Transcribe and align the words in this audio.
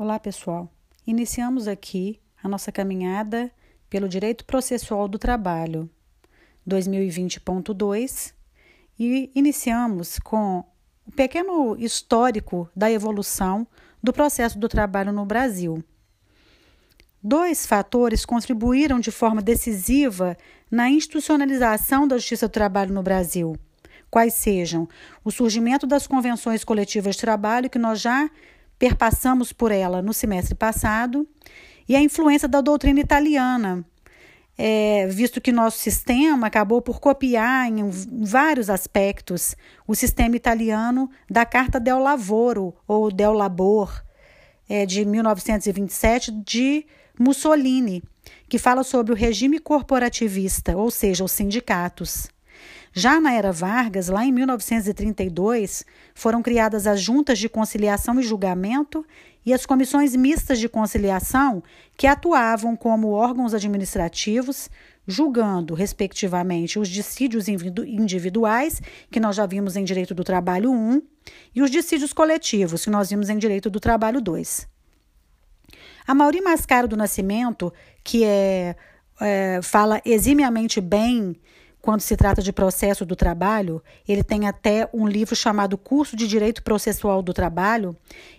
Olá, 0.00 0.16
pessoal. 0.20 0.70
Iniciamos 1.04 1.66
aqui 1.66 2.20
a 2.40 2.48
nossa 2.48 2.70
caminhada 2.70 3.50
pelo 3.90 4.08
Direito 4.08 4.44
Processual 4.44 5.08
do 5.08 5.18
Trabalho 5.18 5.90
2020.2 6.68 8.32
e 8.96 9.28
iniciamos 9.34 10.20
com 10.20 10.62
um 11.04 11.10
pequeno 11.10 11.76
histórico 11.76 12.70
da 12.76 12.88
evolução 12.88 13.66
do 14.00 14.12
processo 14.12 14.56
do 14.56 14.68
trabalho 14.68 15.12
no 15.12 15.26
Brasil. 15.26 15.82
Dois 17.20 17.66
fatores 17.66 18.24
contribuíram 18.24 19.00
de 19.00 19.10
forma 19.10 19.42
decisiva 19.42 20.38
na 20.70 20.88
institucionalização 20.88 22.06
da 22.06 22.18
justiça 22.18 22.46
do 22.46 22.52
trabalho 22.52 22.94
no 22.94 23.02
Brasil, 23.02 23.56
quais 24.08 24.34
sejam 24.34 24.88
o 25.24 25.32
surgimento 25.32 25.88
das 25.88 26.06
convenções 26.06 26.62
coletivas 26.62 27.16
de 27.16 27.22
trabalho 27.22 27.68
que 27.68 27.80
nós 27.80 28.00
já 28.00 28.30
perpassamos 28.78 29.52
por 29.52 29.72
ela 29.72 30.00
no 30.00 30.12
semestre 30.12 30.54
passado, 30.54 31.26
e 31.88 31.96
a 31.96 32.00
influência 32.00 32.46
da 32.46 32.60
doutrina 32.60 33.00
italiana, 33.00 33.84
é, 34.56 35.06
visto 35.06 35.40
que 35.40 35.52
nosso 35.52 35.78
sistema 35.78 36.48
acabou 36.48 36.82
por 36.82 37.00
copiar 37.00 37.68
em 37.68 37.88
vários 38.22 38.68
aspectos 38.68 39.54
o 39.86 39.94
sistema 39.94 40.36
italiano 40.36 41.08
da 41.30 41.46
Carta 41.46 41.78
del 41.78 42.00
Lavoro, 42.00 42.74
ou 42.86 43.10
del 43.10 43.32
Labor, 43.32 44.02
é, 44.68 44.84
de 44.84 45.04
1927, 45.04 46.32
de 46.32 46.84
Mussolini, 47.18 48.02
que 48.48 48.58
fala 48.58 48.82
sobre 48.82 49.12
o 49.12 49.16
regime 49.16 49.58
corporativista, 49.58 50.76
ou 50.76 50.90
seja, 50.90 51.24
os 51.24 51.32
sindicatos. 51.32 52.28
Já 52.98 53.20
na 53.20 53.32
era 53.32 53.52
Vargas, 53.52 54.08
lá 54.08 54.26
em 54.26 54.32
1932, 54.32 55.84
foram 56.16 56.42
criadas 56.42 56.84
as 56.84 57.00
juntas 57.00 57.38
de 57.38 57.48
conciliação 57.48 58.18
e 58.18 58.24
julgamento 58.24 59.06
e 59.46 59.52
as 59.52 59.64
comissões 59.64 60.16
mistas 60.16 60.58
de 60.58 60.68
conciliação, 60.68 61.62
que 61.96 62.08
atuavam 62.08 62.74
como 62.74 63.12
órgãos 63.12 63.54
administrativos, 63.54 64.68
julgando, 65.06 65.74
respectivamente, 65.74 66.76
os 66.76 66.88
dissídios 66.88 67.46
individuais, 67.46 68.82
que 69.12 69.20
nós 69.20 69.36
já 69.36 69.46
vimos 69.46 69.76
em 69.76 69.84
Direito 69.84 70.12
do 70.12 70.24
Trabalho 70.24 70.72
1, 70.72 71.00
e 71.54 71.62
os 71.62 71.70
dissídios 71.70 72.12
coletivos, 72.12 72.82
que 72.82 72.90
nós 72.90 73.10
vimos 73.10 73.30
em 73.30 73.38
Direito 73.38 73.70
do 73.70 73.78
Trabalho 73.78 74.20
2. 74.20 74.66
A 76.04 76.14
Mauri 76.16 76.40
Mascaro 76.40 76.88
do 76.88 76.96
Nascimento, 76.96 77.72
que 78.02 78.24
é, 78.24 78.74
é 79.20 79.60
fala 79.62 80.02
eximiamente 80.04 80.80
bem 80.80 81.36
quando 81.80 82.00
se 82.00 82.16
trata 82.16 82.42
de 82.42 82.52
processo 82.52 83.06
do 83.06 83.14
trabalho, 83.14 83.82
ele 84.06 84.24
tem 84.24 84.48
até 84.48 84.88
um 84.92 85.06
livro 85.06 85.36
chamado 85.36 85.78
Curso 85.78 86.16
de 86.16 86.26
Direito 86.26 86.62
Processual 86.62 87.22
do 87.22 87.32
Trabalho, 87.32 87.96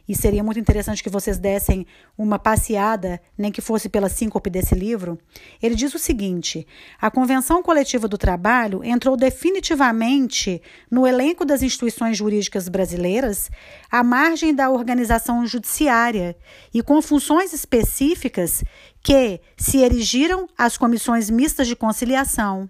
e 0.08 0.16
seria 0.16 0.44
muito 0.44 0.60
interessante 0.60 1.04
que 1.04 1.10
vocês 1.10 1.38
dessem 1.38 1.86
uma 2.18 2.38
passeada, 2.38 3.22
nem 3.38 3.52
que 3.52 3.62
fosse 3.62 3.88
pela 3.88 4.10
síncope 4.10 4.50
desse 4.50 4.76
livro. 4.76 5.18
Ele 5.62 5.76
diz 5.76 5.94
o 5.94 6.00
seguinte: 6.00 6.68
a 7.00 7.10
Convenção 7.10 7.64
Coletiva 7.64 8.08
do 8.08 8.18
Trabalho 8.18 8.84
entrou 8.84 9.16
definitivamente 9.16 10.62
no 10.92 11.08
elenco 11.08 11.46
das 11.46 11.62
instituições 11.62 12.18
jurídicas 12.18 12.68
brasileiras, 12.68 13.50
à 13.90 14.04
margem 14.04 14.54
da 14.54 14.70
organização 14.70 15.46
judiciária 15.46 16.36
e 16.74 16.82
com 16.82 17.02
funções 17.02 17.54
específicas 17.54 18.64
que 19.02 19.40
se 19.56 19.78
erigiram 19.78 20.48
às 20.58 20.78
comissões 20.78 21.30
mistas 21.30 21.68
de 21.68 21.76
conciliação 21.76 22.70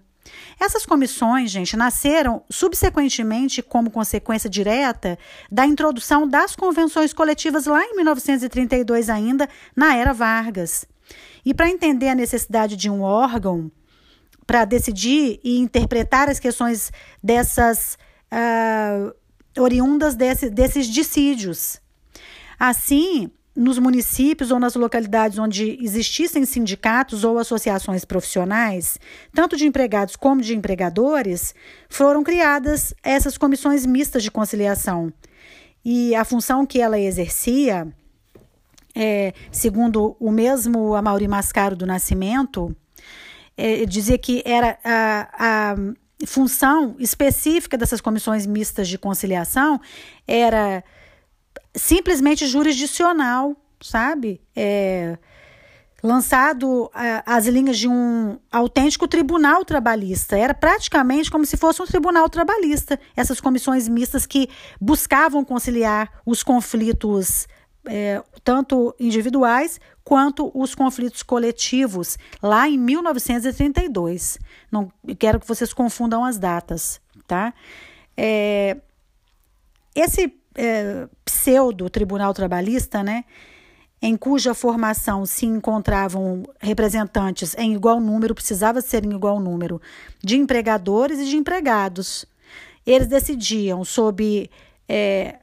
essas 0.58 0.84
comissões, 0.84 1.50
gente, 1.50 1.76
nasceram 1.76 2.42
subsequentemente 2.50 3.62
como 3.62 3.90
consequência 3.90 4.48
direta 4.50 5.18
da 5.50 5.66
introdução 5.66 6.28
das 6.28 6.54
convenções 6.54 7.12
coletivas 7.12 7.66
lá 7.66 7.82
em 7.84 7.96
1932 7.96 9.08
ainda, 9.08 9.48
na 9.74 9.96
era 9.96 10.12
Vargas. 10.12 10.86
E 11.44 11.54
para 11.54 11.68
entender 11.68 12.08
a 12.08 12.14
necessidade 12.14 12.76
de 12.76 12.90
um 12.90 13.02
órgão 13.02 13.70
para 14.46 14.64
decidir 14.64 15.40
e 15.44 15.58
interpretar 15.58 16.28
as 16.28 16.38
questões 16.38 16.92
dessas 17.22 17.96
uh, 18.32 19.14
oriundas 19.60 20.14
desse, 20.14 20.50
desses 20.50 20.86
dissídios. 20.86 21.80
Assim, 22.58 23.30
nos 23.60 23.78
municípios 23.78 24.50
ou 24.50 24.58
nas 24.58 24.74
localidades 24.74 25.38
onde 25.38 25.78
existissem 25.82 26.46
sindicatos 26.46 27.24
ou 27.24 27.38
associações 27.38 28.06
profissionais, 28.06 28.98
tanto 29.34 29.54
de 29.54 29.66
empregados 29.66 30.16
como 30.16 30.40
de 30.40 30.56
empregadores, 30.56 31.54
foram 31.86 32.24
criadas 32.24 32.94
essas 33.02 33.36
comissões 33.36 33.84
mistas 33.84 34.22
de 34.22 34.30
conciliação. 34.30 35.12
E 35.84 36.14
a 36.14 36.24
função 36.24 36.64
que 36.64 36.80
ela 36.80 36.98
exercia, 36.98 37.86
é, 38.94 39.34
segundo 39.52 40.16
o 40.18 40.30
mesmo 40.30 40.94
Amaury 40.94 41.28
Mascaro 41.28 41.76
do 41.76 41.86
Nascimento, 41.86 42.74
é, 43.58 43.84
dizia 43.84 44.16
que 44.16 44.42
era 44.46 44.78
a, 44.82 45.28
a 45.38 46.26
função 46.26 46.96
específica 46.98 47.76
dessas 47.76 48.00
comissões 48.00 48.46
mistas 48.46 48.88
de 48.88 48.96
conciliação 48.96 49.78
era 50.26 50.82
simplesmente 51.74 52.46
jurisdicional, 52.46 53.56
sabe? 53.80 54.40
É, 54.54 55.18
lançado 56.02 56.90
as 57.26 57.46
linhas 57.46 57.78
de 57.78 57.88
um 57.88 58.38
autêntico 58.50 59.06
tribunal 59.06 59.64
trabalhista. 59.64 60.36
Era 60.36 60.54
praticamente 60.54 61.30
como 61.30 61.44
se 61.44 61.56
fosse 61.56 61.82
um 61.82 61.86
tribunal 61.86 62.28
trabalhista. 62.28 62.98
Essas 63.14 63.40
comissões 63.40 63.88
mistas 63.88 64.26
que 64.26 64.48
buscavam 64.80 65.44
conciliar 65.44 66.10
os 66.24 66.42
conflitos, 66.42 67.46
é, 67.86 68.22
tanto 68.42 68.94
individuais 68.98 69.80
quanto 70.02 70.50
os 70.54 70.74
conflitos 70.74 71.22
coletivos, 71.22 72.18
lá 72.42 72.68
em 72.68 72.78
1932. 72.78 74.38
Não 74.72 74.90
quero 75.18 75.38
que 75.38 75.46
vocês 75.46 75.72
confundam 75.72 76.24
as 76.24 76.38
datas, 76.38 77.00
tá? 77.26 77.52
É, 78.16 78.76
esse 79.94 80.39
é, 80.54 81.08
pseudo-tribunal 81.24 82.34
trabalhista, 82.34 83.02
né, 83.02 83.24
em 84.02 84.16
cuja 84.16 84.54
formação 84.54 85.26
se 85.26 85.46
encontravam 85.46 86.42
representantes 86.58 87.54
em 87.58 87.74
igual 87.74 88.00
número, 88.00 88.34
precisava 88.34 88.80
ser 88.80 89.04
em 89.04 89.12
igual 89.12 89.38
número, 89.38 89.80
de 90.22 90.36
empregadores 90.36 91.18
e 91.18 91.26
de 91.26 91.36
empregados. 91.36 92.24
Eles 92.86 93.06
decidiam 93.06 93.84
sob 93.84 94.50
é, 94.88 95.38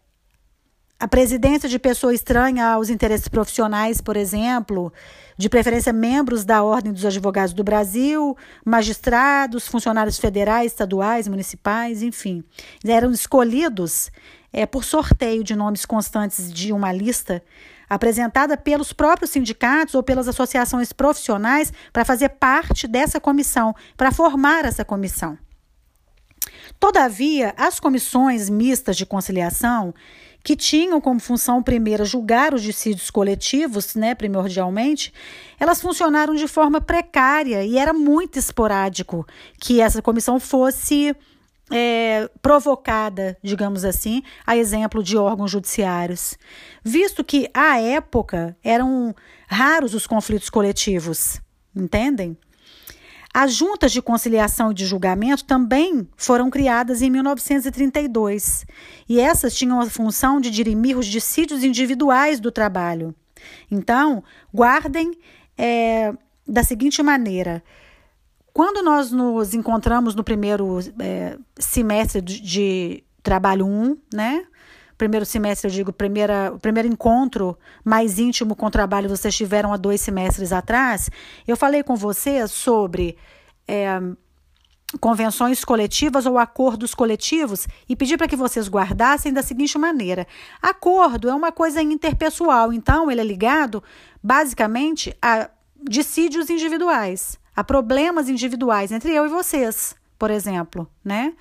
a 0.99 1.07
presidência 1.07 1.69
de 1.69 1.77
pessoa 1.77 2.13
estranha 2.13 2.65
aos 2.65 2.89
interesses 2.89 3.27
profissionais, 3.27 4.01
por 4.01 4.17
exemplo, 4.17 4.91
de 5.37 5.47
preferência 5.47 5.93
membros 5.93 6.43
da 6.43 6.63
Ordem 6.63 6.91
dos 6.91 7.05
Advogados 7.05 7.53
do 7.53 7.63
Brasil, 7.63 8.35
magistrados, 8.65 9.67
funcionários 9.67 10.17
federais, 10.17 10.71
estaduais, 10.71 11.27
municipais, 11.27 12.01
enfim. 12.01 12.43
Eram 12.83 13.11
escolhidos 13.11 14.09
é, 14.57 14.65
por 14.65 14.83
sorteio 14.83 15.43
de 15.43 15.55
nomes 15.55 15.85
constantes 15.85 16.51
de 16.51 16.73
uma 16.73 16.91
lista 16.91 17.43
apresentada 17.87 18.57
pelos 18.57 18.91
próprios 18.91 19.29
sindicatos 19.29 19.93
ou 19.93 20.01
pelas 20.01 20.27
associações 20.27 20.91
profissionais 20.91 21.71
para 21.93 22.03
fazer 22.03 22.29
parte 22.29 22.87
dessa 22.87 23.19
comissão, 23.19 23.75
para 23.95 24.11
formar 24.11 24.65
essa 24.65 24.83
comissão. 24.83 25.37
Todavia, 26.79 27.53
as 27.55 27.79
comissões 27.79 28.49
mistas 28.49 28.97
de 28.97 29.05
conciliação, 29.05 29.93
que 30.43 30.55
tinham 30.55 30.99
como 30.99 31.19
função 31.19 31.61
primeira 31.61 32.03
julgar 32.03 32.51
os 32.51 32.63
dissídios 32.63 33.11
coletivos, 33.11 33.93
né, 33.93 34.15
primordialmente, 34.15 35.13
elas 35.59 35.79
funcionaram 35.79 36.33
de 36.33 36.47
forma 36.47 36.81
precária 36.81 37.63
e 37.63 37.77
era 37.77 37.93
muito 37.93 38.39
esporádico 38.39 39.23
que 39.59 39.81
essa 39.81 40.01
comissão 40.01 40.39
fosse 40.39 41.15
é, 41.71 42.29
provocada, 42.41 43.37
digamos 43.43 43.83
assim, 43.83 44.23
a 44.45 44.55
exemplo 44.55 45.03
de 45.03 45.17
órgãos 45.17 45.51
judiciários, 45.51 46.37
visto 46.83 47.23
que 47.23 47.49
à 47.53 47.79
época 47.79 48.55
eram 48.63 49.13
raros 49.47 49.93
os 49.93 50.07
conflitos 50.07 50.49
coletivos, 50.49 51.41
entendem? 51.75 52.37
As 53.33 53.53
juntas 53.53 53.91
de 53.91 54.01
conciliação 54.01 54.71
e 54.71 54.73
de 54.73 54.85
julgamento 54.85 55.45
também 55.45 56.07
foram 56.15 56.49
criadas 56.49 57.01
em 57.01 57.09
1932 57.09 58.65
e 59.07 59.19
essas 59.19 59.55
tinham 59.55 59.79
a 59.79 59.85
função 59.85 60.41
de 60.41 60.49
dirimir 60.49 60.97
os 60.97 61.05
dissídios 61.05 61.63
individuais 61.63 62.39
do 62.39 62.51
trabalho. 62.51 63.13
Então, 63.69 64.23
guardem 64.51 65.11
é, 65.55 66.13
da 66.47 66.63
seguinte 66.63 67.03
maneira: 67.03 67.63
quando 68.57 68.81
nós 68.81 69.11
nos 69.11 69.53
encontramos 69.53 70.15
no 70.15 70.23
primeiro 70.23 70.79
é, 70.97 71.37
semestre 71.59 72.19
de, 72.19 72.41
de 72.41 73.03
trabalho 73.21 73.67
1, 73.67 73.95
né? 74.11 74.47
Primeiro 74.97 75.27
semestre, 75.27 75.67
eu 75.67 75.71
digo, 75.71 75.93
primeira, 75.93 76.51
o 76.51 76.57
primeiro 76.57 76.89
encontro 76.89 77.55
mais 77.85 78.17
íntimo 78.17 78.55
com 78.55 78.65
o 78.65 78.71
trabalho 78.71 79.07
vocês 79.07 79.35
tiveram 79.35 79.71
há 79.71 79.77
dois 79.77 80.01
semestres 80.01 80.51
atrás, 80.51 81.07
eu 81.47 81.55
falei 81.55 81.83
com 81.83 81.95
vocês 81.95 82.49
sobre 82.49 83.15
é, 83.67 84.01
convenções 84.99 85.63
coletivas 85.63 86.25
ou 86.25 86.39
acordos 86.39 86.95
coletivos 86.95 87.67
e 87.87 87.95
pedir 87.95 88.17
para 88.17 88.27
que 88.27 88.35
vocês 88.35 88.67
guardassem 88.67 89.31
da 89.31 89.43
seguinte 89.43 89.77
maneira: 89.77 90.25
acordo 90.59 91.29
é 91.29 91.35
uma 91.35 91.51
coisa 91.51 91.79
interpessoal, 91.79 92.73
então 92.73 93.11
ele 93.11 93.21
é 93.21 93.23
ligado 93.23 93.83
basicamente 94.23 95.15
a 95.21 95.47
dissídios 95.87 96.49
individuais, 96.49 97.37
a 97.57 97.63
problemas 97.63 98.29
individuais 98.29 98.91
entre 98.91 99.11
eu 99.11 99.25
e 99.25 99.29
vocês, 99.29 99.95
por 100.19 100.29
exemplo, 100.29 100.87
né? 101.03 101.33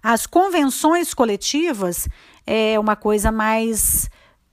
As 0.00 0.24
convenções 0.24 1.12
coletivas 1.12 2.08
é 2.46 2.78
uma 2.78 2.94
coisa 2.94 3.32
mais 3.32 4.08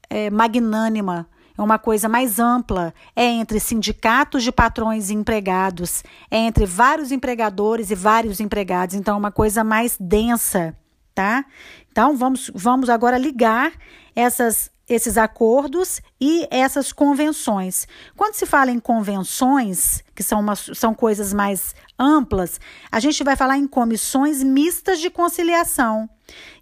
é, 0.10 0.32
magnânima, 0.32 1.30
é 1.56 1.62
uma 1.62 1.78
coisa 1.78 2.10
mais 2.10 2.40
ampla, 2.40 2.92
é 3.16 3.24
entre 3.24 3.60
sindicatos 3.60 4.44
de 4.44 4.52
patrões 4.52 5.12
e 5.12 5.14
empregados, 5.14 6.04
é 6.32 6.38
entre 6.38 6.66
vários 6.66 7.12
empregadores 7.12 7.92
e 7.92 7.96
vários 7.96 8.40
empregados, 8.40 8.96
então 8.96 9.14
é 9.14 9.20
uma 9.20 9.32
coisa 9.32 9.64
mais 9.64 9.96
densa, 10.00 10.76
tá? 11.14 11.46
Então 11.92 12.18
vamos, 12.18 12.50
vamos 12.56 12.90
agora 12.90 13.20
ligar 13.20 13.72
essas, 14.16 14.72
esses 14.88 15.18
acordos 15.18 16.02
e 16.22 16.48
essas 16.52 16.94
convenções. 16.94 17.88
Quando 18.16 18.36
se 18.36 18.46
fala 18.46 18.72
em 18.72 18.80
convenções, 18.80 20.04
que 20.14 20.22
são, 20.22 20.40
uma, 20.40 20.56
são 20.56 20.94
coisas 20.94 21.34
mais 21.34 21.74
amplas, 21.98 22.60
a 22.92 23.00
gente 23.00 23.24
vai 23.24 23.36
falar 23.36 23.58
em 23.58 23.68
comissões 23.68 24.44
mistas 24.44 25.00
de 25.00 25.10
conciliação. 25.10 26.10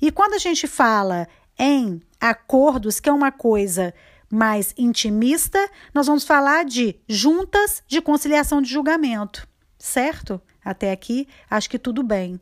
E 0.01 0.11
quando 0.11 0.33
a 0.33 0.37
gente 0.37 0.67
fala 0.67 1.27
em 1.57 2.01
acordos, 2.19 2.99
que 2.99 3.09
é 3.09 3.13
uma 3.13 3.31
coisa 3.31 3.93
mais 4.29 4.73
intimista, 4.77 5.59
nós 5.93 6.07
vamos 6.07 6.23
falar 6.23 6.65
de 6.65 6.95
juntas 7.07 7.83
de 7.87 8.01
conciliação 8.01 8.61
de 8.61 8.69
julgamento, 8.69 9.47
certo? 9.77 10.41
Até 10.63 10.91
aqui, 10.91 11.27
acho 11.49 11.69
que 11.69 11.77
tudo 11.77 12.01
bem. 12.01 12.39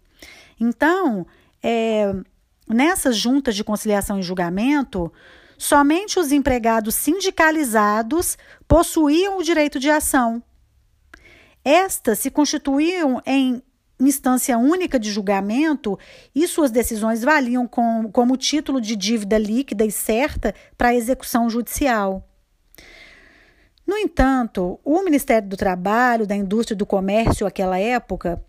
Então, 0.60 1.26
é, 1.62 2.14
nessas 2.68 3.18
juntas 3.18 3.56
de 3.56 3.64
conciliação 3.64 4.20
e 4.20 4.24
julgamento, 4.24 5.12
somente 5.62 6.20
os 6.20 6.32
empregados 6.32 6.96
sindicalizados 6.96 8.36
possuíam 8.68 9.38
o 9.38 9.44
direito 9.44 9.80
de 9.80 9.92
ação. 9.92 10.42
Estas 11.64 12.18
se 12.18 12.32
constituíam 12.32 13.22
em 13.28 13.62
instância 14.00 14.58
única 14.58 15.00
de 15.00 15.12
julgamento 15.12 16.00
e 16.34 16.48
suas 16.48 16.72
decisões 16.72 17.22
valiam 17.22 17.68
com, 17.68 18.10
como 18.12 18.38
título 18.38 18.82
de 18.82 18.96
dívida 18.96 19.38
líquida 19.38 19.86
e 19.86 19.92
certa 19.92 20.56
para 20.76 20.96
execução 20.96 21.48
judicial. 21.48 22.28
No 23.86 23.96
entanto, 23.96 24.80
o 24.84 25.04
Ministério 25.04 25.48
do 25.48 25.56
Trabalho, 25.56 26.26
da 26.26 26.36
Indústria 26.36 26.74
e 26.74 26.78
do 26.78 26.88
Comércio, 26.88 27.46
naquela 27.46 27.78
época, 27.78 28.44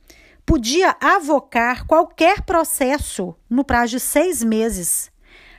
podia 0.47 0.97
avocar 0.99 1.87
qualquer 1.87 2.41
processo 2.41 3.37
no 3.50 3.64
prazo 3.64 3.91
de 3.91 4.00
seis 4.00 4.43
meses, 4.43 5.12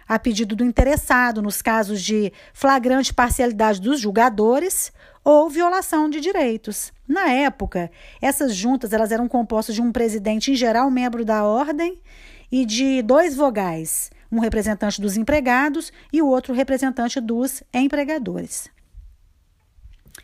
a 0.08 0.20
pedido 0.20 0.56
do 0.56 0.64
interessado, 0.64 1.42
nos 1.42 1.62
casos 1.62 2.02
de 2.02 2.32
flagrante 2.54 3.14
parcialidade 3.14 3.82
dos 3.82 4.00
julgadores 4.00 4.92
ou 5.24 5.50
violação 5.50 6.10
de 6.10 6.20
direitos. 6.20 6.92
Na 7.08 7.30
época, 7.30 7.90
essas 8.22 8.56
juntas 8.56 8.94
elas 8.94 9.12
eram 9.12 9.28
compostas 9.28 9.76
de 9.76 9.82
um 9.82 9.92
presidente, 9.92 10.52
em 10.52 10.56
geral, 10.56 10.90
membro 10.92 11.24
da 11.24 11.44
ordem, 11.44 12.00
e 12.52 12.66
de 12.66 13.02
dois 13.02 13.36
vogais, 13.36 14.12
um 14.32 14.40
representante 14.40 15.02
dos 15.02 15.18
empregados 15.18 15.92
e 16.12 16.22
o 16.22 16.28
outro 16.28 16.54
representante 16.54 17.20
dos 17.20 17.64
empregadores. 17.74 18.70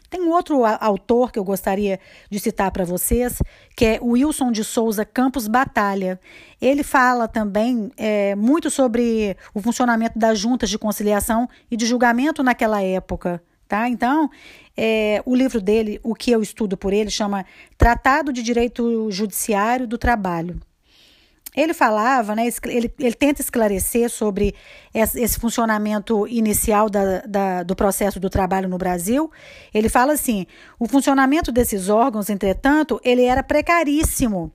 Tem 0.09 0.21
um 0.21 0.31
outro 0.31 0.63
autor 0.65 1.31
que 1.31 1.37
eu 1.37 1.43
gostaria 1.43 1.99
de 2.29 2.39
citar 2.39 2.71
para 2.71 2.83
vocês, 2.83 3.41
que 3.75 3.85
é 3.85 3.99
Wilson 4.01 4.51
de 4.51 4.63
Souza 4.63 5.05
Campos 5.05 5.47
Batalha. 5.47 6.19
Ele 6.59 6.83
fala 6.83 7.27
também 7.27 7.91
é, 7.95 8.35
muito 8.35 8.69
sobre 8.71 9.37
o 9.53 9.61
funcionamento 9.61 10.17
das 10.17 10.39
juntas 10.39 10.69
de 10.69 10.79
conciliação 10.79 11.47
e 11.69 11.77
de 11.77 11.85
julgamento 11.85 12.41
naquela 12.41 12.81
época. 12.81 13.41
Tá? 13.67 13.87
Então, 13.87 14.31
é, 14.75 15.21
o 15.27 15.35
livro 15.35 15.61
dele, 15.61 15.99
o 16.01 16.15
que 16.15 16.31
eu 16.31 16.41
estudo 16.41 16.75
por 16.75 16.91
ele, 16.91 17.11
chama 17.11 17.45
Tratado 17.77 18.33
de 18.33 18.41
Direito 18.41 19.11
Judiciário 19.11 19.85
do 19.87 19.95
Trabalho. 19.95 20.59
Ele 21.59 21.73
falava, 21.73 22.33
né, 22.35 22.47
ele, 22.67 22.89
ele 22.97 23.13
tenta 23.13 23.41
esclarecer 23.41 24.09
sobre 24.09 24.55
esse 24.93 25.37
funcionamento 25.37 26.25
inicial 26.25 26.89
da, 26.89 27.19
da, 27.19 27.63
do 27.63 27.75
processo 27.75 28.17
do 28.17 28.29
trabalho 28.29 28.69
no 28.69 28.77
Brasil. 28.77 29.29
Ele 29.73 29.89
fala 29.89 30.13
assim: 30.13 30.47
o 30.79 30.87
funcionamento 30.87 31.51
desses 31.51 31.89
órgãos, 31.89 32.29
entretanto, 32.29 32.97
ele 33.03 33.25
era 33.25 33.43
precaríssimo. 33.43 34.49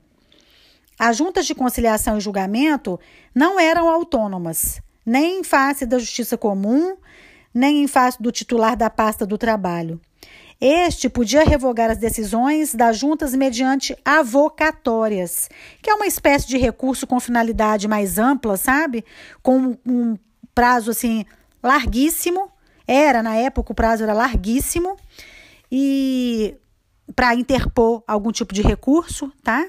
As 0.99 1.19
juntas 1.19 1.45
de 1.45 1.55
conciliação 1.55 2.17
e 2.17 2.23
julgamento 2.23 2.99
não 3.35 3.61
eram 3.61 3.87
autônomas, 3.87 4.81
nem 5.05 5.41
em 5.41 5.45
face 5.45 5.85
da 5.85 5.99
justiça 5.99 6.39
comum, 6.39 6.97
nem 7.53 7.83
em 7.83 7.87
face 7.87 8.17
do 8.23 8.33
titular 8.33 8.79
da 8.79 8.89
pasta 8.89 9.27
do 9.27 9.37
trabalho. 9.37 10.01
Este 10.61 11.09
podia 11.09 11.45
revogar 11.45 11.91
as 11.91 11.99
decisões 11.99 12.75
das 12.75 12.99
juntas 12.99 13.35
mediante 13.35 13.97
avocatórias, 14.05 15.49
que 15.83 15.91
é 15.91 15.95
uma 15.95 16.07
espécie 16.07 16.47
de 16.47 16.57
recurso 16.57 17.07
com 17.07 17.19
finalidade 17.21 17.89
mais 17.89 18.19
ampla, 18.19 18.57
sabe? 18.57 19.05
Com 19.43 19.77
um 19.87 20.17
prazo 20.55 20.91
assim 20.91 21.25
larguíssimo. 21.63 22.51
Era 22.87 23.23
na 23.23 23.35
época 23.37 23.73
o 23.73 23.75
prazo 23.75 24.03
era 24.03 24.13
larguíssimo 24.13 24.97
e 25.71 26.55
para 27.15 27.35
interpor 27.35 28.03
algum 28.07 28.31
tipo 28.31 28.55
de 28.55 28.63
recurso, 28.63 29.33
tá? 29.43 29.67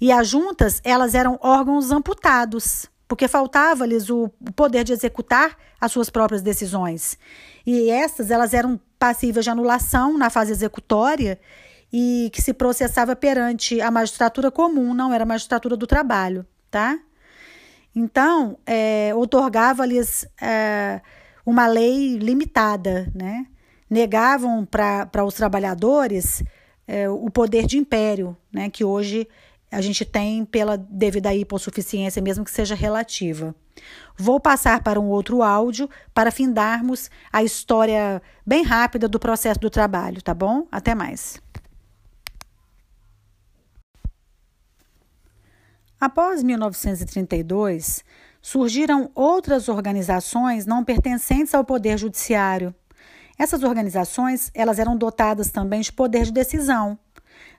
E 0.00 0.10
as 0.10 0.28
juntas, 0.28 0.80
elas 0.84 1.14
eram 1.14 1.38
órgãos 1.42 1.90
amputados 1.90 2.90
porque 3.12 3.28
faltava-lhes 3.28 4.08
o 4.08 4.30
poder 4.56 4.84
de 4.84 4.92
executar 4.94 5.54
as 5.78 5.92
suas 5.92 6.08
próprias 6.08 6.40
decisões. 6.40 7.18
E 7.66 7.90
essas, 7.90 8.30
elas 8.30 8.54
eram 8.54 8.80
passíveis 9.02 9.42
de 9.42 9.50
anulação 9.50 10.16
na 10.16 10.30
fase 10.30 10.52
executória 10.52 11.36
e 11.92 12.30
que 12.32 12.40
se 12.40 12.54
processava 12.54 13.16
perante 13.16 13.80
a 13.80 13.90
magistratura 13.90 14.48
comum, 14.48 14.94
não 14.94 15.12
era 15.12 15.24
a 15.24 15.26
magistratura 15.26 15.76
do 15.76 15.88
trabalho, 15.88 16.46
tá? 16.70 16.96
Então, 17.96 18.56
é, 18.64 19.12
otorgava-lhes 19.16 20.24
é, 20.40 21.00
uma 21.44 21.66
lei 21.66 22.16
limitada, 22.16 23.10
né? 23.12 23.44
Negavam 23.90 24.64
para 24.64 25.24
os 25.24 25.34
trabalhadores 25.34 26.40
é, 26.86 27.08
o 27.08 27.28
poder 27.28 27.66
de 27.66 27.78
império, 27.78 28.36
né? 28.52 28.70
Que 28.70 28.84
hoje 28.84 29.26
a 29.72 29.80
gente 29.80 30.04
tem 30.04 30.44
pela 30.44 30.76
devida 30.76 31.34
hipossuficiência, 31.34 32.20
mesmo 32.20 32.44
que 32.44 32.50
seja 32.50 32.74
relativa. 32.74 33.54
Vou 34.18 34.38
passar 34.38 34.82
para 34.82 35.00
um 35.00 35.08
outro 35.08 35.42
áudio 35.42 35.88
para 36.12 36.30
findarmos 36.30 37.10
a 37.32 37.42
história 37.42 38.20
bem 38.46 38.62
rápida 38.62 39.08
do 39.08 39.18
processo 39.18 39.58
do 39.58 39.70
trabalho, 39.70 40.20
tá 40.20 40.34
bom? 40.34 40.66
Até 40.70 40.94
mais. 40.94 41.40
Após 45.98 46.42
1932, 46.42 48.04
surgiram 48.42 49.10
outras 49.14 49.68
organizações 49.68 50.66
não 50.66 50.84
pertencentes 50.84 51.54
ao 51.54 51.64
poder 51.64 51.96
judiciário. 51.96 52.74
Essas 53.38 53.62
organizações, 53.62 54.50
elas 54.52 54.78
eram 54.78 54.96
dotadas 54.96 55.50
também 55.50 55.80
de 55.80 55.92
poder 55.92 56.24
de 56.24 56.32
decisão. 56.32 56.98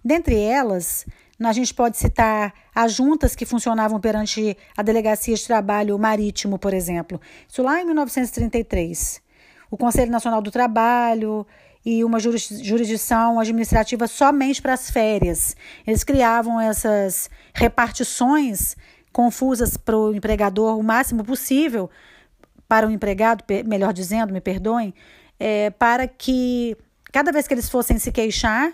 Dentre 0.06 0.38
elas, 0.38 1.06
a 1.42 1.52
gente 1.52 1.74
pode 1.74 1.98
citar 1.98 2.54
as 2.74 2.94
juntas 2.94 3.36
que 3.36 3.46
funcionavam 3.46 4.00
perante 4.00 4.56
a 4.78 4.82
Delegacia 4.82 5.36
de 5.36 5.46
Trabalho 5.46 5.98
Marítimo, 5.98 6.60
por 6.60 6.74
exemplo. 6.74 7.20
Isso 7.48 7.62
lá 7.64 7.82
em 7.82 7.86
1933. 7.86 9.22
O 9.70 9.78
Conselho 9.78 10.12
Nacional 10.12 10.42
do 10.42 10.52
Trabalho 10.52 11.46
e 11.86 12.04
uma 12.04 12.20
jurisdição 12.20 13.40
administrativa 13.40 14.08
somente 14.08 14.62
para 14.62 14.74
as 14.74 14.90
férias. 14.90 15.56
Eles 15.86 16.04
criavam 16.04 16.60
essas 16.60 17.30
repartições 17.54 18.76
confusas 19.12 19.76
para 19.78 19.98
o 19.98 20.14
empregador 20.14 20.78
o 20.78 20.84
máximo 20.84 21.24
possível, 21.24 21.90
para 22.68 22.88
o 22.88 22.92
empregado, 22.92 23.44
melhor 23.66 23.94
dizendo, 23.94 24.34
me 24.34 24.42
perdoem, 24.42 24.94
é, 25.40 25.70
para 25.72 26.08
que 26.08 26.76
cada 27.12 27.32
vez 27.32 27.48
que 27.48 27.54
eles 27.54 27.70
fossem 27.70 28.00
se 28.00 28.12
queixar, 28.12 28.74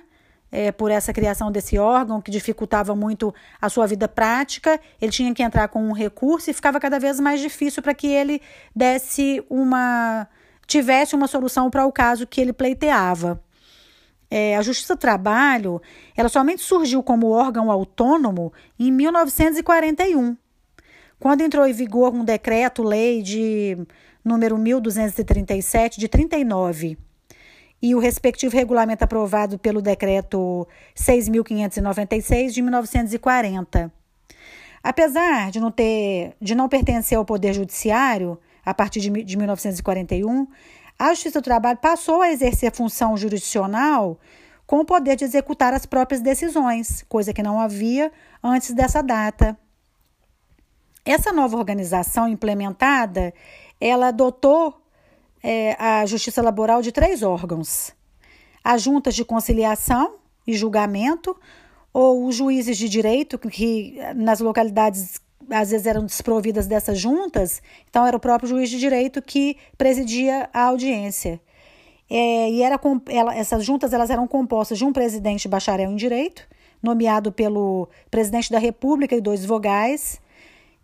é, 0.51 0.71
por 0.71 0.91
essa 0.91 1.13
criação 1.13 1.51
desse 1.51 1.77
órgão, 1.77 2.21
que 2.21 2.31
dificultava 2.31 2.95
muito 2.95 3.33
a 3.61 3.69
sua 3.69 3.85
vida 3.85 4.07
prática, 4.07 4.79
ele 5.01 5.11
tinha 5.11 5.33
que 5.33 5.43
entrar 5.43 5.67
com 5.67 5.83
um 5.83 5.91
recurso 5.91 6.49
e 6.49 6.53
ficava 6.53 6.79
cada 6.79 6.99
vez 6.99 7.19
mais 7.19 7.39
difícil 7.39 7.83
para 7.83 7.93
que 7.93 8.07
ele 8.07 8.41
desse 8.75 9.43
uma. 9.49 10.27
tivesse 10.65 11.15
uma 11.15 11.27
solução 11.27 11.69
para 11.69 11.85
o 11.85 11.91
caso 11.91 12.27
que 12.27 12.41
ele 12.41 12.53
pleiteava. 12.53 13.41
É, 14.31 14.55
a 14.55 14.61
Justiça 14.61 14.95
do 14.95 14.99
Trabalho 14.99 15.81
ela 16.15 16.29
somente 16.29 16.61
surgiu 16.61 17.01
como 17.01 17.31
órgão 17.31 17.71
autônomo 17.71 18.53
em 18.77 18.91
1941, 18.91 20.37
quando 21.19 21.41
entrou 21.41 21.65
em 21.65 21.73
vigor 21.73 22.13
um 22.13 22.23
decreto-lei 22.23 23.23
de 23.23 23.77
número 24.23 24.57
1237 24.57 25.99
de 25.99 26.07
39 26.07 27.08
e 27.81 27.95
o 27.95 27.99
respectivo 27.99 28.55
regulamento 28.55 29.03
aprovado 29.03 29.57
pelo 29.57 29.81
decreto 29.81 30.67
6.596 30.95 32.51
de 32.51 32.61
1940. 32.61 33.91
Apesar 34.83 35.51
de 35.51 35.59
não 35.59 35.71
ter, 35.71 36.35
de 36.41 36.55
não 36.55 36.69
pertencer 36.69 37.17
ao 37.17 37.25
poder 37.25 37.53
judiciário 37.53 38.39
a 38.65 38.73
partir 38.73 38.99
de, 38.99 39.23
de 39.23 39.37
1941, 39.37 40.47
a 40.97 41.09
Justiça 41.09 41.39
do 41.39 41.43
Trabalho 41.43 41.77
passou 41.77 42.21
a 42.21 42.31
exercer 42.31 42.71
função 42.73 43.15
jurisdicional 43.15 44.19
com 44.65 44.79
o 44.79 44.85
poder 44.85 45.15
de 45.15 45.23
executar 45.25 45.73
as 45.73 45.85
próprias 45.85 46.21
decisões, 46.21 47.03
coisa 47.09 47.33
que 47.33 47.41
não 47.41 47.59
havia 47.59 48.11
antes 48.43 48.73
dessa 48.73 49.01
data. 49.01 49.57
Essa 51.03 51.31
nova 51.31 51.57
organização 51.57 52.27
implementada, 52.27 53.33
ela 53.81 54.09
adotou 54.09 54.78
é, 55.43 55.75
a 55.79 56.05
Justiça 56.05 56.41
Laboral 56.41 56.81
de 56.81 56.91
três 56.91 57.23
órgãos: 57.23 57.93
as 58.63 58.81
juntas 58.81 59.15
de 59.15 59.25
conciliação 59.25 60.15
e 60.45 60.53
julgamento, 60.53 61.35
ou 61.93 62.25
os 62.25 62.35
juízes 62.35 62.77
de 62.77 62.89
direito, 62.89 63.37
que 63.37 63.97
nas 64.15 64.39
localidades 64.39 65.21
às 65.49 65.71
vezes 65.71 65.87
eram 65.87 66.05
desprovidas 66.05 66.67
dessas 66.67 66.99
juntas, 66.99 67.61
então 67.89 68.05
era 68.05 68.15
o 68.15 68.19
próprio 68.19 68.49
juiz 68.49 68.69
de 68.69 68.77
direito 68.77 69.21
que 69.21 69.57
presidia 69.77 70.49
a 70.53 70.65
audiência. 70.65 71.41
É, 72.09 72.49
e 72.49 72.61
era 72.61 72.79
ela, 73.07 73.35
essas 73.35 73.63
juntas 73.63 73.93
elas 73.93 74.09
eram 74.09 74.27
compostas 74.27 74.77
de 74.77 74.85
um 74.85 74.91
presidente 74.91 75.47
bacharel 75.47 75.91
em 75.91 75.95
direito, 75.95 76.47
nomeado 76.81 77.31
pelo 77.31 77.87
presidente 78.09 78.51
da 78.51 78.57
República 78.57 79.15
e 79.15 79.21
dois 79.21 79.45
vogais, 79.45 80.19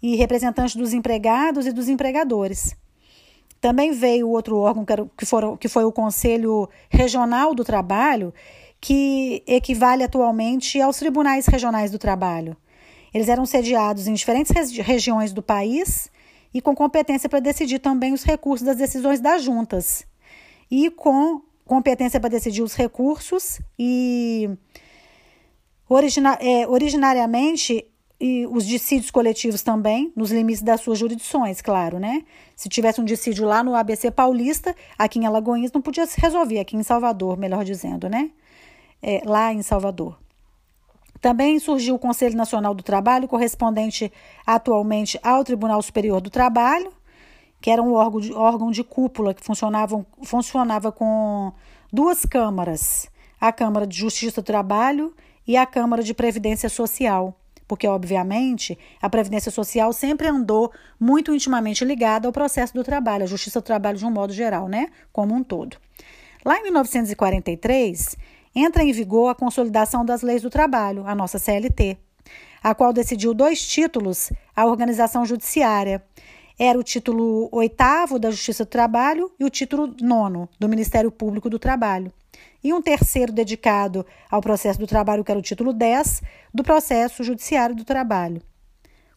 e 0.01 0.15
representantes 0.15 0.75
dos 0.75 0.93
empregados 0.93 1.65
e 1.65 1.71
dos 1.71 1.89
empregadores. 1.89 2.75
Também 3.61 3.91
veio 3.91 4.29
outro 4.29 4.57
órgão, 4.57 4.85
que, 4.85 4.93
era, 4.93 5.09
que, 5.17 5.25
foram, 5.25 5.57
que 5.57 5.67
foi 5.67 5.83
o 5.83 5.91
Conselho 5.91 6.69
Regional 6.89 7.55
do 7.55 7.63
Trabalho, 7.63 8.33
que 8.79 9.43
equivale 9.47 10.03
atualmente 10.03 10.79
aos 10.79 10.97
Tribunais 10.97 11.47
Regionais 11.47 11.91
do 11.91 11.97
Trabalho. 11.97 12.55
Eles 13.13 13.29
eram 13.29 13.45
sediados 13.45 14.07
em 14.07 14.13
diferentes 14.13 14.51
regi 14.51 14.81
regiões 14.81 15.31
do 15.31 15.41
país 15.41 16.11
e 16.53 16.61
com 16.61 16.75
competência 16.75 17.29
para 17.29 17.39
decidir 17.39 17.79
também 17.79 18.13
os 18.13 18.23
recursos 18.23 18.65
das 18.65 18.77
decisões 18.77 19.19
das 19.19 19.41
juntas 19.41 20.05
e 20.69 20.89
com 20.89 21.41
competência 21.65 22.19
para 22.19 22.29
decidir 22.29 22.61
os 22.61 22.75
recursos 22.75 23.59
e 23.79 24.49
origina 25.89 26.37
é, 26.41 26.67
originariamente 26.67 27.85
e 28.25 28.47
os 28.47 28.65
dissídios 28.65 29.11
coletivos 29.11 29.61
também, 29.61 30.11
nos 30.15 30.31
limites 30.31 30.63
das 30.63 30.81
suas 30.81 30.97
jurisdições, 30.97 31.61
claro, 31.61 31.99
né? 31.99 32.23
Se 32.55 32.67
tivesse 32.67 32.99
um 32.99 33.05
dissídio 33.05 33.45
lá 33.45 33.63
no 33.63 33.75
ABC 33.75 34.09
Paulista, 34.09 34.75
aqui 34.97 35.19
em 35.19 35.27
Alagoinhas 35.27 35.71
não 35.71 35.79
podia 35.79 36.07
se 36.07 36.19
resolver, 36.19 36.57
aqui 36.57 36.75
em 36.75 36.81
Salvador, 36.81 37.37
melhor 37.37 37.63
dizendo, 37.63 38.09
né? 38.09 38.31
É, 38.99 39.21
lá 39.25 39.53
em 39.53 39.61
Salvador. 39.61 40.17
Também 41.21 41.59
surgiu 41.59 41.93
o 41.93 41.99
Conselho 41.99 42.35
Nacional 42.35 42.73
do 42.73 42.81
Trabalho, 42.81 43.27
correspondente 43.27 44.11
atualmente 44.43 45.19
ao 45.21 45.43
Tribunal 45.43 45.79
Superior 45.83 46.19
do 46.19 46.31
Trabalho, 46.31 46.91
que 47.61 47.69
era 47.69 47.79
um 47.79 47.93
órgão 47.93 48.19
de, 48.19 48.33
órgão 48.33 48.71
de 48.71 48.83
cúpula 48.83 49.35
que 49.35 49.43
funcionava, 49.43 50.03
funcionava 50.23 50.91
com 50.91 51.53
duas 51.93 52.25
câmaras, 52.25 53.07
a 53.39 53.51
Câmara 53.51 53.85
de 53.85 53.95
Justiça 53.95 54.41
do 54.41 54.45
Trabalho 54.45 55.13
e 55.45 55.55
a 55.55 55.65
Câmara 55.67 56.01
de 56.01 56.15
Previdência 56.15 56.69
Social, 56.69 57.39
porque, 57.67 57.87
obviamente, 57.87 58.77
a 59.01 59.09
Previdência 59.09 59.51
Social 59.51 59.91
sempre 59.93 60.27
andou 60.27 60.71
muito 60.99 61.33
intimamente 61.33 61.83
ligada 61.83 62.27
ao 62.27 62.33
processo 62.33 62.73
do 62.73 62.83
trabalho, 62.83 63.23
à 63.23 63.27
justiça 63.27 63.59
do 63.59 63.65
trabalho 63.65 63.97
de 63.97 64.05
um 64.05 64.11
modo 64.11 64.33
geral, 64.33 64.67
né? 64.67 64.87
Como 65.11 65.33
um 65.33 65.43
todo. 65.43 65.77
Lá 66.43 66.59
em 66.59 66.63
1943, 66.63 68.15
entra 68.55 68.83
em 68.83 68.91
vigor 68.91 69.29
a 69.29 69.35
Consolidação 69.35 70.05
das 70.05 70.21
Leis 70.21 70.41
do 70.41 70.49
Trabalho, 70.49 71.03
a 71.07 71.15
nossa 71.15 71.39
CLT, 71.39 71.97
a 72.63 72.73
qual 72.73 72.93
decidiu 72.93 73.33
dois 73.33 73.65
títulos 73.65 74.31
à 74.55 74.65
organização 74.65 75.25
judiciária 75.25 76.03
era 76.57 76.79
o 76.79 76.83
título 76.83 77.49
oitavo 77.51 78.17
da 78.17 78.31
Justiça 78.31 78.63
do 78.63 78.69
Trabalho 78.69 79.29
e 79.39 79.43
o 79.43 79.49
título 79.49 79.93
nono 80.01 80.47
do 80.57 80.69
Ministério 80.69 81.11
Público 81.11 81.49
do 81.49 81.59
Trabalho. 81.59 82.13
E 82.65 82.73
um 82.73 82.81
terceiro 82.81 83.31
dedicado 83.31 84.03
ao 84.27 84.41
processo 84.41 84.79
do 84.79 84.87
trabalho, 84.87 85.23
que 85.23 85.29
era 85.29 85.39
o 85.39 85.43
título 85.43 85.71
10 85.71 86.23
do 86.51 86.63
Processo 86.63 87.23
Judiciário 87.23 87.75
do 87.75 87.85
Trabalho. 87.85 88.41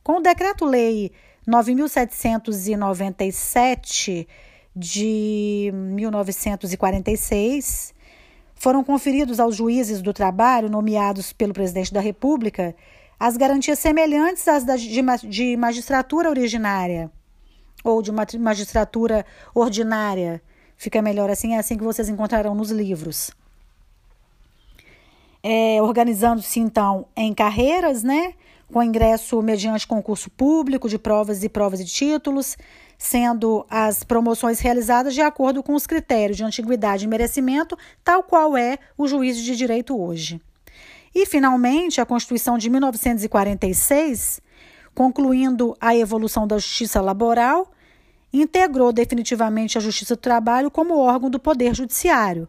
Com 0.02 0.18
o 0.18 0.20
Decreto-Lei 0.20 1.12
9.797 1.48 4.28
de 4.76 5.70
1946, 5.72 7.94
foram 8.54 8.84
conferidos 8.84 9.40
aos 9.40 9.56
juízes 9.56 10.02
do 10.02 10.12
trabalho 10.12 10.68
nomeados 10.68 11.32
pelo 11.32 11.54
presidente 11.54 11.90
da 11.90 12.00
República 12.00 12.76
as 13.18 13.38
garantias 13.38 13.78
semelhantes 13.78 14.46
às 14.46 14.62
de 15.26 15.56
magistratura 15.56 16.28
originária 16.28 17.10
ou 17.82 18.02
de 18.02 18.12
magistratura 18.38 19.24
ordinária. 19.54 20.42
Fica 20.78 21.02
melhor 21.02 21.28
assim, 21.28 21.54
é 21.54 21.58
assim 21.58 21.76
que 21.76 21.84
vocês 21.84 22.08
encontrarão 22.08 22.54
nos 22.54 22.70
livros. 22.70 23.30
É, 25.42 25.82
Organizando-se, 25.82 26.60
então, 26.60 27.06
em 27.16 27.34
carreiras, 27.34 28.02
né? 28.02 28.32
Com 28.72 28.82
ingresso 28.82 29.42
mediante 29.42 29.86
concurso 29.86 30.30
público 30.30 30.88
de 30.88 30.98
provas 30.98 31.42
e 31.42 31.48
provas 31.48 31.80
de 31.80 31.86
títulos, 31.92 32.56
sendo 32.96 33.66
as 33.68 34.04
promoções 34.04 34.60
realizadas 34.60 35.14
de 35.14 35.20
acordo 35.20 35.62
com 35.62 35.74
os 35.74 35.86
critérios 35.86 36.36
de 36.36 36.44
antiguidade 36.44 37.04
e 37.04 37.08
merecimento, 37.08 37.76
tal 38.04 38.22
qual 38.22 38.56
é 38.56 38.78
o 38.96 39.08
juízo 39.08 39.42
de 39.42 39.56
direito 39.56 40.00
hoje. 40.00 40.40
E, 41.14 41.26
finalmente, 41.26 42.00
a 42.00 42.06
Constituição 42.06 42.56
de 42.56 42.70
1946 42.70 44.40
concluindo 44.98 45.76
a 45.80 45.94
evolução 45.94 46.44
da 46.44 46.58
justiça 46.58 47.00
laboral, 47.00 47.70
integrou 48.32 48.92
definitivamente 48.92 49.78
a 49.78 49.80
Justiça 49.80 50.14
do 50.14 50.20
Trabalho 50.20 50.70
como 50.70 50.98
órgão 50.98 51.30
do 51.30 51.38
Poder 51.38 51.74
Judiciário 51.74 52.48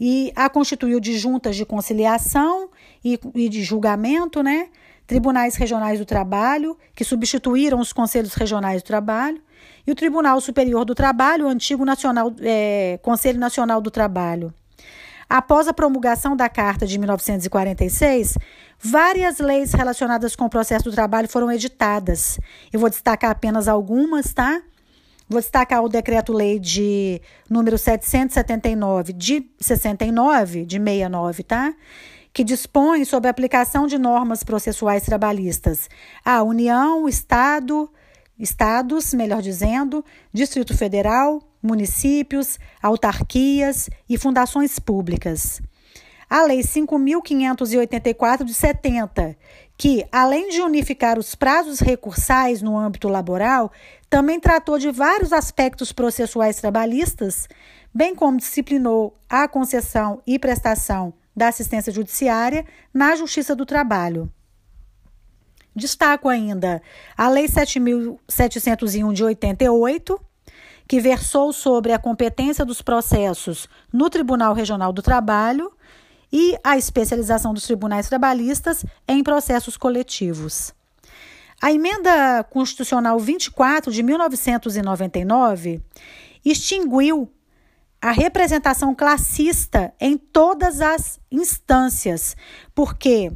e 0.00 0.32
a 0.36 0.48
constituiu 0.48 1.00
de 1.00 1.18
juntas 1.18 1.56
de 1.56 1.64
conciliação 1.64 2.70
e, 3.04 3.18
e 3.34 3.48
de 3.48 3.62
julgamento, 3.62 4.42
né? 4.42 4.68
Tribunais 5.06 5.56
Regionais 5.56 5.98
do 5.98 6.04
Trabalho, 6.04 6.76
que 6.94 7.02
substituíram 7.02 7.80
os 7.80 7.92
Conselhos 7.92 8.34
Regionais 8.34 8.82
do 8.82 8.86
Trabalho, 8.86 9.40
e 9.86 9.90
o 9.90 9.94
Tribunal 9.94 10.40
Superior 10.40 10.84
do 10.84 10.94
Trabalho, 10.94 11.46
o 11.46 11.48
antigo 11.48 11.84
Nacional, 11.84 12.32
é, 12.42 12.98
Conselho 13.02 13.40
Nacional 13.40 13.80
do 13.80 13.90
Trabalho. 13.90 14.52
Após 15.28 15.66
a 15.66 15.72
promulgação 15.72 16.36
da 16.36 16.48
Carta 16.48 16.86
de 16.86 16.98
1946, 16.98 18.36
várias 18.78 19.38
leis 19.38 19.72
relacionadas 19.72 20.36
com 20.36 20.44
o 20.44 20.50
processo 20.50 20.84
do 20.84 20.92
trabalho 20.92 21.28
foram 21.28 21.50
editadas. 21.50 22.38
Eu 22.72 22.78
vou 22.80 22.88
destacar 22.88 23.30
apenas 23.30 23.66
algumas, 23.66 24.32
tá? 24.32 24.62
Vou 25.28 25.40
destacar 25.40 25.84
o 25.84 25.90
decreto-lei 25.90 26.58
de 26.58 27.20
número 27.50 27.76
779 27.76 29.12
de 29.12 29.44
69, 29.60 30.64
de 30.64 30.78
69, 30.78 31.42
tá? 31.42 31.74
Que 32.32 32.42
dispõe 32.42 33.04
sobre 33.04 33.28
a 33.28 33.30
aplicação 33.30 33.86
de 33.86 33.98
normas 33.98 34.42
processuais 34.42 35.02
trabalhistas 35.02 35.90
à 36.24 36.42
União, 36.42 37.06
Estado, 37.06 37.90
estados, 38.38 39.12
melhor 39.12 39.42
dizendo, 39.42 40.02
Distrito 40.32 40.74
Federal, 40.74 41.42
municípios, 41.62 42.58
autarquias 42.80 43.90
e 44.08 44.16
fundações 44.16 44.78
públicas. 44.78 45.60
A 46.30 46.42
Lei 46.44 46.60
5.584 46.60 48.44
de 48.44 48.54
70, 48.54 49.36
que, 49.78 50.04
além 50.10 50.48
de 50.48 50.60
unificar 50.60 51.20
os 51.20 51.36
prazos 51.36 51.78
recursais 51.78 52.60
no 52.60 52.76
âmbito 52.76 53.08
laboral, 53.08 53.70
também 54.10 54.40
tratou 54.40 54.76
de 54.76 54.90
vários 54.90 55.32
aspectos 55.32 55.92
processuais 55.92 56.56
trabalhistas, 56.56 57.48
bem 57.94 58.12
como 58.12 58.38
disciplinou 58.38 59.16
a 59.28 59.46
concessão 59.46 60.20
e 60.26 60.36
prestação 60.36 61.14
da 61.34 61.46
assistência 61.46 61.92
judiciária 61.92 62.66
na 62.92 63.14
Justiça 63.14 63.54
do 63.54 63.64
Trabalho. 63.64 64.28
Destaco 65.76 66.28
ainda 66.28 66.82
a 67.16 67.28
Lei 67.28 67.46
7.701 67.46 69.12
de 69.12 69.22
88, 69.22 70.20
que 70.88 70.98
versou 70.98 71.52
sobre 71.52 71.92
a 71.92 72.00
competência 72.00 72.64
dos 72.64 72.82
processos 72.82 73.68
no 73.92 74.10
Tribunal 74.10 74.54
Regional 74.54 74.92
do 74.92 75.02
Trabalho 75.02 75.70
e 76.32 76.56
a 76.62 76.76
especialização 76.76 77.54
dos 77.54 77.64
tribunais 77.64 78.08
trabalhistas 78.08 78.84
em 79.06 79.22
processos 79.22 79.76
coletivos. 79.76 80.72
A 81.60 81.72
emenda 81.72 82.44
constitucional 82.44 83.18
24 83.18 83.92
de 83.92 84.02
1999 84.02 85.82
extinguiu 86.44 87.32
a 88.00 88.12
representação 88.12 88.94
classista 88.94 89.92
em 90.00 90.16
todas 90.16 90.80
as 90.80 91.18
instâncias, 91.32 92.36
porque 92.74 93.32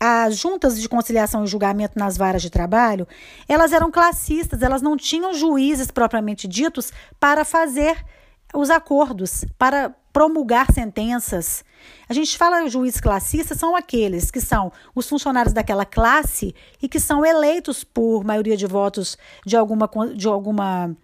as 0.00 0.36
juntas 0.36 0.80
de 0.80 0.88
conciliação 0.88 1.44
e 1.44 1.46
julgamento 1.46 1.98
nas 1.98 2.16
varas 2.16 2.42
de 2.42 2.50
trabalho, 2.50 3.06
elas 3.48 3.72
eram 3.72 3.90
classistas, 3.90 4.60
elas 4.60 4.82
não 4.82 4.96
tinham 4.96 5.32
juízes 5.32 5.90
propriamente 5.90 6.48
ditos 6.48 6.92
para 7.20 7.44
fazer 7.44 8.04
os 8.52 8.68
acordos, 8.68 9.44
para 9.56 9.94
promulgar 10.12 10.72
sentenças. 10.72 11.64
A 12.08 12.12
gente 12.12 12.36
fala 12.36 12.68
juiz 12.68 13.00
classista 13.00 13.54
são 13.54 13.74
aqueles 13.74 14.30
que 14.30 14.40
são 14.40 14.72
os 14.94 15.08
funcionários 15.08 15.52
daquela 15.52 15.84
classe 15.84 16.54
e 16.82 16.88
que 16.88 17.00
são 17.00 17.24
eleitos 17.24 17.84
por 17.84 18.24
maioria 18.24 18.56
de 18.56 18.66
votos 18.66 19.16
de 19.46 19.56
alguma 19.56 19.88
de 20.14 20.28
alguma 20.28 20.96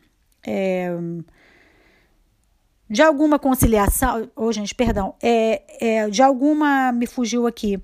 é, 0.46 0.90
de 2.90 3.02
alguma 3.02 3.38
conciliação, 3.38 4.28
oh, 4.34 4.50
gente, 4.50 4.75
perdão, 4.75 5.14
é, 5.22 5.62
é, 5.80 6.10
de 6.10 6.20
alguma, 6.20 6.90
me 6.90 7.06
fugiu 7.06 7.46
aqui, 7.46 7.80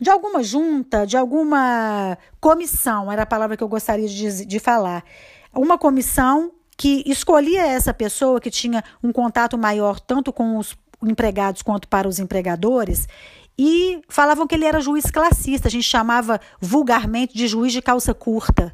de 0.00 0.08
alguma 0.08 0.42
junta, 0.42 1.06
de 1.06 1.14
alguma 1.14 2.16
comissão, 2.40 3.12
era 3.12 3.22
a 3.22 3.26
palavra 3.26 3.54
que 3.54 3.62
eu 3.62 3.68
gostaria 3.68 4.08
de, 4.08 4.46
de 4.46 4.58
falar, 4.58 5.04
uma 5.52 5.76
comissão 5.76 6.52
que 6.76 7.04
escolhia 7.06 7.66
essa 7.66 7.92
pessoa 7.92 8.40
que 8.40 8.50
tinha 8.50 8.82
um 9.02 9.12
contato 9.12 9.58
maior 9.58 10.00
tanto 10.00 10.32
com 10.32 10.56
os 10.56 10.74
empregados 11.10 11.62
quanto 11.62 11.88
para 11.88 12.08
os 12.08 12.18
empregadores 12.18 13.06
e 13.58 14.02
falavam 14.08 14.46
que 14.46 14.54
ele 14.54 14.64
era 14.64 14.80
juiz 14.80 15.10
classista, 15.10 15.68
a 15.68 15.70
gente 15.70 15.84
chamava 15.84 16.40
vulgarmente 16.60 17.36
de 17.36 17.46
juiz 17.46 17.72
de 17.72 17.80
calça 17.80 18.12
curta. 18.12 18.72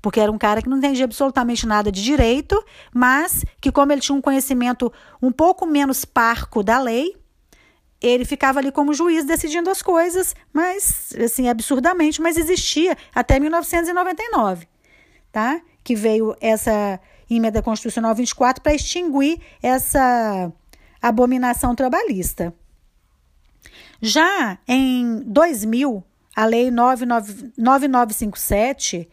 Porque 0.00 0.20
era 0.20 0.30
um 0.30 0.38
cara 0.38 0.62
que 0.62 0.68
não 0.68 0.78
entendia 0.78 1.04
absolutamente 1.04 1.66
nada 1.66 1.90
de 1.90 2.02
direito, 2.02 2.62
mas 2.92 3.44
que, 3.60 3.72
como 3.72 3.90
ele 3.90 4.00
tinha 4.00 4.16
um 4.16 4.20
conhecimento 4.20 4.92
um 5.20 5.32
pouco 5.32 5.66
menos 5.66 6.04
parco 6.04 6.62
da 6.62 6.78
lei, 6.78 7.16
ele 8.00 8.24
ficava 8.24 8.58
ali 8.58 8.70
como 8.70 8.92
juiz 8.92 9.24
decidindo 9.24 9.70
as 9.70 9.80
coisas, 9.80 10.34
mas 10.52 11.14
assim, 11.24 11.48
absurdamente, 11.48 12.20
mas 12.20 12.36
existia 12.36 12.96
até 13.14 13.40
1999, 13.40 14.68
tá? 15.32 15.60
Que 15.82 15.96
veio 15.96 16.36
essa 16.38 17.00
emenda 17.30 17.62
constitucional 17.62 18.14
24 18.14 18.62
para 18.62 18.74
extinguir 18.74 19.40
essa 19.62 20.52
abominação 21.08 21.74
trabalhista. 21.74 22.54
Já 24.00 24.56
em 24.66 25.22
2000, 25.26 26.02
a 26.34 26.46
lei 26.46 26.70
9957 26.70 29.06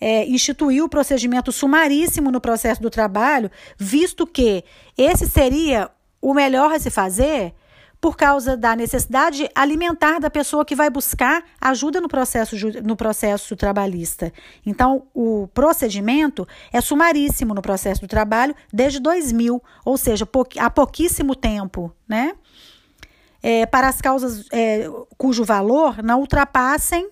é, 0.00 0.24
instituiu 0.26 0.84
o 0.84 0.88
procedimento 0.88 1.50
sumaríssimo 1.50 2.30
no 2.30 2.40
processo 2.40 2.80
do 2.80 2.90
trabalho, 2.90 3.50
visto 3.76 4.24
que 4.26 4.62
esse 4.96 5.28
seria 5.28 5.90
o 6.20 6.32
melhor 6.32 6.70
a 6.72 6.78
se 6.78 6.90
fazer 6.90 7.52
por 8.02 8.16
causa 8.16 8.56
da 8.56 8.74
necessidade 8.74 9.48
alimentar 9.54 10.18
da 10.18 10.28
pessoa 10.28 10.64
que 10.64 10.74
vai 10.74 10.90
buscar 10.90 11.44
ajuda 11.60 12.00
no 12.00 12.08
processo, 12.08 12.56
no 12.82 12.96
processo 12.96 13.54
trabalhista. 13.54 14.32
Então, 14.66 15.04
o 15.14 15.46
procedimento 15.54 16.46
é 16.72 16.80
sumaríssimo 16.80 17.54
no 17.54 17.62
processo 17.62 18.00
do 18.00 18.08
trabalho 18.08 18.56
desde 18.72 18.98
2000, 18.98 19.62
ou 19.84 19.96
seja, 19.96 20.28
há 20.58 20.68
pouquíssimo 20.68 21.36
tempo, 21.36 21.94
né? 22.08 22.34
É, 23.40 23.66
para 23.66 23.86
as 23.86 24.00
causas 24.00 24.46
é, 24.52 24.90
cujo 25.16 25.44
valor 25.44 26.02
não 26.02 26.18
ultrapassem 26.18 27.08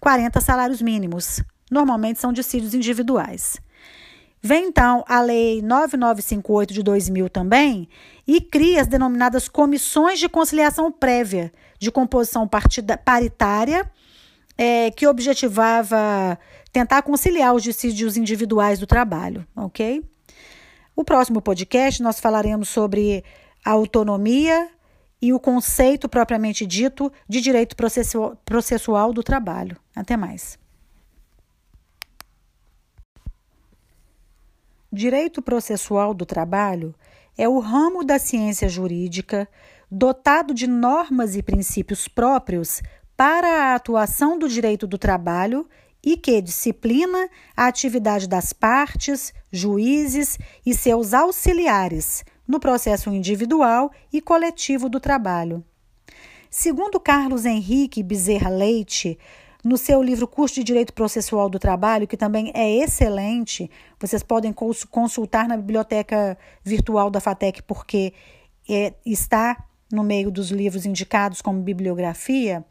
40 0.00 0.40
salários 0.40 0.80
mínimos. 0.80 1.42
Normalmente 1.70 2.18
são 2.18 2.32
dissídios 2.32 2.72
individuais. 2.72 3.60
Vem 4.46 4.66
então 4.66 5.04
a 5.08 5.20
Lei 5.20 5.60
9958 5.60 6.72
de 6.72 6.80
2000 6.80 7.28
também 7.28 7.88
e 8.24 8.40
cria 8.40 8.80
as 8.80 8.86
denominadas 8.86 9.48
comissões 9.48 10.20
de 10.20 10.28
conciliação 10.28 10.92
prévia, 10.92 11.52
de 11.80 11.90
composição 11.90 12.46
partida, 12.46 12.96
paritária, 12.96 13.90
é, 14.56 14.92
que 14.92 15.04
objetivava 15.04 16.38
tentar 16.72 17.02
conciliar 17.02 17.56
os 17.56 17.62
dissídios 17.64 18.16
individuais 18.16 18.78
do 18.78 18.86
trabalho, 18.86 19.44
ok? 19.56 20.04
O 20.94 21.02
próximo 21.02 21.42
podcast 21.42 22.00
nós 22.00 22.20
falaremos 22.20 22.68
sobre 22.68 23.24
a 23.64 23.72
autonomia 23.72 24.68
e 25.20 25.32
o 25.32 25.40
conceito 25.40 26.08
propriamente 26.08 26.64
dito 26.64 27.12
de 27.28 27.40
direito 27.40 27.74
processual, 27.74 28.36
processual 28.44 29.12
do 29.12 29.24
trabalho. 29.24 29.76
Até 29.92 30.16
mais. 30.16 30.56
Direito 34.96 35.42
processual 35.42 36.14
do 36.14 36.24
trabalho 36.24 36.94
é 37.36 37.46
o 37.46 37.58
ramo 37.58 38.02
da 38.02 38.18
ciência 38.18 38.66
jurídica 38.66 39.46
dotado 39.90 40.54
de 40.54 40.66
normas 40.66 41.36
e 41.36 41.42
princípios 41.42 42.08
próprios 42.08 42.80
para 43.14 43.46
a 43.46 43.74
atuação 43.74 44.38
do 44.38 44.48
direito 44.48 44.86
do 44.86 44.96
trabalho 44.96 45.68
e 46.02 46.16
que 46.16 46.40
disciplina 46.40 47.28
a 47.54 47.66
atividade 47.66 48.26
das 48.26 48.54
partes, 48.54 49.34
juízes 49.52 50.38
e 50.64 50.72
seus 50.72 51.12
auxiliares 51.12 52.24
no 52.48 52.58
processo 52.58 53.10
individual 53.10 53.92
e 54.10 54.22
coletivo 54.22 54.88
do 54.88 54.98
trabalho. 54.98 55.62
Segundo 56.48 56.98
Carlos 56.98 57.44
Henrique 57.44 58.02
Bezerra 58.02 58.48
Leite, 58.48 59.18
no 59.66 59.76
seu 59.76 60.00
livro 60.00 60.28
Curso 60.28 60.54
de 60.54 60.62
Direito 60.62 60.92
Processual 60.92 61.50
do 61.50 61.58
Trabalho, 61.58 62.06
que 62.06 62.16
também 62.16 62.52
é 62.54 62.70
excelente, 62.70 63.68
vocês 63.98 64.22
podem 64.22 64.52
consultar 64.52 65.48
na 65.48 65.56
biblioteca 65.56 66.38
virtual 66.62 67.10
da 67.10 67.18
FATEC, 67.18 67.64
porque 67.64 68.12
é, 68.70 68.94
está 69.04 69.64
no 69.90 70.04
meio 70.04 70.30
dos 70.30 70.52
livros 70.52 70.86
indicados 70.86 71.42
como 71.42 71.60
bibliografia. 71.62 72.64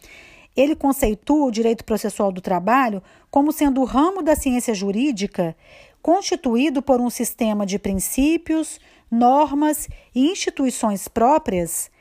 Ele 0.56 0.74
conceitua 0.74 1.48
o 1.48 1.52
direito 1.52 1.84
processual 1.84 2.32
do 2.32 2.40
trabalho 2.40 3.04
como 3.30 3.52
sendo 3.52 3.82
o 3.82 3.86
ramo 3.86 4.24
da 4.24 4.34
ciência 4.34 4.74
jurídica 4.74 5.54
constituído 6.02 6.82
por 6.82 7.02
um 7.02 7.10
sistema 7.10 7.66
de 7.66 7.78
princípios, 7.78 8.80
normas 9.12 9.90
e 10.14 10.32
instituições 10.32 11.10
próprias 11.10 11.92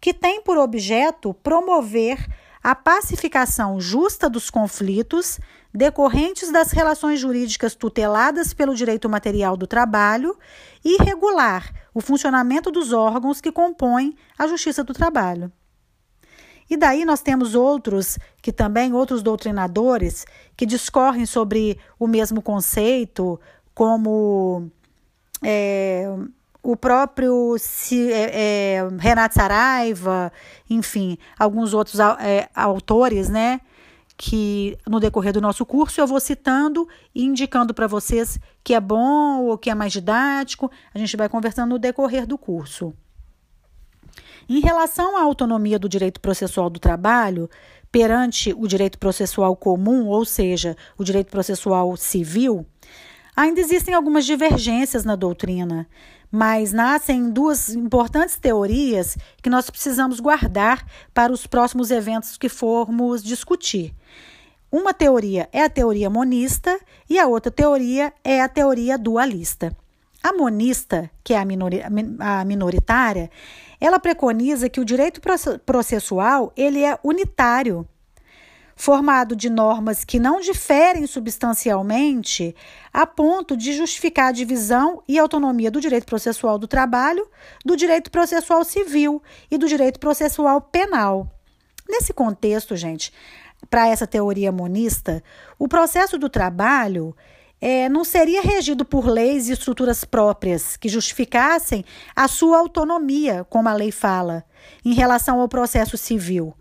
que 0.00 0.14
tem 0.14 0.42
por 0.42 0.58
objeto 0.58 1.34
promover 1.42 2.24
a 2.64 2.74
pacificação 2.74 3.78
justa 3.78 4.26
dos 4.30 4.48
conflitos 4.48 5.38
decorrentes 5.70 6.50
das 6.50 6.72
relações 6.72 7.20
jurídicas 7.20 7.74
tuteladas 7.74 8.54
pelo 8.54 8.74
direito 8.74 9.06
material 9.06 9.54
do 9.54 9.66
trabalho 9.66 10.34
e 10.82 10.96
regular 11.02 11.70
o 11.92 12.00
funcionamento 12.00 12.70
dos 12.70 12.90
órgãos 12.90 13.38
que 13.38 13.52
compõem 13.52 14.16
a 14.38 14.46
Justiça 14.46 14.82
do 14.82 14.94
Trabalho. 14.94 15.52
E 16.70 16.74
daí 16.74 17.04
nós 17.04 17.20
temos 17.20 17.54
outros 17.54 18.18
que 18.40 18.50
também, 18.50 18.94
outros 18.94 19.22
doutrinadores, 19.22 20.24
que 20.56 20.64
discorrem 20.64 21.26
sobre 21.26 21.78
o 21.98 22.06
mesmo 22.06 22.40
conceito, 22.40 23.38
como 23.74 24.70
é, 25.42 26.08
o 26.64 26.74
próprio 26.74 27.56
se, 27.58 28.10
é, 28.10 28.76
é, 28.76 28.88
Renato 28.98 29.34
Saraiva, 29.34 30.32
enfim, 30.68 31.18
alguns 31.38 31.74
outros 31.74 32.00
é, 32.00 32.48
autores, 32.54 33.28
né? 33.28 33.60
Que 34.16 34.78
no 34.88 34.98
decorrer 34.98 35.32
do 35.32 35.42
nosso 35.42 35.66
curso 35.66 36.00
eu 36.00 36.06
vou 36.06 36.18
citando 36.18 36.88
e 37.14 37.22
indicando 37.22 37.74
para 37.74 37.86
vocês 37.86 38.40
que 38.62 38.72
é 38.72 38.80
bom 38.80 39.42
ou 39.42 39.58
que 39.58 39.68
é 39.68 39.74
mais 39.74 39.92
didático. 39.92 40.70
A 40.94 40.98
gente 40.98 41.16
vai 41.18 41.28
conversando 41.28 41.70
no 41.70 41.78
decorrer 41.78 42.26
do 42.26 42.38
curso. 42.38 42.94
Em 44.48 44.60
relação 44.60 45.18
à 45.18 45.22
autonomia 45.22 45.78
do 45.78 45.88
direito 45.88 46.20
processual 46.20 46.70
do 46.70 46.80
trabalho, 46.80 47.50
perante 47.92 48.54
o 48.56 48.66
direito 48.66 48.98
processual 48.98 49.54
comum, 49.54 50.06
ou 50.06 50.24
seja, 50.24 50.76
o 50.96 51.04
direito 51.04 51.30
processual 51.30 51.94
civil, 51.96 52.64
ainda 53.36 53.60
existem 53.60 53.94
algumas 53.94 54.24
divergências 54.24 55.04
na 55.04 55.16
doutrina 55.16 55.86
mas 56.34 56.72
nascem 56.72 57.30
duas 57.30 57.68
importantes 57.68 58.36
teorias 58.36 59.16
que 59.40 59.48
nós 59.48 59.70
precisamos 59.70 60.18
guardar 60.18 60.84
para 61.14 61.32
os 61.32 61.46
próximos 61.46 61.92
eventos 61.92 62.36
que 62.36 62.48
formos 62.48 63.22
discutir. 63.22 63.94
Uma 64.68 64.92
teoria 64.92 65.48
é 65.52 65.62
a 65.62 65.70
teoria 65.70 66.10
monista 66.10 66.76
e 67.08 67.20
a 67.20 67.28
outra 67.28 67.52
teoria 67.52 68.12
é 68.24 68.40
a 68.40 68.48
teoria 68.48 68.98
dualista. 68.98 69.76
A 70.20 70.32
monista, 70.32 71.08
que 71.22 71.34
é 71.34 71.38
a, 71.38 71.44
minori 71.44 71.80
a 72.18 72.44
minoritária, 72.44 73.30
ela 73.80 74.00
preconiza 74.00 74.68
que 74.68 74.80
o 74.80 74.84
direito 74.84 75.20
processual 75.64 76.52
ele 76.56 76.82
é 76.82 76.98
unitário 77.04 77.86
formado 78.76 79.36
de 79.36 79.48
normas 79.48 80.04
que 80.04 80.18
não 80.18 80.40
diferem 80.40 81.06
substancialmente 81.06 82.54
a 82.92 83.06
ponto 83.06 83.56
de 83.56 83.72
justificar 83.72 84.28
a 84.28 84.32
divisão 84.32 85.02
e 85.06 85.18
autonomia 85.18 85.70
do 85.70 85.80
direito 85.80 86.06
processual 86.06 86.58
do 86.58 86.66
trabalho, 86.66 87.28
do 87.64 87.76
direito 87.76 88.10
processual 88.10 88.64
civil 88.64 89.22
e 89.50 89.56
do 89.56 89.68
direito 89.68 90.00
processual 90.00 90.60
penal. 90.60 91.30
Nesse 91.88 92.12
contexto, 92.12 92.76
gente, 92.76 93.12
para 93.70 93.88
essa 93.88 94.06
teoria 94.06 94.50
monista, 94.50 95.22
o 95.58 95.68
processo 95.68 96.18
do 96.18 96.28
trabalho 96.28 97.14
é, 97.60 97.88
não 97.88 98.04
seria 98.04 98.42
regido 98.42 98.84
por 98.84 99.06
leis 99.06 99.48
e 99.48 99.52
estruturas 99.52 100.04
próprias 100.04 100.76
que 100.76 100.88
justificassem 100.88 101.84
a 102.14 102.28
sua 102.28 102.58
autonomia, 102.58 103.46
como 103.48 103.68
a 103.68 103.72
lei 103.72 103.90
fala, 103.90 104.44
em 104.84 104.92
relação 104.92 105.40
ao 105.40 105.48
processo 105.48 105.96
civil 105.96 106.54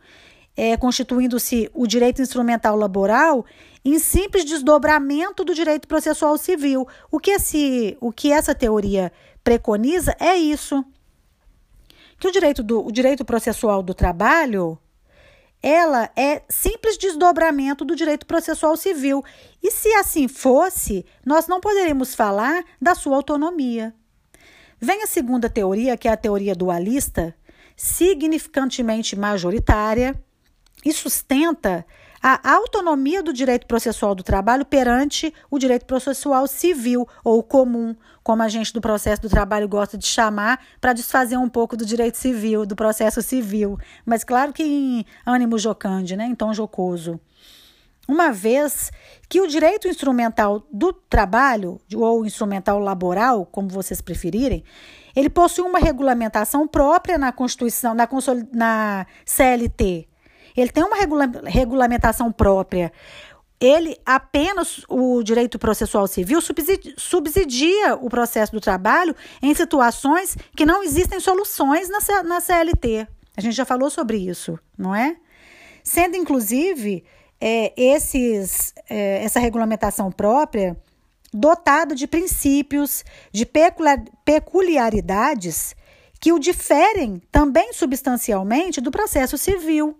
é, 0.55 0.77
constituindo-se 0.77 1.69
o 1.73 1.87
direito 1.87 2.21
instrumental 2.21 2.75
laboral 2.75 3.45
em 3.83 3.99
simples 3.99 4.45
desdobramento 4.45 5.43
do 5.43 5.53
direito 5.53 5.87
processual 5.87 6.37
civil. 6.37 6.87
O 7.11 7.19
que, 7.19 7.31
esse, 7.31 7.97
o 7.99 8.11
que 8.11 8.31
essa 8.31 8.55
teoria 8.55 9.11
preconiza 9.43 10.15
é 10.19 10.35
isso. 10.35 10.83
que 12.19 12.27
o 12.27 12.31
direito, 12.31 12.63
do, 12.63 12.85
o 12.85 12.91
direito 12.91 13.25
processual 13.25 13.83
do 13.83 13.93
trabalho 13.93 14.79
ela 15.63 16.09
é 16.13 16.43
simples 16.49 16.97
desdobramento 16.97 17.85
do 17.85 17.95
direito 17.95 18.25
processual 18.25 18.75
civil. 18.75 19.23
E 19.63 19.71
se 19.71 19.93
assim 19.93 20.27
fosse, 20.27 21.05
nós 21.25 21.47
não 21.47 21.61
poderíamos 21.61 22.13
falar 22.13 22.65
da 22.81 22.93
sua 22.93 23.15
autonomia. 23.15 23.95
Vem 24.77 25.01
a 25.01 25.07
segunda 25.07 25.49
teoria, 25.49 25.95
que 25.95 26.09
é 26.09 26.11
a 26.11 26.17
teoria 26.17 26.53
dualista, 26.53 27.33
significantemente 27.77 29.15
majoritária, 29.15 30.21
e 30.83 30.91
sustenta 30.91 31.85
a 32.25 32.53
autonomia 32.53 33.21
do 33.21 33.33
direito 33.33 33.67
processual 33.67 34.15
do 34.15 34.23
trabalho 34.23 34.63
perante 34.63 35.33
o 35.51 35.59
direito 35.59 35.85
processual 35.85 36.47
civil 36.47 37.05
ou 37.21 37.43
comum, 37.43 37.93
como 38.23 38.41
a 38.41 38.47
gente 38.47 38.71
do 38.71 38.79
processo 38.79 39.21
do 39.21 39.29
trabalho 39.29 39.67
gosta 39.67 39.97
de 39.97 40.07
chamar, 40.07 40.63
para 40.79 40.93
desfazer 40.93 41.35
um 41.35 41.49
pouco 41.49 41.75
do 41.75 41.85
direito 41.85 42.17
civil, 42.17 42.65
do 42.65 42.77
processo 42.77 43.21
civil. 43.21 43.77
Mas 44.05 44.23
claro 44.23 44.53
que 44.53 44.63
em 44.63 45.05
ânimo 45.25 45.59
jocande, 45.59 46.15
né, 46.15 46.25
em 46.25 46.33
tom 46.33 46.53
jocoso. 46.53 47.19
Uma 48.07 48.31
vez 48.31 48.89
que 49.27 49.41
o 49.41 49.47
direito 49.47 49.89
instrumental 49.89 50.65
do 50.71 50.93
trabalho, 50.93 51.79
ou 51.93 52.25
instrumental 52.25 52.79
laboral, 52.79 53.45
como 53.45 53.67
vocês 53.67 53.99
preferirem, 53.99 54.63
ele 55.13 55.29
possui 55.29 55.65
uma 55.65 55.79
regulamentação 55.79 56.65
própria 56.67 57.17
na 57.17 57.33
Constituição, 57.33 57.93
na, 57.93 58.07
na 58.53 59.05
CLT, 59.25 60.07
ele 60.61 60.71
tem 60.71 60.83
uma 60.83 60.95
regula 60.95 61.31
regulamentação 61.45 62.31
própria. 62.31 62.91
Ele 63.59 63.97
apenas, 64.05 64.83
o 64.89 65.23
direito 65.23 65.57
processual 65.57 66.05
civil, 66.05 66.39
subsidia, 66.97 67.95
o 67.95 68.09
processo 68.09 68.51
do 68.51 68.59
trabalho 68.59 69.15
em 69.41 69.53
situações 69.53 70.35
que 70.55 70.65
não 70.65 70.83
existem 70.83 71.19
soluções 71.19 71.89
na, 71.89 72.23
na 72.23 72.41
CLT. 72.41 73.07
A 73.37 73.41
gente 73.41 73.55
já 73.55 73.63
falou 73.63 73.89
sobre 73.89 74.17
isso, 74.17 74.59
não 74.77 74.93
é? 74.93 75.15
Sendo, 75.83 76.17
inclusive, 76.17 77.05
é, 77.39 77.73
esses, 77.75 78.73
é, 78.89 79.23
essa 79.23 79.39
regulamentação 79.39 80.11
própria 80.11 80.77
dotada 81.33 81.95
de 81.95 82.05
princípios, 82.05 83.03
de 83.31 83.45
peculiaridades 84.23 85.75
que 86.19 86.31
o 86.31 86.39
diferem 86.39 87.21
também 87.31 87.73
substancialmente 87.73 88.79
do 88.79 88.91
processo 88.91 89.37
civil. 89.37 89.97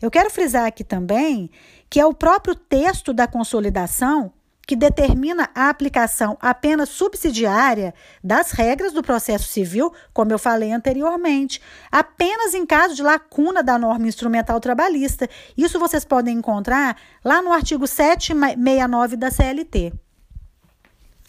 Eu 0.00 0.10
quero 0.10 0.30
frisar 0.30 0.66
aqui 0.66 0.84
também 0.84 1.50
que 1.88 2.00
é 2.00 2.06
o 2.06 2.14
próprio 2.14 2.54
texto 2.54 3.12
da 3.12 3.26
consolidação 3.26 4.32
que 4.66 4.74
determina 4.74 5.50
a 5.54 5.68
aplicação 5.68 6.36
apenas 6.40 6.88
subsidiária 6.88 7.94
das 8.22 8.50
regras 8.50 8.92
do 8.92 9.02
processo 9.02 9.46
civil, 9.46 9.92
como 10.12 10.32
eu 10.32 10.38
falei 10.38 10.72
anteriormente, 10.72 11.60
apenas 11.92 12.54
em 12.54 12.64
caso 12.64 12.94
de 12.94 13.02
lacuna 13.02 13.62
da 13.62 13.78
norma 13.78 14.08
instrumental 14.08 14.58
trabalhista. 14.60 15.28
Isso 15.56 15.78
vocês 15.78 16.04
podem 16.04 16.38
encontrar 16.38 16.96
lá 17.24 17.42
no 17.42 17.52
artigo 17.52 17.86
769 17.86 19.16
da 19.16 19.30
CLT. 19.30 19.92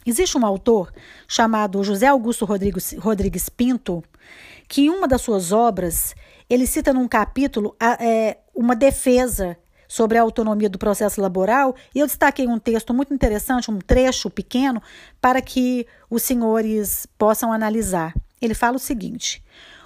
Existe 0.06 0.38
um 0.38 0.45
autor 0.45 0.93
chamado 1.28 1.84
José 1.84 2.08
Augusto 2.08 2.45
Rodrigues, 2.45 3.49
Pinto, 3.49 4.04
que 4.67 4.84
em 4.86 4.89
uma 4.89 5.08
das 5.08 5.21
suas 5.21 5.51
obras 5.51 6.15
ele 6.47 6.67
cita 6.67 6.93
num 6.93 7.08
capítulo 7.08 7.75
é, 7.99 8.38
uma 8.55 8.75
defesa 8.75 9.57
sobre 9.87 10.17
a 10.17 10.21
autonomia 10.21 10.69
do 10.69 10.79
processo 10.79 11.21
laboral, 11.21 11.75
e 11.93 11.99
eu 11.99 12.07
destaquei 12.07 12.47
um 12.47 12.57
texto 12.57 12.93
muito 12.93 13.13
interessante, 13.13 13.69
um 13.69 13.79
trecho 13.79 14.29
pequeno, 14.29 14.81
para 15.21 15.41
que 15.41 15.85
os 16.09 16.23
senhores 16.23 17.07
possam 17.17 17.51
analisar. 17.51 18.13
Ele 18.41 18.53
fala 18.53 18.77
o 18.77 18.79
seguinte: 18.79 19.43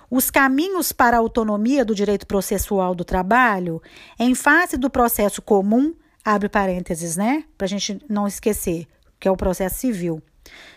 os 0.10 0.32
caminhos 0.32 0.92
para 0.92 1.18
a 1.18 1.20
autonomia 1.20 1.84
do 1.84 1.94
direito 1.94 2.26
processual 2.26 2.96
do 2.96 3.04
trabalho, 3.04 3.82
em 4.18 4.34
face 4.34 4.78
do 4.78 4.90
processo 4.90 5.42
comum, 5.42 5.94
abre 6.24 6.50
parênteses, 6.50 7.18
né? 7.18 7.44
Para 7.58 7.66
a 7.66 7.70
gente 7.70 8.00
não 8.10 8.28
esquecer, 8.28 8.88
que 9.20 9.28
é 9.28 9.32
o 9.32 9.38
processo 9.38 9.76
civil. 9.76 10.22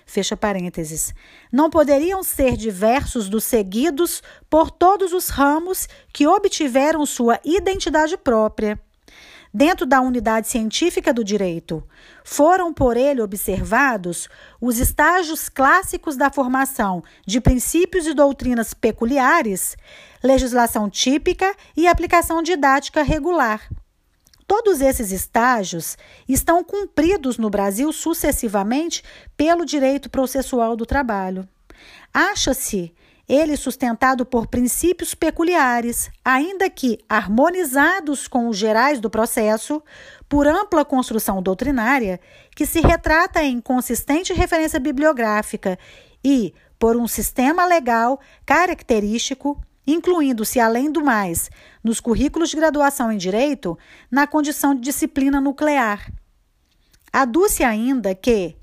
Fecha 0.06 0.36
parênteses. 0.36 1.14
Não 1.50 1.70
poderiam 1.70 2.22
ser 2.22 2.56
diversos 2.56 3.28
dos 3.28 3.44
seguidos 3.44 4.22
por 4.48 4.70
todos 4.70 5.12
os 5.12 5.28
ramos 5.28 5.88
que 6.12 6.26
obtiveram 6.26 7.04
sua 7.06 7.40
identidade 7.44 8.16
própria. 8.16 8.80
Dentro 9.54 9.84
da 9.84 10.00
unidade 10.00 10.48
científica 10.48 11.12
do 11.12 11.22
direito, 11.22 11.86
foram 12.24 12.72
por 12.72 12.96
ele 12.96 13.20
observados 13.20 14.26
os 14.58 14.78
estágios 14.78 15.50
clássicos 15.50 16.16
da 16.16 16.30
formação 16.30 17.04
de 17.26 17.38
princípios 17.38 18.06
e 18.06 18.14
doutrinas 18.14 18.72
peculiares, 18.72 19.76
legislação 20.24 20.88
típica 20.88 21.54
e 21.76 21.86
aplicação 21.86 22.42
didática 22.42 23.02
regular. 23.02 23.68
Todos 24.54 24.82
esses 24.82 25.12
estágios 25.12 25.96
estão 26.28 26.62
cumpridos 26.62 27.38
no 27.38 27.48
Brasil 27.48 27.90
sucessivamente 27.90 29.02
pelo 29.34 29.64
direito 29.64 30.10
processual 30.10 30.76
do 30.76 30.84
trabalho. 30.84 31.48
Acha-se 32.12 32.94
ele 33.26 33.56
sustentado 33.56 34.26
por 34.26 34.46
princípios 34.46 35.14
peculiares, 35.14 36.10
ainda 36.22 36.68
que 36.68 36.98
harmonizados 37.08 38.28
com 38.28 38.46
os 38.46 38.58
gerais 38.58 39.00
do 39.00 39.08
processo, 39.08 39.82
por 40.28 40.46
ampla 40.46 40.84
construção 40.84 41.42
doutrinária, 41.42 42.20
que 42.54 42.66
se 42.66 42.82
retrata 42.82 43.42
em 43.42 43.58
consistente 43.58 44.34
referência 44.34 44.78
bibliográfica 44.78 45.78
e 46.22 46.52
por 46.78 46.94
um 46.94 47.08
sistema 47.08 47.64
legal 47.64 48.20
característico 48.44 49.58
incluindo-se, 49.86 50.60
além 50.60 50.90
do 50.90 51.04
mais, 51.04 51.50
nos 51.82 52.00
currículos 52.00 52.50
de 52.50 52.56
graduação 52.56 53.10
em 53.10 53.18
Direito, 53.18 53.78
na 54.10 54.26
condição 54.26 54.74
de 54.74 54.80
disciplina 54.80 55.40
nuclear. 55.40 56.10
Aduz-se 57.12 57.62
ainda 57.62 58.14
que, 58.14 58.56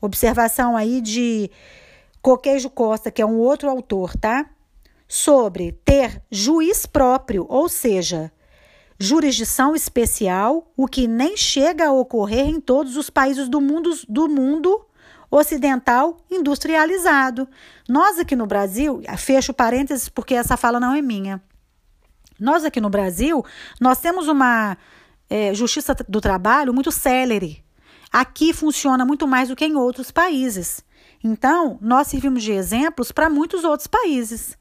observação 0.00 0.76
aí 0.76 1.00
de 1.00 1.50
Coqueijo 2.20 2.70
Costa, 2.70 3.10
que 3.10 3.22
é 3.22 3.26
um 3.26 3.38
outro 3.38 3.68
autor, 3.68 4.16
tá? 4.16 4.48
Sobre 5.06 5.72
ter 5.84 6.22
juiz 6.30 6.86
próprio, 6.86 7.46
ou 7.48 7.68
seja, 7.68 8.32
jurisdição 8.98 9.74
especial, 9.74 10.72
o 10.76 10.86
que 10.86 11.06
nem 11.06 11.36
chega 11.36 11.88
a 11.88 11.92
ocorrer 11.92 12.46
em 12.46 12.60
todos 12.60 12.96
os 12.96 13.10
países 13.10 13.48
do 13.48 13.60
mundo, 13.60 13.90
do 14.08 14.28
mundo 14.28 14.86
ocidental 15.32 16.18
industrializado. 16.30 17.48
Nós 17.88 18.18
aqui 18.18 18.36
no 18.36 18.46
Brasil, 18.46 19.02
fecho 19.16 19.54
parênteses 19.54 20.08
porque 20.08 20.34
essa 20.34 20.58
fala 20.58 20.78
não 20.78 20.94
é 20.94 21.00
minha. 21.00 21.42
Nós 22.38 22.64
aqui 22.64 22.80
no 22.80 22.90
Brasil, 22.90 23.42
nós 23.80 23.98
temos 23.98 24.28
uma 24.28 24.76
é, 25.30 25.54
justiça 25.54 25.96
do 26.06 26.20
trabalho 26.20 26.74
muito 26.74 26.92
célere. 26.92 27.64
Aqui 28.12 28.52
funciona 28.52 29.06
muito 29.06 29.26
mais 29.26 29.48
do 29.48 29.56
que 29.56 29.64
em 29.64 29.74
outros 29.74 30.10
países. 30.10 30.84
Então, 31.24 31.78
nós 31.80 32.08
servimos 32.08 32.42
de 32.42 32.52
exemplos 32.52 33.10
para 33.10 33.30
muitos 33.30 33.64
outros 33.64 33.86
países. 33.86 34.58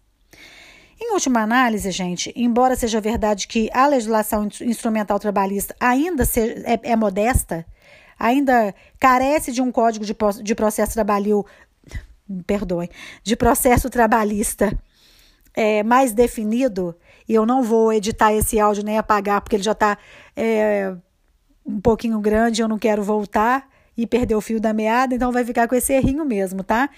Em 1.02 1.12
última 1.14 1.42
análise, 1.42 1.90
gente, 1.92 2.32
embora 2.36 2.76
seja 2.76 3.02
verdade 3.02 3.48
que 3.48 3.70
a 3.74 3.88
legislação 3.88 4.48
instrumental 4.62 5.20
trabalhista 5.20 5.76
ainda 5.80 6.24
seja, 6.24 6.54
é, 6.66 6.80
é 6.92 6.96
modesta, 6.96 7.66
ainda 8.22 8.74
carece 9.00 9.52
de 9.52 9.62
um 9.62 9.72
código 9.72 10.06
de, 10.06 10.16
de 10.44 10.56
processo 10.56 10.94
trabalhil, 10.94 11.46
perdoem, 12.46 12.90
de 13.24 13.36
processo 13.36 13.90
trabalhista 13.90 14.78
é, 15.56 15.82
mais 15.84 16.14
definido, 16.14 16.96
e 17.28 17.34
eu 17.34 17.46
não 17.46 17.64
vou 17.64 17.92
editar 17.92 18.32
esse 18.32 18.60
áudio 18.60 18.84
nem 18.84 18.98
apagar, 18.98 19.42
porque 19.42 19.56
ele 19.56 19.64
já 19.64 19.72
está 19.72 19.98
é, 20.36 20.94
um 21.66 21.82
pouquinho 21.82 22.20
grande, 22.20 22.62
eu 22.62 22.68
não 22.68 22.78
quero 22.78 23.04
voltar 23.04 23.68
e 23.98 24.08
perder 24.08 24.36
o 24.36 24.42
fio 24.42 24.60
da 24.60 24.72
meada, 24.72 25.14
então 25.14 25.32
vai 25.32 25.44
ficar 25.44 25.68
com 25.68 25.76
esse 25.76 25.92
errinho 25.92 26.24
mesmo, 26.24 26.64
tá? 26.64 26.90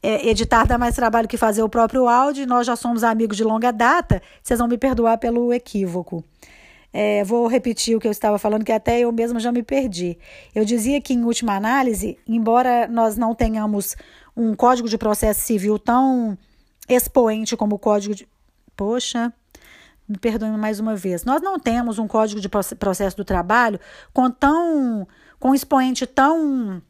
É, 0.00 0.28
editar 0.28 0.64
dá 0.64 0.78
mais 0.78 0.94
trabalho 0.94 1.26
que 1.26 1.36
fazer 1.36 1.62
o 1.62 1.68
próprio 1.68 2.08
áudio, 2.08 2.46
nós 2.46 2.66
já 2.66 2.76
somos 2.76 3.02
amigos 3.02 3.36
de 3.36 3.42
longa 3.42 3.72
data, 3.72 4.22
vocês 4.42 4.58
vão 4.58 4.68
me 4.68 4.78
perdoar 4.78 5.18
pelo 5.18 5.52
equívoco. 5.52 6.24
É, 6.92 7.22
vou 7.24 7.46
repetir 7.46 7.96
o 7.96 8.00
que 8.00 8.06
eu 8.06 8.12
estava 8.12 8.38
falando, 8.38 8.64
que 8.64 8.72
até 8.72 9.00
eu 9.00 9.12
mesma 9.12 9.38
já 9.38 9.52
me 9.52 9.62
perdi. 9.62 10.18
Eu 10.54 10.64
dizia 10.64 11.00
que, 11.00 11.12
em 11.12 11.24
última 11.24 11.54
análise, 11.54 12.18
embora 12.26 12.86
nós 12.88 13.16
não 13.16 13.34
tenhamos 13.34 13.96
um 14.36 14.54
código 14.54 14.88
de 14.88 14.96
processo 14.96 15.40
civil 15.40 15.78
tão 15.78 16.36
expoente 16.88 17.56
como 17.56 17.76
o 17.76 17.78
código 17.78 18.14
de. 18.14 18.26
Poxa, 18.74 19.32
me 20.08 20.16
perdoe 20.16 20.50
mais 20.52 20.80
uma 20.80 20.96
vez. 20.96 21.24
Nós 21.24 21.42
não 21.42 21.58
temos 21.58 21.98
um 21.98 22.08
código 22.08 22.40
de 22.40 22.48
processo 22.48 23.16
do 23.16 23.24
trabalho 23.24 23.78
com 24.12 24.30
tão. 24.30 25.06
com 25.38 25.50
um 25.50 25.54
expoente 25.54 26.06
tão 26.06 26.80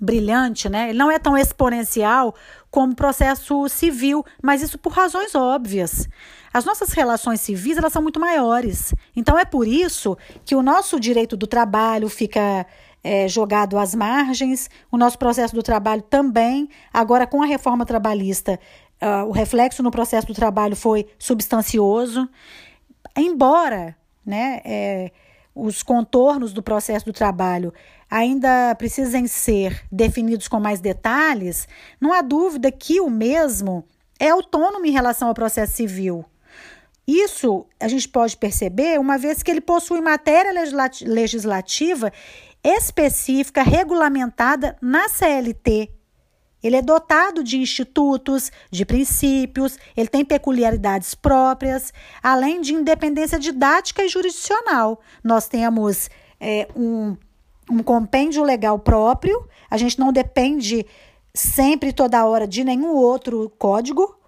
brilhante, 0.00 0.68
né? 0.68 0.90
Ele 0.90 0.98
não 0.98 1.10
é 1.10 1.18
tão 1.18 1.36
exponencial 1.36 2.34
como 2.70 2.94
processo 2.94 3.68
civil, 3.68 4.24
mas 4.42 4.62
isso 4.62 4.78
por 4.78 4.92
razões 4.92 5.34
óbvias. 5.34 6.08
As 6.54 6.64
nossas 6.64 6.92
relações 6.92 7.40
civis 7.40 7.76
elas 7.76 7.92
são 7.92 8.00
muito 8.00 8.20
maiores. 8.20 8.94
Então 9.16 9.36
é 9.36 9.44
por 9.44 9.66
isso 9.66 10.16
que 10.44 10.54
o 10.54 10.62
nosso 10.62 11.00
direito 11.00 11.36
do 11.36 11.48
trabalho 11.48 12.08
fica 12.08 12.64
é, 13.02 13.26
jogado 13.26 13.76
às 13.76 13.92
margens, 13.92 14.70
o 14.88 14.96
nosso 14.96 15.18
processo 15.18 15.52
do 15.52 15.64
trabalho 15.64 16.02
também. 16.02 16.68
Agora, 16.92 17.26
com 17.26 17.42
a 17.42 17.46
reforma 17.46 17.84
trabalhista, 17.84 18.60
uh, 19.02 19.28
o 19.28 19.32
reflexo 19.32 19.82
no 19.82 19.90
processo 19.90 20.28
do 20.28 20.32
trabalho 20.32 20.76
foi 20.76 21.08
substancioso, 21.18 22.28
embora 23.16 23.96
né, 24.24 24.60
é, 24.64 25.10
os 25.56 25.82
contornos 25.82 26.52
do 26.52 26.62
processo 26.62 27.04
do 27.04 27.12
trabalho 27.12 27.74
ainda 28.08 28.72
precisem 28.76 29.26
ser 29.26 29.84
definidos 29.90 30.46
com 30.46 30.60
mais 30.60 30.80
detalhes, 30.80 31.66
não 32.00 32.12
há 32.12 32.22
dúvida 32.22 32.70
que 32.70 33.00
o 33.00 33.10
mesmo 33.10 33.84
é 34.20 34.28
autônomo 34.28 34.86
em 34.86 34.92
relação 34.92 35.26
ao 35.26 35.34
processo 35.34 35.72
civil. 35.72 36.24
Isso 37.06 37.66
a 37.78 37.86
gente 37.88 38.08
pode 38.08 38.36
perceber 38.36 38.98
uma 38.98 39.18
vez 39.18 39.42
que 39.42 39.50
ele 39.50 39.60
possui 39.60 40.00
matéria 40.00 40.52
legislativa 41.02 42.12
específica 42.62 43.62
regulamentada 43.62 44.76
na 44.80 45.08
CLT. 45.08 45.90
Ele 46.62 46.76
é 46.76 46.82
dotado 46.82 47.44
de 47.44 47.58
institutos, 47.58 48.50
de 48.70 48.86
princípios, 48.86 49.78
ele 49.94 50.08
tem 50.08 50.24
peculiaridades 50.24 51.14
próprias, 51.14 51.92
além 52.22 52.62
de 52.62 52.72
independência 52.72 53.38
didática 53.38 54.02
e 54.02 54.08
jurisdicional. 54.08 54.98
Nós 55.22 55.46
temos 55.46 56.08
é, 56.40 56.66
um, 56.74 57.18
um 57.70 57.82
compêndio 57.82 58.42
legal 58.42 58.78
próprio, 58.78 59.46
a 59.70 59.76
gente 59.76 59.98
não 59.98 60.10
depende 60.10 60.86
sempre 61.34 61.92
toda 61.92 62.24
hora 62.24 62.46
de 62.46 62.64
nenhum 62.64 62.94
outro 62.94 63.50
código 63.58 64.18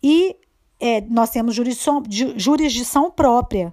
e 0.00 0.36
é, 0.82 1.00
nós 1.00 1.30
temos 1.30 1.54
jurisdição, 1.54 2.02
jurisdição 2.10 3.08
própria. 3.08 3.72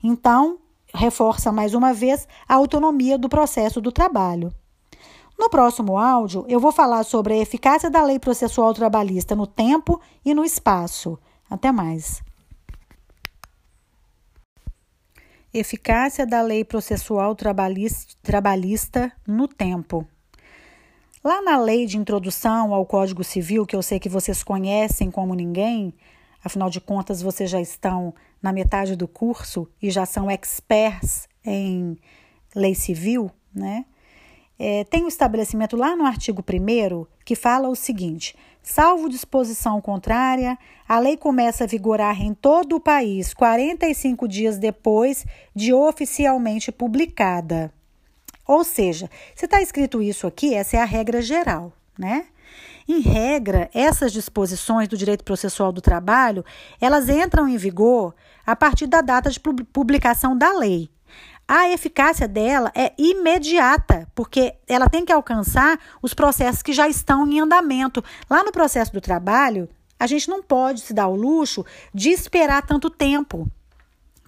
Então, 0.00 0.60
reforça 0.94 1.50
mais 1.50 1.74
uma 1.74 1.92
vez 1.92 2.28
a 2.48 2.54
autonomia 2.54 3.18
do 3.18 3.28
processo 3.28 3.80
do 3.80 3.90
trabalho. 3.90 4.54
No 5.36 5.50
próximo 5.50 5.98
áudio, 5.98 6.44
eu 6.48 6.60
vou 6.60 6.70
falar 6.70 7.02
sobre 7.02 7.34
a 7.34 7.38
eficácia 7.38 7.90
da 7.90 8.04
lei 8.04 8.20
processual 8.20 8.72
trabalhista 8.72 9.34
no 9.34 9.48
tempo 9.48 10.00
e 10.24 10.32
no 10.32 10.44
espaço. 10.44 11.18
Até 11.50 11.72
mais. 11.72 12.22
Eficácia 15.52 16.24
da 16.24 16.40
lei 16.40 16.64
processual 16.64 17.34
trabalhista 17.34 19.12
no 19.26 19.48
tempo. 19.48 20.06
Lá 21.22 21.42
na 21.42 21.58
lei 21.58 21.86
de 21.86 21.96
introdução 21.96 22.72
ao 22.72 22.86
Código 22.86 23.24
Civil, 23.24 23.66
que 23.66 23.74
eu 23.74 23.82
sei 23.82 23.98
que 23.98 24.08
vocês 24.08 24.44
conhecem 24.44 25.10
como 25.10 25.34
ninguém, 25.34 25.92
afinal 26.44 26.68
de 26.68 26.80
contas 26.80 27.22
vocês 27.22 27.48
já 27.48 27.60
estão 27.60 28.14
na 28.42 28.52
metade 28.52 28.94
do 28.94 29.08
curso 29.08 29.66
e 29.80 29.90
já 29.90 30.04
são 30.04 30.30
experts 30.30 31.26
em 31.44 31.96
lei 32.54 32.74
civil, 32.74 33.30
né? 33.54 33.86
É, 34.56 34.84
tem 34.84 35.02
o 35.02 35.06
um 35.06 35.08
estabelecimento 35.08 35.76
lá 35.76 35.96
no 35.96 36.04
artigo 36.04 36.42
1 36.42 37.06
que 37.24 37.34
fala 37.34 37.68
o 37.68 37.74
seguinte: 37.74 38.36
salvo 38.62 39.08
disposição 39.08 39.80
contrária, 39.80 40.56
a 40.88 40.98
lei 40.98 41.16
começa 41.16 41.64
a 41.64 41.66
vigorar 41.66 42.20
em 42.22 42.32
todo 42.34 42.76
o 42.76 42.80
país 42.80 43.34
45 43.34 44.28
dias 44.28 44.58
depois 44.58 45.26
de 45.54 45.72
oficialmente 45.72 46.70
publicada. 46.70 47.72
Ou 48.46 48.62
seja, 48.62 49.10
se 49.34 49.46
está 49.46 49.60
escrito 49.60 50.02
isso 50.02 50.26
aqui, 50.26 50.54
essa 50.54 50.76
é 50.76 50.80
a 50.80 50.84
regra 50.84 51.20
geral, 51.22 51.72
né? 51.98 52.26
Em 52.86 53.00
regra, 53.00 53.70
essas 53.72 54.12
disposições 54.12 54.88
do 54.88 54.96
direito 54.96 55.24
processual 55.24 55.72
do 55.72 55.80
trabalho, 55.80 56.44
elas 56.78 57.08
entram 57.08 57.48
em 57.48 57.56
vigor 57.56 58.14
a 58.46 58.54
partir 58.54 58.86
da 58.86 59.00
data 59.00 59.30
de 59.30 59.40
publicação 59.40 60.36
da 60.36 60.52
lei. 60.52 60.90
A 61.48 61.68
eficácia 61.70 62.28
dela 62.28 62.70
é 62.74 62.92
imediata, 62.98 64.06
porque 64.14 64.54
ela 64.66 64.88
tem 64.88 65.04
que 65.04 65.12
alcançar 65.12 65.78
os 66.02 66.12
processos 66.14 66.62
que 66.62 66.72
já 66.72 66.88
estão 66.88 67.26
em 67.26 67.40
andamento. 67.40 68.04
Lá 68.28 68.42
no 68.42 68.52
processo 68.52 68.92
do 68.92 69.00
trabalho, 69.00 69.68
a 69.98 70.06
gente 70.06 70.28
não 70.28 70.42
pode 70.42 70.80
se 70.80 70.92
dar 70.92 71.08
o 71.08 71.16
luxo 71.16 71.64
de 71.92 72.10
esperar 72.10 72.62
tanto 72.66 72.90
tempo. 72.90 73.48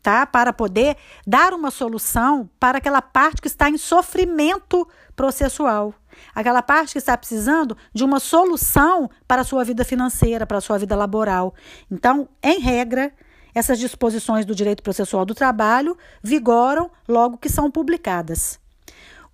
Tá? 0.03 0.25
Para 0.25 0.53
poder 0.53 0.97
dar 1.27 1.53
uma 1.53 1.71
solução 1.71 2.49
para 2.61 2.79
aquela 2.79 3.03
parte 3.03 3.40
que 3.40 3.49
está 3.49 3.69
em 3.69 3.77
sofrimento 3.77 4.87
processual. 5.14 5.95
Aquela 6.35 6.62
parte 6.62 6.92
que 6.92 6.98
está 6.98 7.16
precisando 7.16 7.76
de 7.92 8.05
uma 8.05 8.20
solução 8.20 9.11
para 9.26 9.42
a 9.42 9.44
sua 9.44 9.64
vida 9.64 9.85
financeira, 9.85 10.46
para 10.46 10.59
a 10.59 10.61
sua 10.61 10.79
vida 10.79 10.94
laboral. 10.96 11.55
Então, 11.90 12.29
em 12.42 12.61
regra, 12.61 13.12
essas 13.55 13.79
disposições 13.79 14.44
do 14.44 14.55
direito 14.55 14.83
processual 14.83 15.24
do 15.24 15.35
trabalho 15.35 15.96
vigoram 16.22 16.90
logo 17.09 17.38
que 17.38 17.48
são 17.48 17.70
publicadas. 17.70 18.61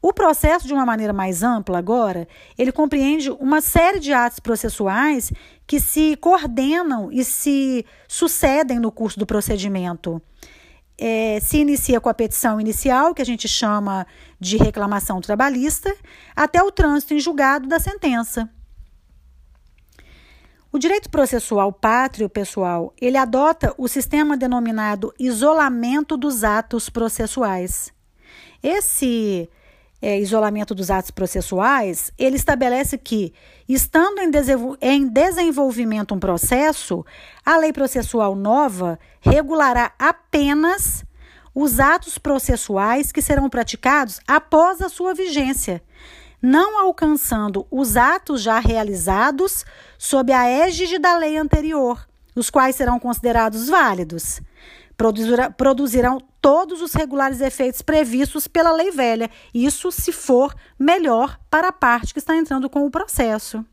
O 0.01 0.13
processo, 0.13 0.67
de 0.67 0.75
uma 0.75 0.85
maneira 0.85 1.13
mais 1.13 1.45
ampla 1.45 1.79
agora, 1.79 2.27
ele 2.59 2.73
compreende 2.73 3.31
uma 3.31 3.61
série 3.61 4.01
de 4.01 4.13
atos 4.13 4.41
processuais 4.41 5.33
que 5.65 5.79
se 5.79 6.17
coordenam 6.17 7.11
e 7.13 7.23
se 7.23 7.87
sucedem 8.09 8.81
no 8.81 8.91
curso 8.91 9.17
do 9.17 9.25
procedimento 9.25 10.21
é, 10.99 11.41
se 11.41 11.59
inicia 11.59 12.01
com 12.01 12.09
a 12.09 12.15
petição 12.15 12.61
inicial, 12.61 13.15
que 13.15 13.23
a 13.23 13.27
gente 13.27 13.49
chama 13.49 14.07
de 14.39 14.57
reclamação 14.57 15.21
trabalhista, 15.21 15.95
até 16.35 16.63
o 16.63 16.71
trânsito 16.71 17.15
em 17.15 17.21
julgado 17.21 17.69
da 17.69 17.79
sentença. 17.79 18.49
O 20.73 20.79
direito 20.79 21.11
processual 21.11 21.71
pátrio, 21.71 22.31
pessoal, 22.31 22.95
ele 22.99 23.19
adota 23.19 23.75
o 23.77 23.87
sistema 23.87 24.39
denominado 24.39 25.13
isolamento 25.19 26.17
dos 26.17 26.45
atos 26.45 26.89
processuais. 26.89 27.93
Esse 28.63 29.51
é, 30.03 30.19
isolamento 30.19 30.75
dos 30.75 30.91
atos 30.91 31.13
processuais, 31.13 32.11
ele 32.19 32.35
estabelece 32.35 32.99
que, 32.99 33.33
estando 33.69 34.19
em, 34.19 34.31
em 34.81 35.07
desenvolvimento 35.07 36.13
um 36.13 36.19
processo, 36.19 37.07
a 37.47 37.57
lei 37.57 37.73
processual 37.73 38.35
nova 38.35 38.99
regulará 39.21 39.93
apenas 39.97 41.05
os 41.55 41.79
atos 41.79 42.19
processuais 42.19 43.13
que 43.13 43.23
serão 43.23 43.49
praticados 43.49 44.19
após 44.27 44.83
a 44.83 44.89
sua 44.89 45.15
vigência, 45.15 45.81
não 46.41 46.81
alcançando 46.81 47.65
os 47.71 47.97
atos 47.97 48.43
já 48.43 48.59
realizados 48.59 49.65
sob 49.97 50.33
a 50.33 50.49
égide 50.49 50.99
da 50.99 51.17
lei 51.17 51.37
anterior, 51.37 52.05
os 52.35 52.51
quais 52.51 52.75
serão 52.75 52.99
considerados 52.99 53.69
válidos 53.69 54.41
produzirão 54.97 56.21
todos 56.41 56.83
os 56.83 56.93
regulares 56.93 57.41
efeitos 57.41 57.83
previstos 57.83 58.47
pela 58.47 58.73
lei 58.73 58.91
velha. 58.91 59.31
Isso 59.55 59.91
se 59.93 60.13
for 60.13 60.55
melhor 60.79 61.39
para 61.51 61.69
a 61.69 61.73
parte 61.73 62.13
que 62.13 62.19
está 62.19 62.37
entrando 62.37 62.69
com 62.69 62.85
o 62.87 62.91
processo. 62.91 63.65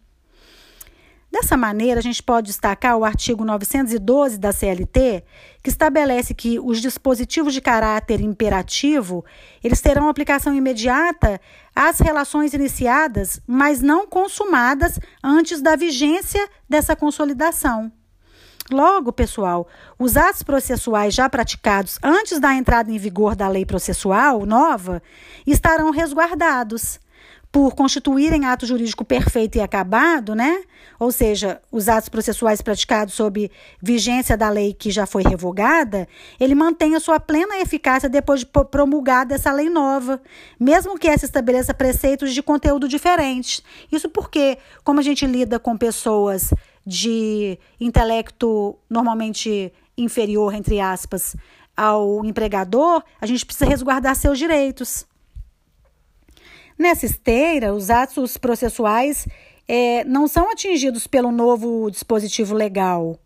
Dessa 1.31 1.55
maneira, 1.55 1.99
a 1.99 2.03
gente 2.03 2.23
pode 2.23 2.47
destacar 2.47 2.97
o 2.97 3.05
artigo 3.05 3.45
912 3.45 4.39
da 4.39 4.51
CLT, 4.51 5.23
que 5.61 5.69
estabelece 5.69 6.33
que 6.33 6.59
os 6.59 6.81
dispositivos 6.81 7.53
de 7.53 7.61
caráter 7.61 8.19
imperativo, 8.19 9.23
eles 9.63 9.79
terão 9.79 10.09
aplicação 10.09 10.55
imediata 10.55 11.39
às 11.75 11.99
relações 11.99 12.55
iniciadas, 12.55 13.39
mas 13.45 13.79
não 13.79 14.07
consumadas 14.07 14.99
antes 15.23 15.61
da 15.61 15.75
vigência 15.75 16.49
dessa 16.67 16.95
consolidação. 16.95 17.91
Logo, 18.71 19.11
pessoal, 19.11 19.67
os 19.97 20.15
atos 20.15 20.43
processuais 20.43 21.13
já 21.13 21.27
praticados 21.27 21.97
antes 22.03 22.39
da 22.39 22.53
entrada 22.53 22.91
em 22.91 22.99
vigor 22.99 23.35
da 23.35 23.47
lei 23.47 23.65
processual 23.65 24.45
nova 24.45 25.01
estarão 25.45 25.89
resguardados 25.89 26.99
por 27.51 27.73
constituírem 27.73 28.45
ato 28.45 28.67
jurídico 28.67 29.03
perfeito 29.03 29.57
e 29.57 29.61
acabado, 29.61 30.35
né? 30.35 30.61
Ou 30.99 31.11
seja, 31.11 31.59
os 31.71 31.89
atos 31.89 32.07
processuais 32.07 32.61
praticados 32.61 33.15
sob 33.15 33.49
vigência 33.81 34.37
da 34.37 34.49
lei 34.49 34.71
que 34.71 34.91
já 34.91 35.07
foi 35.07 35.23
revogada, 35.23 36.07
ele 36.39 36.53
mantém 36.53 36.95
a 36.95 36.99
sua 36.99 37.19
plena 37.19 37.59
eficácia 37.59 38.07
depois 38.07 38.41
de 38.41 38.45
promulgada 38.45 39.33
essa 39.33 39.51
lei 39.51 39.67
nova, 39.67 40.21
mesmo 40.59 40.97
que 40.97 41.07
essa 41.07 41.25
estabeleça 41.25 41.73
preceitos 41.73 42.35
de 42.35 42.43
conteúdo 42.43 42.87
diferentes. 42.87 43.63
Isso 43.91 44.09
porque, 44.09 44.59
como 44.83 44.99
a 44.99 45.03
gente 45.03 45.25
lida 45.25 45.57
com 45.57 45.75
pessoas 45.75 46.53
de 46.89 47.59
intelecto 47.79 48.75
normalmente 48.89 49.71
inferior, 49.95 50.55
entre 50.55 50.79
aspas, 50.79 51.35
ao 51.77 52.25
empregador, 52.25 53.03
a 53.21 53.27
gente 53.27 53.45
precisa 53.45 53.69
resguardar 53.69 54.15
seus 54.15 54.39
direitos. 54.39 55.05
Nessa 56.77 57.05
esteira, 57.05 57.73
os 57.73 57.89
atos 57.89 58.37
processuais 58.37 59.27
é, 59.67 60.03
não 60.03 60.27
são 60.27 60.51
atingidos 60.51 61.05
pelo 61.05 61.31
novo 61.31 61.91
dispositivo 61.91 62.55
legal, 62.55 63.19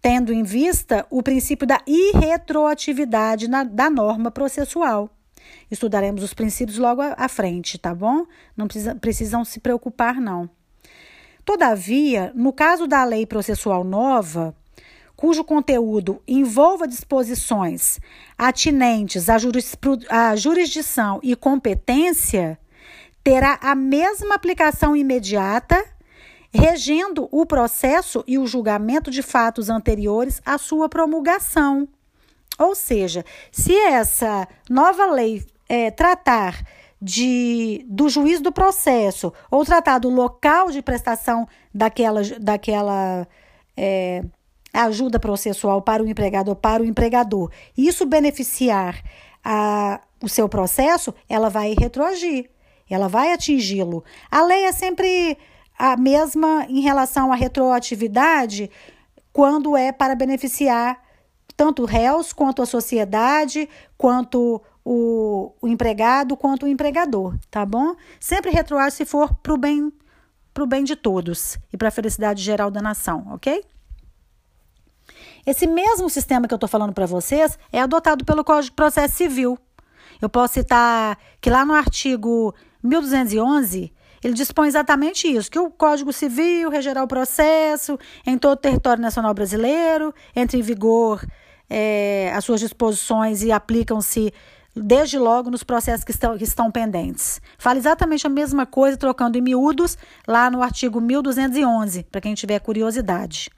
tendo 0.00 0.32
em 0.32 0.42
vista 0.42 1.06
o 1.10 1.22
princípio 1.22 1.66
da 1.66 1.82
irretroatividade 1.86 3.48
na, 3.48 3.64
da 3.64 3.90
norma 3.90 4.30
processual. 4.30 5.10
Estudaremos 5.70 6.22
os 6.22 6.32
princípios 6.32 6.78
logo 6.78 7.02
à 7.02 7.28
frente, 7.28 7.76
tá 7.76 7.94
bom? 7.94 8.24
Não 8.56 8.66
precisa, 8.66 8.94
precisam 8.94 9.44
se 9.44 9.60
preocupar, 9.60 10.20
não. 10.20 10.48
Todavia, 11.44 12.32
no 12.34 12.52
caso 12.52 12.86
da 12.86 13.04
lei 13.04 13.26
processual 13.26 13.84
nova, 13.84 14.54
cujo 15.14 15.44
conteúdo 15.44 16.22
envolva 16.26 16.88
disposições 16.88 18.00
atinentes 18.36 19.28
à, 19.28 19.36
à 20.10 20.36
jurisdição 20.36 21.20
e 21.22 21.36
competência, 21.36 22.58
terá 23.22 23.58
a 23.62 23.74
mesma 23.74 24.34
aplicação 24.34 24.96
imediata 24.96 25.82
regendo 26.52 27.28
o 27.32 27.44
processo 27.44 28.22
e 28.26 28.38
o 28.38 28.46
julgamento 28.46 29.10
de 29.10 29.22
fatos 29.22 29.68
anteriores 29.68 30.40
à 30.46 30.56
sua 30.56 30.88
promulgação. 30.88 31.88
Ou 32.58 32.74
seja, 32.76 33.24
se 33.50 33.74
essa 33.74 34.46
nova 34.70 35.06
lei 35.06 35.44
é, 35.68 35.90
tratar 35.90 36.64
de, 37.04 37.84
do 37.86 38.08
juiz 38.08 38.40
do 38.40 38.50
processo 38.50 39.30
ou 39.50 39.62
tratar 39.62 39.98
do 39.98 40.08
local 40.08 40.70
de 40.70 40.80
prestação 40.80 41.46
daquela, 41.72 42.22
daquela 42.40 43.28
é, 43.76 44.24
ajuda 44.72 45.18
processual 45.18 45.82
para 45.82 46.02
o 46.02 46.08
empregado 46.08 46.48
ou 46.48 46.56
para 46.56 46.82
o 46.82 46.86
empregador, 46.86 47.50
isso 47.76 48.06
beneficiar 48.06 49.02
a, 49.44 50.00
o 50.22 50.30
seu 50.30 50.48
processo, 50.48 51.14
ela 51.28 51.50
vai 51.50 51.74
retroagir, 51.78 52.48
ela 52.88 53.06
vai 53.06 53.34
atingi-lo. 53.34 54.02
A 54.30 54.42
lei 54.42 54.64
é 54.64 54.72
sempre 54.72 55.36
a 55.78 55.98
mesma 55.98 56.64
em 56.70 56.80
relação 56.80 57.30
à 57.30 57.36
retroatividade 57.36 58.70
quando 59.30 59.76
é 59.76 59.92
para 59.92 60.14
beneficiar 60.14 61.04
tanto 61.54 61.84
réus 61.84 62.32
quanto 62.32 62.62
a 62.62 62.66
sociedade, 62.66 63.68
quanto 63.98 64.62
o, 64.84 65.52
o 65.62 65.68
empregado, 65.68 66.36
quanto 66.36 66.66
o 66.66 66.68
empregador, 66.68 67.34
tá 67.50 67.64
bom? 67.64 67.96
Sempre 68.20 68.50
retroage 68.50 68.96
se 68.96 69.04
for 69.04 69.34
para 69.36 69.54
o 69.54 69.56
bem, 69.56 69.92
pro 70.52 70.66
bem 70.66 70.84
de 70.84 70.94
todos 70.94 71.58
e 71.72 71.76
para 71.76 71.88
a 71.88 71.92
felicidade 71.92 72.42
geral 72.42 72.70
da 72.70 72.82
nação, 72.82 73.26
ok? 73.32 73.64
Esse 75.46 75.66
mesmo 75.66 76.08
sistema 76.10 76.46
que 76.46 76.54
eu 76.54 76.56
estou 76.56 76.68
falando 76.68 76.92
para 76.92 77.06
vocês 77.06 77.58
é 77.72 77.80
adotado 77.80 78.24
pelo 78.24 78.44
Código 78.44 78.70
de 78.70 78.76
Processo 78.76 79.16
Civil. 79.16 79.58
Eu 80.20 80.28
posso 80.28 80.54
citar 80.54 81.18
que 81.40 81.50
lá 81.50 81.64
no 81.64 81.74
artigo 81.74 82.54
1211 82.82 83.92
ele 84.22 84.32
dispõe 84.32 84.68
exatamente 84.68 85.28
isso: 85.28 85.50
que 85.50 85.58
o 85.58 85.70
Código 85.70 86.12
Civil 86.12 86.70
regerá 86.70 87.02
o 87.02 87.08
processo 87.08 87.98
em 88.26 88.38
todo 88.38 88.52
o 88.52 88.56
território 88.56 89.02
nacional 89.02 89.34
brasileiro, 89.34 90.14
entre 90.34 90.58
em 90.58 90.62
vigor 90.62 91.22
é, 91.68 92.32
as 92.34 92.44
suas 92.44 92.60
disposições 92.60 93.42
e 93.42 93.52
aplicam-se 93.52 94.32
desde 94.74 95.18
logo 95.18 95.50
nos 95.50 95.62
processos 95.62 96.04
que 96.04 96.10
estão, 96.10 96.36
que 96.36 96.44
estão 96.44 96.70
pendentes. 96.70 97.40
Fala 97.58 97.78
exatamente 97.78 98.26
a 98.26 98.30
mesma 98.30 98.66
coisa, 98.66 98.96
trocando 98.96 99.38
em 99.38 99.40
miúdos, 99.40 99.96
lá 100.26 100.50
no 100.50 100.62
artigo 100.62 101.00
1211, 101.00 102.04
para 102.04 102.20
quem 102.20 102.34
tiver 102.34 102.58
curiosidade. 102.58 103.50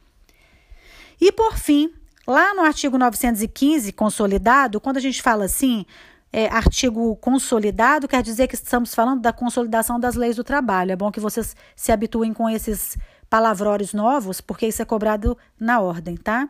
E, 1.21 1.33
por 1.33 1.57
fim, 1.57 1.93
lá 2.27 2.55
no 2.55 2.63
artigo 2.63 2.99
915, 2.99 3.93
consolidado, 3.93 4.81
quando 4.81 4.99
a 4.99 5.01
gente 5.01 5.23
fala 5.23 5.47
assim, 5.47 5.87
é, 6.33 6.49
artigo 6.49 7.17
consolidado, 7.17 8.07
quer 8.07 8.23
dizer 8.23 8.47
que 8.47 8.55
estamos 8.55 8.95
falando 8.95 9.23
da 9.23 9.33
consolidação 9.33 9.99
das 9.99 10.17
leis 10.17 10.37
do 10.37 10.45
trabalho. 10.45 10.93
É 10.93 10.97
bom 10.97 11.11
que 11.11 11.21
vocês 11.21 11.57
se 11.75 11.91
habituem 11.93 12.35
com 12.35 12.49
esses 12.51 12.99
palavrórios 13.31 13.95
novos, 13.95 14.41
porque 14.41 14.67
isso 14.67 14.83
é 14.83 14.85
cobrado 14.85 15.37
na 15.59 15.81
ordem, 15.81 16.17
tá? 16.17 16.49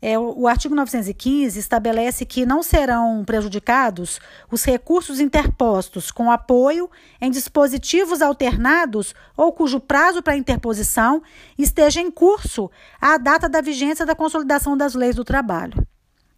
É, 0.00 0.18
o, 0.18 0.40
o 0.40 0.48
artigo 0.48 0.74
915 0.74 1.58
estabelece 1.58 2.26
que 2.26 2.44
não 2.44 2.62
serão 2.62 3.24
prejudicados 3.24 4.20
os 4.50 4.62
recursos 4.64 5.20
interpostos 5.20 6.10
com 6.10 6.30
apoio 6.30 6.90
em 7.20 7.30
dispositivos 7.30 8.20
alternados 8.20 9.14
ou 9.36 9.52
cujo 9.52 9.80
prazo 9.80 10.22
para 10.22 10.36
interposição 10.36 11.22
esteja 11.58 12.00
em 12.00 12.10
curso 12.10 12.70
à 13.00 13.16
data 13.16 13.48
da 13.48 13.60
vigência 13.60 14.04
da 14.04 14.14
consolidação 14.14 14.76
das 14.76 14.94
leis 14.94 15.16
do 15.16 15.24
trabalho. 15.24 15.86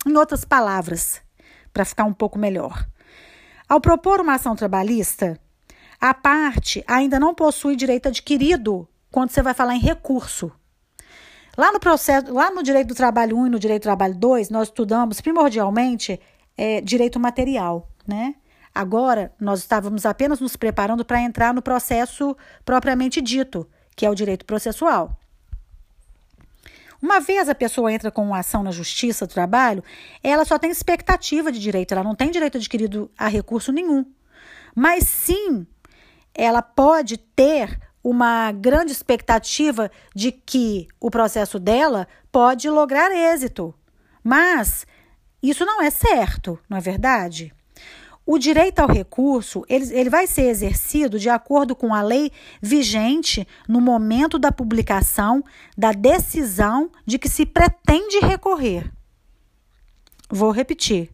Em 0.06 0.16
outras 0.16 0.44
palavras, 0.44 1.20
para 1.72 1.84
ficar 1.84 2.04
um 2.04 2.14
pouco 2.14 2.38
melhor. 2.38 2.86
Ao 3.68 3.80
propor 3.80 4.20
uma 4.20 4.34
ação 4.34 4.54
trabalhista, 4.54 5.38
a 6.00 6.14
parte 6.14 6.82
ainda 6.86 7.18
não 7.18 7.34
possui 7.34 7.74
direito 7.74 8.08
adquirido 8.08 8.88
quando 9.10 9.30
você 9.30 9.42
vai 9.42 9.52
falar 9.52 9.74
em 9.74 9.80
recurso. 9.80 10.52
Lá 11.58 11.72
no 11.72 11.80
processo, 11.80 12.32
lá 12.32 12.52
no 12.52 12.62
direito 12.62 12.86
do 12.86 12.94
trabalho 12.94 13.36
1 13.36 13.48
e 13.48 13.50
no 13.50 13.58
direito 13.58 13.82
do 13.82 13.86
trabalho 13.86 14.14
2, 14.14 14.48
nós 14.48 14.68
estudamos 14.68 15.20
primordialmente 15.20 16.20
é, 16.56 16.80
direito 16.80 17.18
material, 17.18 17.90
né? 18.06 18.36
Agora, 18.72 19.34
nós 19.40 19.58
estávamos 19.58 20.06
apenas 20.06 20.38
nos 20.38 20.54
preparando 20.54 21.04
para 21.04 21.20
entrar 21.20 21.52
no 21.52 21.60
processo 21.60 22.36
propriamente 22.64 23.20
dito, 23.20 23.68
que 23.96 24.06
é 24.06 24.10
o 24.10 24.14
direito 24.14 24.44
processual. 24.44 25.18
Uma 27.02 27.18
vez 27.18 27.48
a 27.48 27.56
pessoa 27.56 27.92
entra 27.92 28.12
com 28.12 28.22
uma 28.22 28.38
ação 28.38 28.62
na 28.62 28.70
justiça 28.70 29.26
do 29.26 29.34
trabalho, 29.34 29.82
ela 30.22 30.44
só 30.44 30.60
tem 30.60 30.70
expectativa 30.70 31.50
de 31.50 31.58
direito, 31.58 31.90
ela 31.90 32.04
não 32.04 32.14
tem 32.14 32.30
direito 32.30 32.56
adquirido 32.56 33.10
a 33.18 33.26
recurso 33.26 33.72
nenhum. 33.72 34.06
Mas 34.76 35.08
sim, 35.08 35.66
ela 36.32 36.62
pode 36.62 37.16
ter 37.16 37.80
uma 38.08 38.50
grande 38.52 38.90
expectativa 38.90 39.90
de 40.14 40.32
que 40.32 40.88
o 40.98 41.10
processo 41.10 41.58
dela 41.58 42.08
pode 42.32 42.70
lograr 42.70 43.10
êxito. 43.12 43.74
Mas 44.24 44.86
isso 45.42 45.66
não 45.66 45.82
é 45.82 45.90
certo, 45.90 46.58
não 46.70 46.78
é 46.78 46.80
verdade? 46.80 47.52
O 48.24 48.38
direito 48.38 48.78
ao 48.80 48.88
recurso, 48.88 49.62
ele, 49.68 49.92
ele 49.94 50.08
vai 50.08 50.26
ser 50.26 50.48
exercido 50.48 51.18
de 51.18 51.28
acordo 51.28 51.76
com 51.76 51.94
a 51.94 52.00
lei 52.00 52.32
vigente 52.62 53.46
no 53.68 53.80
momento 53.80 54.38
da 54.38 54.50
publicação 54.50 55.44
da 55.76 55.92
decisão 55.92 56.90
de 57.04 57.18
que 57.18 57.28
se 57.28 57.44
pretende 57.44 58.20
recorrer. 58.20 58.90
Vou 60.30 60.50
repetir. 60.50 61.10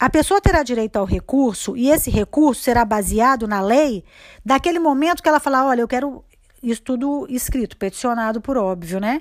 A 0.00 0.08
pessoa 0.08 0.40
terá 0.40 0.62
direito 0.62 0.96
ao 0.96 1.04
recurso 1.04 1.76
e 1.76 1.90
esse 1.90 2.10
recurso 2.10 2.62
será 2.62 2.86
baseado 2.86 3.46
na 3.46 3.60
lei 3.60 4.02
daquele 4.42 4.78
momento 4.78 5.22
que 5.22 5.28
ela 5.28 5.38
falar, 5.38 5.66
olha, 5.66 5.82
eu 5.82 5.88
quero 5.88 6.24
isso 6.62 6.80
tudo 6.80 7.26
escrito, 7.28 7.76
peticionado 7.76 8.40
por 8.40 8.56
óbvio, 8.56 8.98
né? 8.98 9.20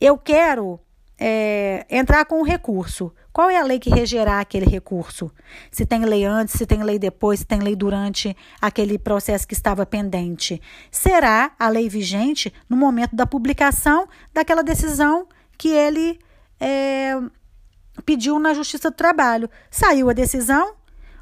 Eu 0.00 0.16
quero 0.16 0.78
é, 1.18 1.84
entrar 1.90 2.24
com 2.26 2.40
o 2.40 2.44
recurso. 2.44 3.12
Qual 3.32 3.50
é 3.50 3.58
a 3.58 3.64
lei 3.64 3.80
que 3.80 3.90
regerá 3.90 4.38
aquele 4.38 4.66
recurso? 4.66 5.32
Se 5.68 5.84
tem 5.84 6.04
lei 6.04 6.24
antes, 6.24 6.54
se 6.54 6.64
tem 6.64 6.84
lei 6.84 6.96
depois, 6.96 7.40
se 7.40 7.46
tem 7.46 7.58
lei 7.58 7.74
durante 7.74 8.36
aquele 8.60 8.96
processo 8.96 9.48
que 9.48 9.54
estava 9.54 9.84
pendente. 9.84 10.62
Será 10.92 11.50
a 11.58 11.68
lei 11.68 11.88
vigente 11.88 12.52
no 12.68 12.76
momento 12.76 13.16
da 13.16 13.26
publicação 13.26 14.08
daquela 14.32 14.62
decisão 14.62 15.26
que 15.58 15.70
ele 15.70 16.20
é, 16.60 17.18
pediu 18.02 18.38
na 18.38 18.54
Justiça 18.54 18.90
do 18.90 18.96
Trabalho. 18.96 19.48
Saiu 19.70 20.10
a 20.10 20.12
decisão, 20.12 20.74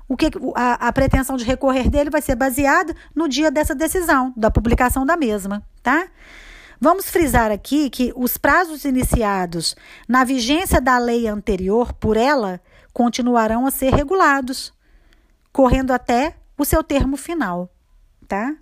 o 0.08 0.16
que 0.16 0.30
a, 0.54 0.88
a 0.88 0.92
pretensão 0.92 1.37
de 1.37 1.44
recorrer 1.44 1.88
dele 1.88 2.11
vai 2.11 2.20
ser 2.20 2.35
baseada 2.35 2.94
no 3.14 3.28
dia 3.28 3.50
dessa 3.50 3.74
decisão, 3.74 4.32
da 4.37 4.50
publicação 4.50 5.06
da 5.06 5.16
mesma, 5.16 5.62
tá? 5.82 6.08
Vamos 6.80 7.08
frisar 7.08 7.52
aqui 7.52 7.88
que 7.88 8.12
os 8.16 8.37
prazos 8.37 8.85
iniciados 8.85 9.76
na 10.08 10.24
vigência 10.24 10.80
da 10.80 10.98
lei 10.98 11.28
anterior 11.28 11.92
por 11.92 12.16
ela 12.16 12.61
continuarão 12.92 13.66
a 13.66 13.70
ser 13.70 13.94
regulados, 13.94 14.72
correndo 15.52 15.92
até 15.92 16.35
o 16.58 16.64
seu 16.64 16.82
termo 16.82 17.16
final, 17.16 17.72
tá? 18.26 18.54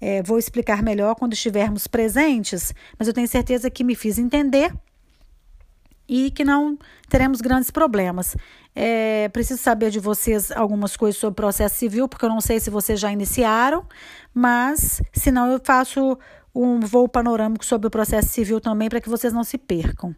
É, 0.00 0.20
vou 0.22 0.38
explicar 0.38 0.82
melhor 0.82 1.14
quando 1.14 1.34
estivermos 1.34 1.86
presentes, 1.86 2.74
mas 2.98 3.06
eu 3.06 3.14
tenho 3.14 3.28
certeza 3.28 3.70
que 3.70 3.84
me 3.84 3.94
fiz 3.94 4.18
entender 4.18 4.74
e 6.12 6.30
que 6.30 6.44
não 6.44 6.78
teremos 7.08 7.40
grandes 7.40 7.70
problemas. 7.70 8.36
É, 8.76 9.30
preciso 9.30 9.62
saber 9.62 9.90
de 9.90 9.98
vocês 9.98 10.52
algumas 10.52 10.94
coisas 10.94 11.18
sobre 11.18 11.36
processo 11.36 11.76
civil, 11.76 12.06
porque 12.06 12.26
eu 12.26 12.28
não 12.28 12.40
sei 12.40 12.60
se 12.60 12.68
vocês 12.68 13.00
já 13.00 13.10
iniciaram, 13.10 13.86
mas 14.34 15.00
se 15.10 15.30
não, 15.30 15.50
eu 15.50 15.58
faço 15.64 16.18
um 16.54 16.80
voo 16.80 17.08
panorâmico 17.08 17.64
sobre 17.64 17.86
o 17.86 17.90
processo 17.90 18.28
civil 18.28 18.60
também, 18.60 18.90
para 18.90 19.00
que 19.00 19.08
vocês 19.08 19.32
não 19.32 19.42
se 19.42 19.56
percam. 19.56 20.14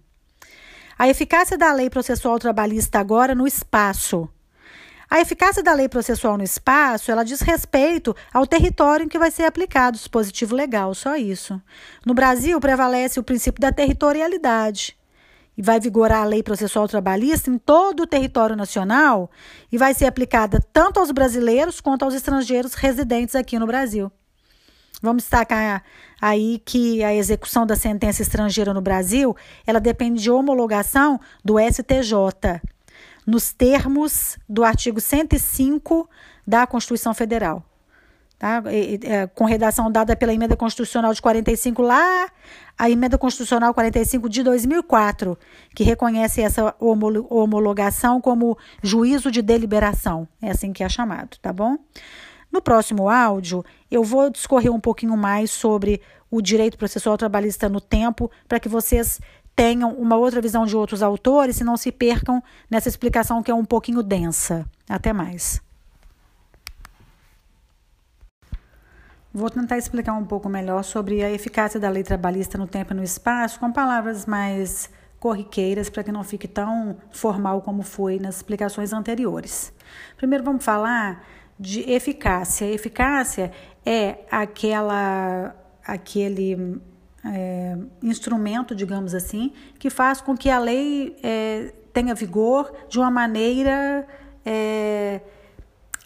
A 0.98 1.09
eficácia 1.09 1.57
da 1.57 1.72
lei 1.72 1.88
processual 1.88 2.40
trabalhista 2.40 2.98
agora 2.98 3.33
no 3.33 3.46
espaço. 3.46 4.28
A 5.09 5.20
eficácia 5.20 5.62
da 5.62 5.72
lei 5.72 5.88
processual 5.88 6.37
no 6.37 6.42
espaço, 6.42 7.12
ela 7.12 7.22
diz 7.22 7.40
respeito 7.40 8.16
ao 8.33 8.48
território 8.48 9.04
em 9.04 9.09
que 9.09 9.18
vai 9.18 9.30
ser 9.30 9.44
aplicado 9.44 9.96
o 9.96 10.00
dispositivo 10.00 10.57
legal, 10.57 10.92
só 10.92 11.14
isso. 11.14 11.62
No 12.04 12.14
Brasil, 12.14 12.59
prevalece 12.59 13.20
o 13.20 13.22
princípio 13.22 13.61
da 13.61 13.70
territorialidade. 13.70 14.96
E 15.57 15.62
vai 15.62 15.79
vigorar 15.79 16.23
a 16.23 16.27
lei 16.27 16.43
processual 16.43 16.88
trabalhista 16.88 17.49
em 17.49 17.59
todo 17.59 18.05
o 18.05 18.07
território 18.07 18.57
nacional 18.57 19.31
e 19.71 19.79
vai 19.79 19.95
ser 19.95 20.07
aplicada 20.07 20.61
tanto 20.73 20.99
aos 20.99 21.11
brasileiros 21.11 21.81
quanto 21.81 22.05
aos 22.05 22.14
estrangeiros 22.14 22.74
residentes 22.74 23.35
aqui 23.35 23.59
no 23.59 23.66
Brasil. 23.66 24.11
Vamos 25.01 25.24
destacar 25.24 25.85
aí 26.20 26.62
que 26.64 27.05
a 27.05 27.14
execução 27.14 27.66
da 27.66 27.76
sentença 27.76 28.22
estrangeira 28.22 28.72
no 28.72 28.81
Brasil, 28.81 29.37
ela 29.66 29.78
depende 29.78 30.22
de 30.22 30.31
homologação 30.31 31.20
do 31.45 31.57
STJ, 31.59 32.61
nos 33.26 33.53
termos 33.53 34.39
do 34.49 34.64
artigo 34.64 35.01
105 35.01 36.09
da 36.47 36.66
Constituição 36.66 37.12
Federal. 37.12 37.62
Tá? 38.39 38.62
E, 38.70 39.01
é, 39.05 39.26
com 39.26 39.45
redação 39.45 39.91
dada 39.91 40.16
pela 40.16 40.33
emenda 40.33 40.57
constitucional 40.57 41.12
de 41.14 41.22
45 41.22 41.83
lá, 41.83 42.28
a 42.79 42.91
emenda 42.91 43.16
constitucional 43.16 43.72
45 43.72 44.29
de 44.29 44.43
2004, 44.43 45.39
que 45.75 45.85
reconhece 45.85 46.41
essa 46.41 46.75
homologação 46.79 48.20
como 48.20 48.59
juízo 48.83 49.31
de 49.31 49.43
deliberação, 49.43 50.29
é 50.43 50.51
assim 50.51 50.72
que 50.72 50.83
é 50.83 50.89
chamado, 50.89 51.39
tá 51.41 51.53
bom? 51.53 51.77
No 52.51 52.62
próximo 52.62 53.09
áudio, 53.09 53.64
eu 53.91 54.05
vou 54.05 54.31
discorrer 54.31 54.72
um 54.72 54.81
pouquinho 54.81 55.16
mais 55.16 55.51
sobre 55.51 56.01
o 56.31 56.41
direito 56.41 56.79
processual 56.79 57.16
trabalhista 57.16 57.68
no 57.68 57.81
tempo, 57.81 58.31
para 58.47 58.61
que 58.61 58.68
vocês 58.68 59.20
tenham 59.57 59.93
uma 59.93 60.16
outra 60.16 60.41
visão 60.41 60.66
de 60.66 60.77
outros 60.77 61.03
autores 61.03 61.61
e 61.61 61.64
não 61.64 61.77
se 61.77 61.93
percam 61.93 62.43
nessa 62.70 62.89
explicação 62.89 63.43
que 63.43 63.51
é 63.51 63.55
um 63.55 63.64
pouquinho 63.64 64.03
densa. 64.03 64.66
Até 64.89 65.12
mais. 65.12 65.64
Vou 69.37 69.51
tentar 69.51 69.76
explicar 69.76 70.12
um 70.12 70.24
pouco 70.24 70.49
melhor 70.49 70.85
sobre 70.85 71.20
a 71.24 71.28
eficácia 71.28 71.80
da 71.80 71.89
lei 71.89 72.05
trabalhista 72.05 72.57
no 72.57 72.68
tempo 72.68 72.93
e 72.93 72.97
no 72.97 73.03
espaço, 73.03 73.59
com 73.59 73.72
palavras 73.72 74.26
mais 74.26 74.89
corriqueiras, 75.18 75.91
para 75.91 76.05
que 76.05 76.12
não 76.12 76.22
fique 76.22 76.47
tão 76.47 76.97
formal 77.11 77.61
como 77.61 77.82
foi 77.82 78.20
nas 78.20 78.37
explicações 78.37 78.93
anteriores. 78.93 79.72
Primeiro, 80.16 80.45
vamos 80.45 80.64
falar 80.64 81.26
de 81.59 81.80
eficácia. 81.80 82.64
Eficácia 82.66 83.51
é 83.85 84.18
aquela, 84.30 85.53
aquele 85.85 86.80
é, 87.24 87.76
instrumento, 88.05 88.72
digamos 88.72 89.16
assim, 89.16 89.53
que 89.80 89.91
faz 89.91 90.20
com 90.20 90.37
que 90.37 90.49
a 90.49 90.61
lei 90.61 91.16
é, 91.24 91.74
tenha 91.93 92.14
vigor 92.14 92.72
de 92.89 93.01
uma 93.01 93.11
maneira 93.11 94.07
é, 94.47 95.20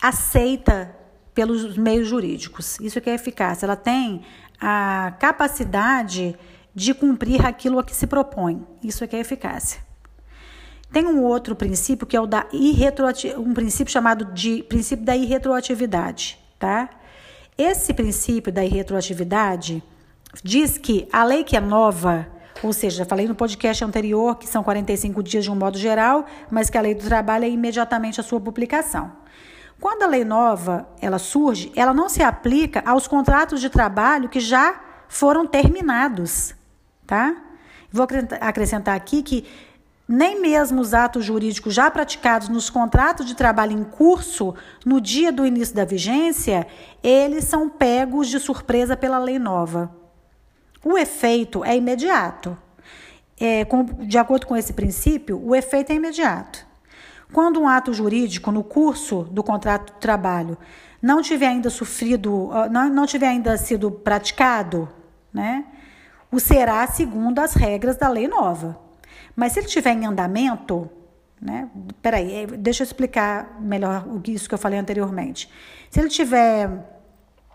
aceita 0.00 0.96
pelos 1.38 1.78
meios 1.78 2.08
jurídicos. 2.08 2.80
Isso 2.80 3.00
que 3.00 3.08
é 3.08 3.14
eficácia. 3.14 3.64
Ela 3.64 3.76
tem 3.76 4.22
a 4.60 5.14
capacidade 5.20 6.36
de 6.74 6.92
cumprir 6.92 7.46
aquilo 7.46 7.78
a 7.78 7.84
que 7.84 7.94
se 7.94 8.08
propõe. 8.08 8.66
Isso 8.82 9.04
é 9.04 9.06
que 9.06 9.14
é 9.14 9.20
eficácia. 9.20 9.80
Tem 10.92 11.06
um 11.06 11.22
outro 11.22 11.54
princípio 11.54 12.08
que 12.08 12.16
é 12.16 12.20
o 12.20 12.26
da 12.26 12.44
um 13.36 13.54
princípio 13.54 13.92
chamado 13.92 14.24
de 14.34 14.64
princípio 14.64 15.04
da 15.04 15.16
irretroatividade, 15.16 16.40
tá? 16.58 16.90
Esse 17.56 17.94
princípio 17.94 18.52
da 18.52 18.64
irretroatividade 18.64 19.80
diz 20.42 20.76
que 20.76 21.06
a 21.12 21.22
lei 21.22 21.44
que 21.44 21.56
é 21.56 21.60
nova, 21.60 22.26
ou 22.64 22.72
seja, 22.72 23.04
falei 23.04 23.28
no 23.28 23.34
podcast 23.36 23.84
anterior 23.84 24.36
que 24.38 24.48
são 24.48 24.64
45 24.64 25.22
dias 25.22 25.44
de 25.44 25.52
um 25.52 25.54
modo 25.54 25.78
geral, 25.78 26.26
mas 26.50 26.68
que 26.68 26.76
a 26.76 26.80
lei 26.80 26.96
do 26.96 27.04
trabalho 27.04 27.44
é 27.44 27.48
imediatamente 27.48 28.20
a 28.20 28.24
sua 28.24 28.40
publicação. 28.40 29.27
Quando 29.80 30.02
a 30.02 30.06
lei 30.06 30.24
nova 30.24 30.88
ela 31.00 31.18
surge, 31.18 31.72
ela 31.76 31.94
não 31.94 32.08
se 32.08 32.22
aplica 32.22 32.82
aos 32.84 33.06
contratos 33.06 33.60
de 33.60 33.70
trabalho 33.70 34.28
que 34.28 34.40
já 34.40 34.80
foram 35.08 35.46
terminados, 35.46 36.54
tá? 37.06 37.36
Vou 37.90 38.06
acrescentar 38.40 38.96
aqui 38.96 39.22
que 39.22 39.46
nem 40.08 40.40
mesmo 40.40 40.80
os 40.80 40.94
atos 40.94 41.24
jurídicos 41.24 41.74
já 41.74 41.90
praticados 41.90 42.48
nos 42.48 42.70
contratos 42.70 43.26
de 43.26 43.34
trabalho 43.34 43.72
em 43.72 43.84
curso 43.84 44.54
no 44.84 45.00
dia 45.00 45.30
do 45.30 45.46
início 45.46 45.74
da 45.74 45.84
vigência, 45.84 46.66
eles 47.02 47.44
são 47.44 47.68
pegos 47.68 48.28
de 48.28 48.40
surpresa 48.40 48.96
pela 48.96 49.18
lei 49.18 49.38
nova. 49.38 49.94
O 50.82 50.96
efeito 50.96 51.64
é 51.64 51.76
imediato. 51.76 52.56
É, 53.38 53.64
com, 53.64 53.84
de 53.84 54.18
acordo 54.18 54.46
com 54.46 54.56
esse 54.56 54.72
princípio, 54.72 55.40
o 55.44 55.54
efeito 55.54 55.92
é 55.92 55.94
imediato. 55.94 56.67
Quando 57.32 57.60
um 57.60 57.68
ato 57.68 57.92
jurídico 57.92 58.50
no 58.50 58.64
curso 58.64 59.24
do 59.24 59.42
contrato 59.42 59.92
de 59.92 60.00
trabalho 60.00 60.56
não 61.00 61.22
tiver 61.22 61.46
ainda 61.46 61.70
sofrido, 61.70 62.50
não, 62.70 62.88
não 62.88 63.06
tiver 63.06 63.28
ainda 63.28 63.56
sido 63.56 63.90
praticado, 63.90 64.88
né, 65.32 65.64
o 66.30 66.40
será 66.40 66.86
segundo 66.86 67.38
as 67.38 67.54
regras 67.54 67.96
da 67.96 68.08
lei 68.08 68.26
nova. 68.26 68.78
Mas 69.36 69.52
se 69.52 69.60
ele 69.60 69.66
estiver 69.66 69.92
em 69.92 70.06
andamento, 70.06 70.90
né, 71.40 71.68
peraí, 72.02 72.34
é, 72.34 72.46
deixa 72.46 72.82
eu 72.82 72.86
explicar 72.86 73.58
melhor 73.60 74.06
isso 74.26 74.48
que 74.48 74.54
eu 74.54 74.58
falei 74.58 74.78
anteriormente. 74.78 75.50
Se 75.90 76.00
ele 76.00 76.08
tiver 76.08 76.68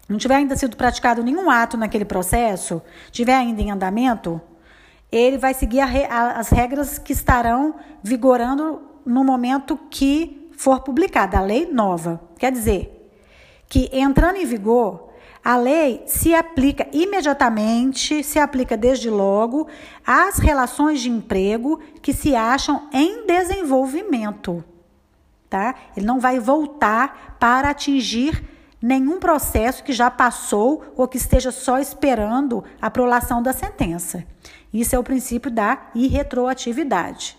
não 0.08 0.18
tiver 0.18 0.36
ainda 0.36 0.56
sido 0.56 0.76
praticado 0.76 1.24
nenhum 1.24 1.50
ato 1.50 1.78
naquele 1.78 2.06
processo, 2.06 2.82
tiver 3.10 3.36
ainda 3.36 3.62
em 3.62 3.72
andamento, 3.72 4.40
ele 5.12 5.38
vai 5.38 5.54
seguir 5.54 5.80
a, 5.80 6.32
as 6.34 6.50
regras 6.50 6.98
que 6.98 7.14
estarão 7.14 7.76
vigorando 8.04 8.82
no 9.06 9.24
momento 9.24 9.78
que 9.90 10.50
for 10.58 10.82
publicada 10.82 11.38
a 11.38 11.42
lei 11.42 11.66
nova. 11.72 12.22
Quer 12.38 12.52
dizer, 12.52 13.12
que 13.68 13.90
entrando 13.92 14.38
em 14.38 14.46
vigor, 14.46 15.10
a 15.44 15.58
lei 15.58 16.04
se 16.06 16.34
aplica 16.34 16.88
imediatamente, 16.94 18.24
se 18.24 18.40
aplica 18.40 18.78
desde 18.78 19.10
logo 19.10 19.68
às 20.06 20.38
relações 20.38 21.02
de 21.02 21.10
emprego 21.10 21.80
que 22.02 22.14
se 22.14 22.36
acham 22.36 22.88
em 22.94 23.26
desenvolvimento. 23.26 24.64
Tá? 25.50 25.76
Ele 25.98 26.06
não 26.06 26.20
vai 26.20 26.40
voltar 26.40 27.36
para 27.40 27.70
atingir 27.70 28.44
nenhum 28.82 29.20
processo 29.20 29.84
que 29.84 29.92
já 29.92 30.10
passou 30.10 30.84
ou 30.96 31.08
que 31.08 31.18
esteja 31.18 31.52
só 31.52 31.78
esperando 31.78 32.64
a 32.82 32.90
prolação 32.90 33.42
da 33.42 33.54
sentença. 33.54 34.26
Isso 34.74 34.96
é 34.96 35.00
o 35.00 35.04
princípio 35.04 35.52
da 35.52 35.90
irretroatividade. 35.94 37.38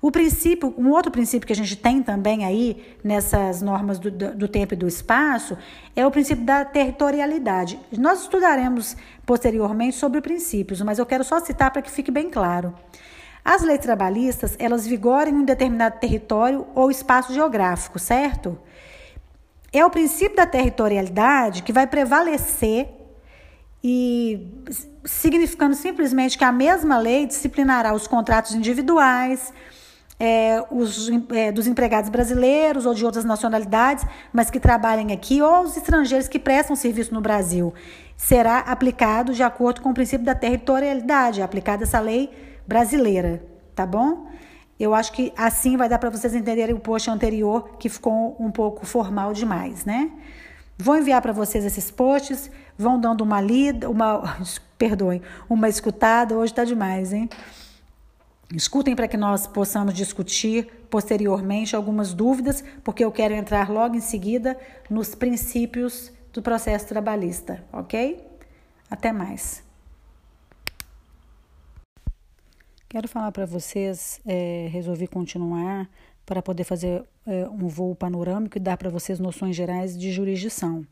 O 0.00 0.12
princípio, 0.12 0.72
um 0.78 0.90
outro 0.90 1.10
princípio 1.10 1.46
que 1.46 1.52
a 1.52 1.56
gente 1.56 1.74
tem 1.76 2.02
também 2.02 2.44
aí 2.44 2.96
nessas 3.02 3.60
normas 3.60 3.98
do, 3.98 4.10
do, 4.10 4.46
tempo 4.46 4.74
e 4.74 4.76
do 4.76 4.86
espaço 4.86 5.58
é 5.96 6.06
o 6.06 6.10
princípio 6.10 6.44
da 6.44 6.64
territorialidade. 6.64 7.78
Nós 7.98 8.22
estudaremos 8.22 8.96
posteriormente 9.26 9.96
sobre 9.96 10.20
princípios, 10.20 10.80
mas 10.82 11.00
eu 11.00 11.06
quero 11.06 11.24
só 11.24 11.40
citar 11.40 11.72
para 11.72 11.82
que 11.82 11.90
fique 11.90 12.12
bem 12.12 12.30
claro. 12.30 12.72
As 13.44 13.62
leis 13.62 13.80
trabalhistas, 13.80 14.54
elas 14.58 14.86
vigoram 14.86 15.32
em 15.32 15.34
um 15.34 15.44
determinado 15.44 15.98
território 15.98 16.66
ou 16.74 16.90
espaço 16.90 17.34
geográfico, 17.34 17.98
certo? 17.98 18.56
É 19.72 19.84
o 19.84 19.90
princípio 19.90 20.36
da 20.36 20.46
territorialidade 20.46 21.62
que 21.62 21.72
vai 21.72 21.86
prevalecer 21.86 22.88
e 23.82 24.46
significando 25.04 25.74
simplesmente 25.74 26.36
que 26.36 26.44
a 26.44 26.52
mesma 26.52 26.98
lei 26.98 27.26
disciplinará 27.26 27.94
os 27.94 28.06
contratos 28.06 28.54
individuais, 28.54 29.52
é, 30.18 30.64
os, 30.70 31.08
é, 31.30 31.52
dos 31.52 31.66
empregados 31.66 32.10
brasileiros 32.10 32.86
ou 32.86 32.94
de 32.94 33.04
outras 33.04 33.24
nacionalidades, 33.24 34.04
mas 34.32 34.50
que 34.50 34.58
trabalhem 34.58 35.12
aqui, 35.12 35.40
ou 35.40 35.62
os 35.62 35.76
estrangeiros 35.76 36.26
que 36.26 36.38
prestam 36.38 36.74
serviço 36.74 37.14
no 37.14 37.20
Brasil. 37.20 37.72
Será 38.16 38.58
aplicado 38.60 39.32
de 39.32 39.42
acordo 39.42 39.80
com 39.80 39.90
o 39.90 39.94
princípio 39.94 40.26
da 40.26 40.34
territorialidade, 40.34 41.40
aplicada 41.40 41.84
essa 41.84 42.00
lei 42.00 42.30
brasileira, 42.66 43.42
tá 43.74 43.86
bom? 43.86 44.26
Eu 44.78 44.94
acho 44.94 45.12
que 45.12 45.32
assim 45.36 45.76
vai 45.76 45.88
dar 45.88 45.98
para 45.98 46.10
vocês 46.10 46.34
entenderem 46.34 46.74
o 46.74 46.80
post 46.80 47.10
anterior, 47.10 47.76
que 47.78 47.88
ficou 47.88 48.36
um 48.38 48.50
pouco 48.50 48.86
formal 48.86 49.32
demais, 49.32 49.84
né? 49.84 50.10
Vou 50.76 50.96
enviar 50.96 51.20
para 51.20 51.32
vocês 51.32 51.64
esses 51.64 51.90
posts, 51.90 52.50
vão 52.76 53.00
dando 53.00 53.22
uma 53.22 53.40
lida, 53.40 53.90
uma, 53.90 54.36
perdoem, 54.78 55.20
uma 55.48 55.68
escutada, 55.68 56.36
hoje 56.36 56.52
está 56.52 56.64
demais, 56.64 57.12
hein? 57.12 57.28
Escutem 58.54 58.96
para 58.96 59.06
que 59.06 59.16
nós 59.16 59.46
possamos 59.46 59.92
discutir 59.92 60.66
posteriormente 60.88 61.76
algumas 61.76 62.14
dúvidas, 62.14 62.64
porque 62.82 63.04
eu 63.04 63.12
quero 63.12 63.34
entrar 63.34 63.70
logo 63.70 63.94
em 63.94 64.00
seguida 64.00 64.58
nos 64.88 65.14
princípios 65.14 66.10
do 66.32 66.40
processo 66.40 66.86
trabalhista, 66.86 67.62
ok? 67.70 68.26
Até 68.90 69.12
mais. 69.12 69.62
Quero 72.88 73.06
falar 73.06 73.30
para 73.32 73.44
vocês, 73.44 74.18
é, 74.26 74.66
resolvi 74.70 75.06
continuar 75.06 75.86
para 76.24 76.40
poder 76.40 76.64
fazer 76.64 77.04
é, 77.26 77.46
um 77.48 77.68
voo 77.68 77.94
panorâmico 77.94 78.56
e 78.56 78.60
dar 78.60 78.78
para 78.78 78.88
vocês 78.88 79.18
noções 79.18 79.54
gerais 79.54 79.96
de 79.96 80.10
jurisdição. 80.10 80.86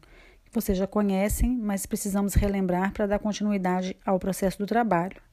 Que 0.44 0.52
vocês 0.52 0.76
já 0.76 0.86
conhecem, 0.86 1.56
mas 1.56 1.86
precisamos 1.86 2.34
relembrar 2.34 2.92
para 2.92 3.06
dar 3.06 3.18
continuidade 3.18 3.96
ao 4.04 4.18
processo 4.18 4.58
do 4.58 4.66
trabalho. 4.66 5.25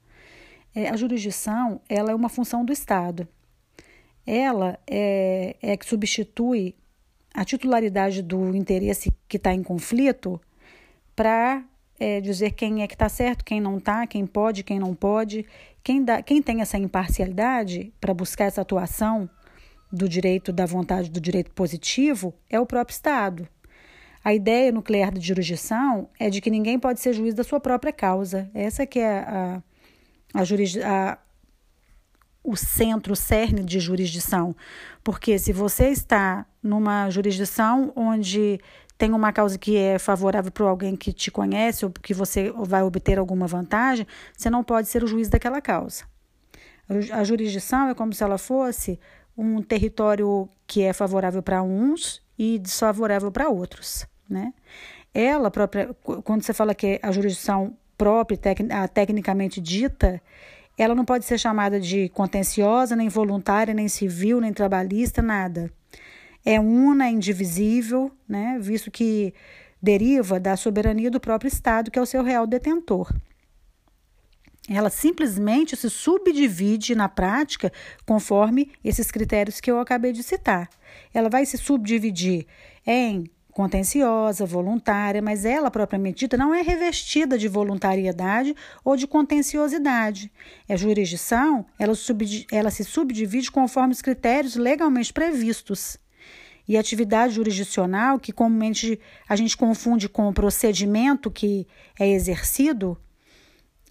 É, 0.75 0.89
a 0.89 0.95
jurisdição 0.95 1.79
ela 1.87 2.11
é 2.11 2.15
uma 2.15 2.29
função 2.29 2.65
do 2.65 2.73
Estado. 2.73 3.27
Ela 4.25 4.79
é, 4.87 5.55
é 5.61 5.77
que 5.77 5.85
substitui 5.85 6.75
a 7.33 7.43
titularidade 7.43 8.21
do 8.21 8.55
interesse 8.55 9.11
que 9.27 9.37
está 9.37 9.53
em 9.53 9.63
conflito 9.63 10.39
para 11.15 11.63
é, 11.99 12.21
dizer 12.21 12.51
quem 12.51 12.83
é 12.83 12.87
que 12.87 12.95
está 12.95 13.09
certo, 13.09 13.43
quem 13.43 13.61
não 13.61 13.77
está, 13.77 14.05
quem 14.07 14.25
pode, 14.25 14.63
quem 14.63 14.79
não 14.79 14.93
pode. 14.93 15.45
Quem, 15.83 16.03
dá, 16.03 16.21
quem 16.21 16.41
tem 16.41 16.61
essa 16.61 16.77
imparcialidade 16.77 17.93
para 17.99 18.13
buscar 18.13 18.45
essa 18.45 18.61
atuação 18.61 19.29
do 19.91 20.07
direito 20.07 20.51
da 20.51 20.65
vontade 20.65 21.09
do 21.09 21.19
direito 21.19 21.51
positivo 21.51 22.33
é 22.49 22.59
o 22.59 22.65
próprio 22.65 22.93
Estado. 22.93 23.47
A 24.23 24.33
ideia 24.33 24.71
nuclear 24.71 25.13
de 25.13 25.27
jurisdição 25.27 26.09
é 26.17 26.29
de 26.29 26.39
que 26.39 26.49
ninguém 26.49 26.79
pode 26.79 27.01
ser 27.01 27.13
juiz 27.13 27.33
da 27.33 27.43
sua 27.43 27.59
própria 27.59 27.91
causa. 27.91 28.49
Essa 28.53 28.85
que 28.85 28.99
é 28.99 29.19
a, 29.19 29.61
a, 30.33 30.41
a, 30.41 31.17
o 32.43 32.55
centro, 32.55 33.13
o 33.13 33.15
cerne 33.15 33.63
de 33.63 33.79
jurisdição. 33.79 34.55
Porque 35.03 35.37
se 35.37 35.53
você 35.53 35.89
está 35.89 36.45
numa 36.61 37.09
jurisdição 37.09 37.93
onde 37.95 38.59
tem 38.97 39.11
uma 39.11 39.33
causa 39.33 39.57
que 39.57 39.75
é 39.75 39.99
favorável 39.99 40.51
para 40.51 40.65
alguém 40.65 40.95
que 40.95 41.11
te 41.11 41.29
conhece 41.31 41.85
ou 41.85 41.91
que 41.91 42.13
você 42.13 42.51
vai 42.51 42.83
obter 42.83 43.17
alguma 43.17 43.47
vantagem, 43.47 44.07
você 44.35 44.49
não 44.49 44.63
pode 44.63 44.87
ser 44.87 45.03
o 45.03 45.07
juiz 45.07 45.29
daquela 45.29 45.61
causa. 45.61 46.05
A 47.11 47.23
jurisdição 47.23 47.89
é 47.89 47.93
como 47.93 48.13
se 48.13 48.23
ela 48.23 48.37
fosse 48.37 48.99
um 49.37 49.61
território 49.61 50.47
que 50.67 50.83
é 50.83 50.93
favorável 50.93 51.41
para 51.41 51.63
uns 51.63 52.21
e 52.37 52.59
desfavorável 52.59 53.31
para 53.31 53.49
outros, 53.49 54.05
né? 54.29 54.53
Ela 55.13 55.51
própria, 55.51 55.93
quando 56.23 56.43
você 56.43 56.53
fala 56.53 56.73
que 56.73 56.99
a 57.01 57.11
jurisdição 57.11 57.77
própria, 58.03 58.37
a 58.81 58.85
tecnicamente 58.85 59.61
dita, 59.61 60.21
ela 60.77 60.93
não 60.93 61.05
pode 61.05 61.23
ser 61.23 61.37
chamada 61.37 61.79
de 61.79 62.09
contenciosa, 62.09 62.97
nem 62.97 63.07
voluntária, 63.07 63.73
nem 63.73 63.87
civil, 63.87 64.41
nem 64.41 64.51
trabalhista, 64.51 65.21
nada. 65.21 65.71
É 66.45 66.59
una, 66.59 67.07
é 67.07 67.11
indivisível, 67.11 68.11
né, 68.27 68.57
visto 68.59 68.91
que 68.91 69.33
deriva 69.81 70.37
da 70.37 70.57
soberania 70.57 71.09
do 71.09 71.17
próprio 71.17 71.47
Estado, 71.47 71.89
que 71.89 71.97
é 71.97 72.01
o 72.01 72.05
seu 72.05 72.21
real 72.21 72.45
detentor. 72.45 73.09
Ela 74.67 74.89
simplesmente 74.89 75.77
se 75.77 75.89
subdivide 75.89 76.95
na 76.95 77.07
prática 77.07 77.71
conforme 78.05 78.69
esses 78.83 79.11
critérios 79.11 79.61
que 79.61 79.71
eu 79.71 79.79
acabei 79.79 80.11
de 80.11 80.23
citar. 80.23 80.69
Ela 81.13 81.29
vai 81.29 81.45
se 81.45 81.57
subdividir 81.57 82.47
em 82.85 83.29
contenciosa, 83.53 84.45
voluntária, 84.45 85.21
mas 85.21 85.45
ela 85.45 85.69
propriamente 85.69 86.19
dita 86.19 86.35
não 86.35 86.53
é 86.53 86.61
revestida 86.61 87.37
de 87.37 87.47
voluntariedade 87.47 88.55
ou 88.83 88.95
de 88.95 89.07
contenciosidade. 89.07 90.31
É 90.67 90.75
jurisdição, 90.75 91.65
ela, 91.77 91.93
ela 92.51 92.71
se 92.71 92.83
subdivide 92.83 93.51
conforme 93.51 93.93
os 93.93 94.01
critérios 94.01 94.55
legalmente 94.55 95.13
previstos. 95.13 95.97
E 96.67 96.77
atividade 96.77 97.33
jurisdicional, 97.33 98.17
que 98.17 98.31
comumente 98.31 98.99
a 99.27 99.35
gente 99.35 99.57
confunde 99.57 100.07
com 100.07 100.29
o 100.29 100.33
procedimento 100.33 101.29
que 101.29 101.67
é 101.99 102.09
exercido, 102.09 102.97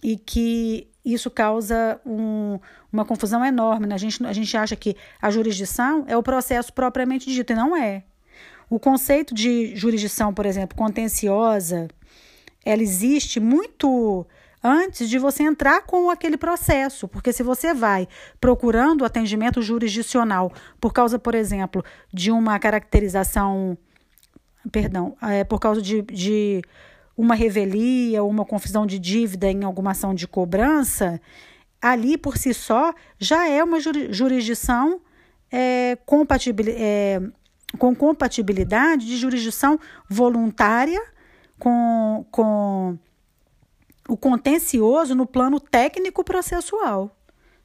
e 0.03 0.17
que 0.17 0.89
isso 1.03 1.31
causa 1.31 1.99
um, 2.05 2.59
uma 2.91 3.05
confusão 3.05 3.43
enorme. 3.43 3.87
Né? 3.87 3.95
A, 3.95 3.97
gente, 3.97 4.23
a 4.25 4.33
gente 4.33 4.55
acha 4.57 4.75
que 4.75 4.95
a 5.21 5.31
jurisdição 5.31 6.03
é 6.07 6.17
o 6.17 6.21
processo 6.21 6.73
propriamente 6.73 7.31
dito, 7.31 7.53
e 7.53 7.55
não 7.55 7.75
é. 7.75 8.03
O 8.69 8.79
conceito 8.79 9.33
de 9.33 9.75
jurisdição, 9.75 10.33
por 10.33 10.45
exemplo, 10.45 10.77
contenciosa, 10.77 11.87
ela 12.65 12.81
existe 12.81 13.39
muito 13.39 14.25
antes 14.63 15.09
de 15.09 15.19
você 15.19 15.43
entrar 15.43 15.81
com 15.81 16.09
aquele 16.09 16.37
processo, 16.37 17.07
porque 17.07 17.33
se 17.33 17.43
você 17.43 17.73
vai 17.73 18.07
procurando 18.39 19.03
atendimento 19.03 19.61
jurisdicional 19.61 20.51
por 20.79 20.93
causa, 20.93 21.19
por 21.19 21.35
exemplo, 21.35 21.83
de 22.13 22.31
uma 22.31 22.57
caracterização, 22.57 23.77
perdão, 24.71 25.17
é, 25.21 25.43
por 25.43 25.59
causa 25.59 25.81
de, 25.81 26.01
de 26.03 26.61
uma 27.17 27.35
revelia 27.35 28.23
ou 28.23 28.29
uma 28.29 28.45
confusão 28.45 28.85
de 28.85 28.97
dívida 28.97 29.51
em 29.51 29.65
alguma 29.65 29.91
ação 29.91 30.15
de 30.15 30.27
cobrança, 30.27 31.19
ali 31.81 32.17
por 32.17 32.37
si 32.37 32.53
só 32.53 32.93
já 33.19 33.47
é 33.49 33.61
uma 33.61 33.79
jurisdição 33.81 35.01
é, 35.51 35.97
compatível, 36.05 36.65
é, 36.69 37.21
com 37.77 37.95
compatibilidade 37.95 39.05
de 39.05 39.17
jurisdição 39.17 39.79
voluntária 40.09 41.01
com, 41.59 42.25
com 42.31 42.97
o 44.07 44.17
contencioso 44.17 45.15
no 45.15 45.25
plano 45.25 45.59
técnico 45.59 46.23
processual, 46.23 47.15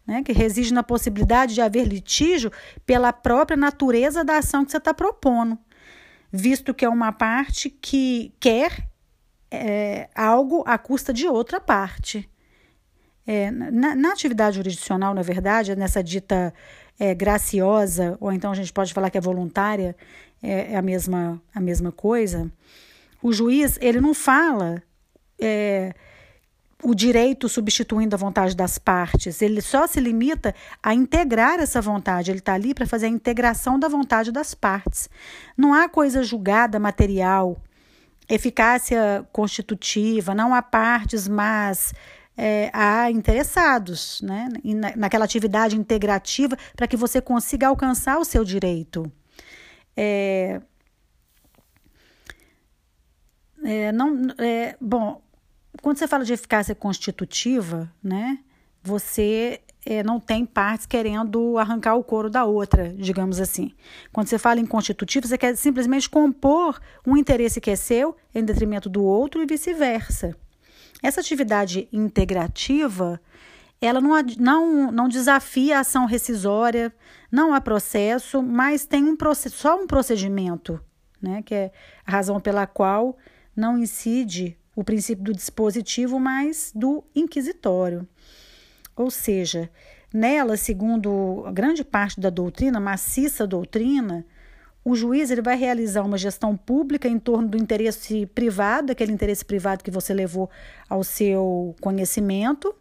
né, 0.07 0.23
que 0.23 0.33
reside 0.33 0.73
na 0.73 0.83
possibilidade 0.83 1.55
de 1.55 1.61
haver 1.61 1.87
litígio 1.87 2.51
pela 2.87 3.13
própria 3.13 3.57
natureza 3.57 4.25
da 4.25 4.39
ação 4.39 4.65
que 4.65 4.71
você 4.71 4.79
está 4.79 4.95
propondo, 4.95 5.59
visto 6.33 6.73
que 6.73 6.85
é 6.85 6.89
uma 6.89 7.13
parte 7.13 7.69
que 7.69 8.33
quer 8.39 8.89
é, 9.51 10.09
algo 10.15 10.63
à 10.67 10.79
custa 10.79 11.13
de 11.13 11.27
outra 11.27 11.61
parte. 11.61 12.29
É, 13.27 13.51
na, 13.51 13.95
na, 13.95 14.13
atividade 14.13 14.57
jurisdicional, 14.57 15.13
na 15.13 15.21
verdade, 15.21 15.77
nessa 15.77 16.03
dita 16.03 16.55
é, 16.99 17.15
graciosa, 17.15 18.17
ou 18.21 18.33
então 18.33 18.51
a 18.51 18.55
gente 18.55 18.73
pode 18.73 18.93
falar 18.93 19.11
que 19.11 19.19
é 19.19 19.21
voluntária, 19.21 19.97
é, 20.43 20.73
é, 20.73 20.77
a, 20.77 20.83
mesma, 20.83 21.41
a 21.55 21.61
mesma 21.61 21.93
coisa, 21.93 22.51
o 23.23 23.33
juiz 23.33 23.79
ele 23.81 24.01
não 24.01 24.15
fala 24.15 24.83
é, 25.39 25.95
o 26.83 26.95
direito 26.95 27.49
substituindo 27.49 28.15
a 28.15 28.19
vontade 28.19 28.57
das 28.57 28.79
partes, 28.79 29.43
ele 29.43 29.61
só 29.61 29.87
se 29.87 30.01
limita 30.01 30.55
a 30.83 30.95
integrar 30.95 31.59
essa 31.59 31.81
vontade, 31.81 32.31
ele 32.31 32.39
está 32.39 32.55
ali 32.55 32.75
para 32.75 32.87
fazer 32.87 33.07
a 33.07 33.11
integração 33.11 33.79
da 33.79 33.89
vontade 33.89 34.31
das 34.31 34.55
partes. 34.55 35.09
Não 35.57 35.75
há 35.75 35.89
coisa 35.89 36.23
julgada 36.23 36.79
material 36.79 37.61
eficácia 38.29 39.27
constitutiva, 39.33 40.35
não 40.35 40.55
há 40.55 40.61
partes, 40.61 41.27
mas 41.27 41.95
é, 42.39 42.71
há 42.73 43.11
interessados 43.11 44.21
né, 44.23 44.49
na, 44.63 44.97
naquela 44.97 45.25
atividade 45.25 45.77
integrativa 45.77 46.57
para 46.77 46.87
que 46.87 46.97
você 46.97 47.21
consiga 47.21 47.67
alcançar 47.67 48.17
o 48.19 48.25
seu 48.25 48.45
direito. 48.45 49.11
É, 49.97 50.61
é, 53.65 53.91
não, 53.91 54.29
é, 54.39 54.77
bom, 54.81 55.21
quando 55.83 55.99
você 55.99 56.07
fala 56.07 56.25
de 56.25 56.33
eficácia 56.33 56.77
constitutiva, 56.77 57.93
né, 58.01 58.39
você 58.85 59.61
é, 59.85 60.05
não 60.05 60.21
tem 60.21 60.47
partes 60.47 60.87
querendo 60.87 61.59
arrancar 61.59 61.97
o 61.97 62.05
couro 62.05 62.31
da 62.31 62.45
outra, 62.45 62.95
digamos 62.97 63.41
assim. 63.41 63.73
Quando 64.13 64.29
você 64.29 64.39
fala 64.39 64.61
em 64.61 64.67
constitutivo, 64.67 65.27
você 65.27 65.37
quer 65.37 65.57
simplesmente 65.57 66.09
compor 66.09 66.81
um 67.05 67.17
interesse 67.17 67.61
que 67.61 67.71
é 67.73 67.77
seu 67.77 68.17
em 68.33 68.45
detrimento 68.45 68.89
do 68.89 69.03
outro 69.03 69.43
e 69.43 69.47
vice-versa. 69.47 70.37
Essa 71.03 71.21
atividade 71.21 71.89
integrativa, 71.93 73.21
ela 73.81 74.01
não, 74.01 74.21
não, 74.39 74.93
não 74.93 75.09
desafia 75.09 75.79
a 75.79 75.81
ação 75.81 76.07
rescisória, 76.07 76.93
não 77.31 77.55
há 77.55 77.61
processo, 77.61 78.43
mas 78.43 78.87
tem 78.87 79.05
um 79.05 79.17
só 79.51 79.81
um 79.81 79.87
procedimento, 79.87 80.81
né, 81.21 81.43
que 81.43 81.55
é 81.55 81.73
a 82.05 82.11
razão 82.11 82.41
pela 82.41 82.67
qual 82.67 83.17
não 83.55 83.79
incide 83.79 84.57
o 84.75 84.85
princípio 84.85 85.25
do 85.25 85.33
dispositivo, 85.33 86.19
mas 86.19 86.73
do 86.75 87.05
inquisitório. 87.15 88.07
Ou 88.95 89.11
seja, 89.11 89.71
nela, 90.13 90.57
segundo 90.57 91.45
grande 91.53 91.85
parte 91.85 92.21
da 92.21 92.31
doutrina, 92.31 92.81
maciça 92.81 93.47
doutrina, 93.47 94.25
o 94.89 94.95
juiz 94.95 95.31
ele 95.31 95.43
vai 95.43 95.55
realizar 95.55 96.03
uma 96.03 96.17
gestão 96.17 96.57
pública 96.57 97.07
em 97.07 97.19
torno 97.19 97.47
do 97.47 97.59
interesse 97.59 98.25
privado, 98.27 98.91
aquele 98.91 99.13
interesse 99.13 99.45
privado 99.45 99.85
que 99.85 99.91
você 99.91 100.15
levou 100.15 100.49
ao 100.89 101.05
seu 101.05 101.77
conhecimento, 101.79 102.75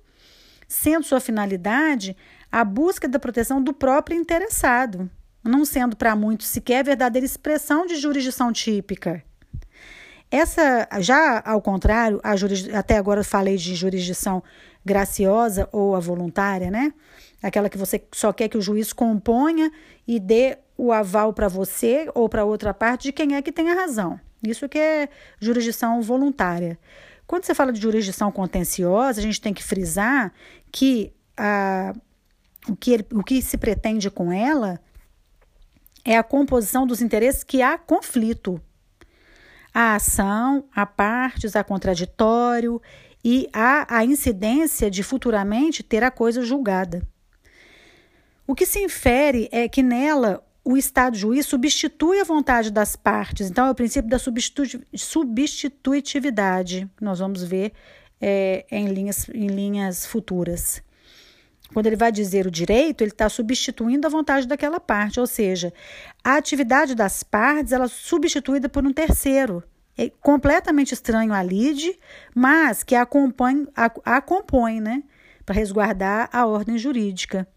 sendo 0.70 1.04
sua 1.04 1.20
finalidade 1.20 2.16
a 2.50 2.64
busca 2.64 3.10
da 3.10 3.20
proteção 3.20 3.62
do 3.62 3.74
próprio 3.74 4.18
interessado, 4.18 5.10
não 5.44 5.66
sendo 5.66 5.98
para 5.98 6.16
muitos 6.16 6.48
sequer 6.48 6.82
verdadeira 6.86 7.26
expressão 7.26 7.86
de 7.86 7.98
jurisdição 7.98 8.54
típica. 8.54 9.22
Essa, 10.32 10.88
já 11.00 11.42
ao 11.46 11.62
contrário, 11.62 12.22
juris, 12.38 12.74
até 12.74 12.98
agora 12.98 13.22
falei 13.22 13.58
de 13.58 13.76
jurisdição 13.76 14.42
graciosa 14.86 15.68
ou 15.74 15.94
a 15.94 16.00
voluntária, 16.00 16.72
né? 16.72 16.94
Aquela 17.44 17.70
que 17.70 17.78
você 17.78 18.02
só 18.14 18.32
quer 18.32 18.48
que 18.48 18.58
o 18.58 18.62
juiz 18.62 18.94
componha 18.94 19.70
e 20.08 20.22
dê 20.22 20.58
o 20.78 20.92
aval 20.92 21.34
para 21.34 21.48
você 21.48 22.10
ou 22.14 22.30
para 22.30 22.46
outra 22.46 22.74
parte 22.74 23.04
de 23.04 23.12
quem 23.12 23.36
é 23.36 23.42
que 23.42 23.52
tem 23.52 23.70
a 23.72 23.74
razão. 23.74 24.20
Isso 24.46 24.70
que 24.70 24.78
é 24.78 25.10
jurisdição 25.40 26.02
voluntária. 26.02 26.78
Quando 27.26 27.44
você 27.44 27.56
fala 27.56 27.74
de 27.74 27.82
jurisdição 27.82 28.32
contenciosa, 28.32 29.20
a 29.20 29.24
gente 29.24 29.42
tem 29.42 29.54
que 29.54 29.64
frisar 29.64 30.32
que, 30.72 31.12
a, 31.36 31.94
o, 32.70 32.76
que 32.76 32.94
ele, 32.94 33.06
o 33.12 33.24
que 33.24 33.42
se 33.42 33.58
pretende 33.58 34.10
com 34.10 34.32
ela 34.32 34.80
é 36.06 36.18
a 36.18 36.24
composição 36.24 36.88
dos 36.88 37.02
interesses 37.02 37.44
que 37.44 37.62
há 37.62 37.78
conflito. 37.78 38.62
A 39.74 39.96
ação, 39.96 40.64
há 40.74 40.86
partes, 40.86 41.56
há 41.56 41.64
contraditório 41.64 42.82
e 43.24 43.50
há 43.52 43.98
a 43.98 44.06
incidência 44.06 44.90
de 44.90 45.04
futuramente 45.04 45.84
ter 45.84 46.04
a 46.04 46.12
coisa 46.12 46.42
julgada. 46.44 47.06
O 48.48 48.56
que 48.56 48.66
se 48.66 48.80
infere 48.80 49.50
é 49.52 49.68
que 49.68 49.84
nela 49.84 50.47
o 50.68 50.76
Estado 50.76 51.16
juiz 51.16 51.46
substitui 51.46 52.20
a 52.20 52.24
vontade 52.24 52.72
das 52.72 52.96
partes. 52.96 53.48
Então, 53.50 53.68
é 53.68 53.72
o 53.72 53.76
princípio 53.76 54.10
da 54.10 54.20
substitutividade, 54.20 56.90
nós 57.00 57.20
vamos 57.20 57.44
ver 57.44 57.72
é, 58.20 58.66
em, 58.70 58.88
linhas, 58.88 59.30
em 59.30 59.48
linhas 59.48 60.06
futuras. 60.06 60.84
Quando 61.74 61.88
ele 61.88 61.96
vai 61.96 62.12
dizer 62.12 62.46
o 62.48 62.52
direito, 62.52 63.02
ele 63.02 63.12
está 63.12 63.30
substituindo 63.30 64.08
a 64.08 64.10
vontade 64.10 64.48
daquela 64.48 64.80
parte, 64.80 65.20
ou 65.20 65.28
seja, 65.28 65.72
a 66.24 66.36
atividade 66.36 66.96
das 66.96 67.24
partes 67.24 67.72
ela 67.72 67.86
é 67.86 67.90
substituída 67.90 68.68
por 68.68 68.86
um 68.86 68.94
terceiro 68.94 69.64
é 69.98 70.12
completamente 70.22 70.94
estranho 70.94 71.34
a 71.34 71.42
lide, 71.42 71.98
mas 72.36 72.84
que 72.84 72.94
a 72.94 73.02
acompanha, 73.02 73.68
a, 73.76 74.18
a 74.18 74.22
compõe, 74.22 74.80
né, 74.80 75.02
para 75.44 75.56
resguardar 75.56 76.30
a 76.32 76.46
ordem 76.46 76.78
jurídica. 76.78 77.48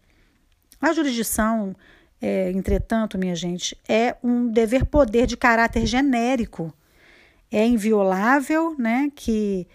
A 0.81 0.91
jurisdição, 0.91 1.75
é, 2.21 2.51
entretanto, 2.51 3.17
minha 3.17 3.35
gente, 3.35 3.75
é 3.89 4.15
um 4.23 4.47
dever-poder 4.47 5.25
de 5.25 5.35
caráter 5.35 5.85
genérico. 5.85 6.71
É 7.51 7.65
inviolável, 7.65 8.75
né, 8.77 9.11
que 9.15 9.67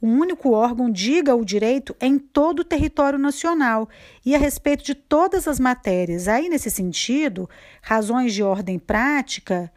o 0.00 0.06
único 0.06 0.50
órgão 0.50 0.90
diga 0.90 1.34
o 1.34 1.44
direito 1.44 1.96
em 2.00 2.18
todo 2.18 2.60
o 2.60 2.64
território 2.64 3.18
nacional 3.18 3.88
e 4.26 4.34
a 4.34 4.38
respeito 4.38 4.84
de 4.84 4.94
todas 4.94 5.48
as 5.48 5.58
matérias. 5.58 6.28
Aí, 6.28 6.48
nesse 6.48 6.70
sentido, 6.70 7.48
razões 7.80 8.34
de 8.34 8.42
ordem 8.42 8.78
prática 8.78 9.72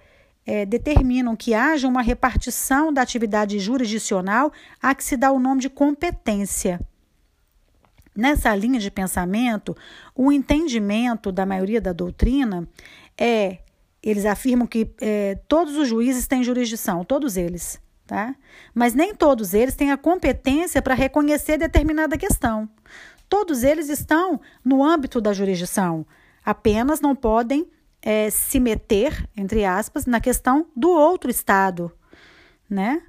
é, 0.46 0.66
determinam 0.66 1.36
que 1.36 1.54
haja 1.54 1.88
uma 1.88 2.02
repartição 2.02 2.92
da 2.92 3.02
atividade 3.02 3.60
jurisdicional 3.60 4.52
a 4.82 4.94
que 4.96 5.04
se 5.04 5.16
dá 5.16 5.32
o 5.32 5.40
nome 5.40 5.62
de 5.62 5.70
competência. 5.70 6.80
Nessa 8.18 8.56
linha 8.56 8.80
de 8.80 8.90
pensamento, 8.90 9.78
o 10.16 10.32
entendimento 10.32 11.32
da 11.32 11.46
maioria 11.46 11.80
da 11.80 11.94
doutrina 11.94 12.68
é: 13.16 13.60
eles 14.02 14.26
afirmam 14.26 14.66
que 14.66 14.92
é, 15.00 15.36
todos 15.48 15.78
os 15.78 15.88
juízes 15.88 16.26
têm 16.26 16.44
jurisdição, 16.44 17.04
todos 17.04 17.38
eles, 17.38 17.80
tá? 18.08 18.36
Mas 18.74 18.96
nem 18.96 19.14
todos 19.14 19.54
eles 19.54 19.76
têm 19.76 19.92
a 19.92 19.98
competência 19.98 20.82
para 20.82 20.96
reconhecer 20.96 21.60
determinada 21.60 22.18
questão. 22.18 22.68
Todos 23.30 23.62
eles 23.64 23.88
estão 23.88 24.42
no 24.66 24.84
âmbito 24.84 25.22
da 25.22 25.32
jurisdição, 25.32 26.04
apenas 26.44 27.00
não 27.00 27.16
podem 27.16 27.70
é, 28.02 28.32
se 28.32 28.60
meter, 28.60 29.30
entre 29.38 29.64
aspas, 29.64 30.08
na 30.08 30.20
questão 30.20 30.66
do 30.76 30.90
outro 30.90 31.30
Estado, 31.30 31.92
né? 32.68 33.04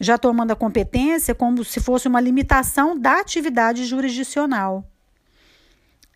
Já 0.00 0.18
tomando 0.18 0.50
a 0.50 0.56
competência 0.56 1.34
como 1.34 1.64
se 1.64 1.80
fosse 1.80 2.06
uma 2.06 2.20
limitação 2.20 2.98
da 2.98 3.20
atividade 3.20 3.84
jurisdicional. 3.84 4.84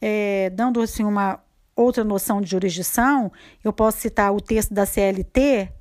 É, 0.00 0.50
dando 0.50 0.80
assim 0.80 1.04
uma 1.04 1.40
outra 1.74 2.04
noção 2.04 2.40
de 2.40 2.50
jurisdição, 2.50 3.32
eu 3.64 3.72
posso 3.72 3.98
citar 3.98 4.32
o 4.34 4.40
texto 4.40 4.72
da 4.72 4.84
CLT 4.84 5.72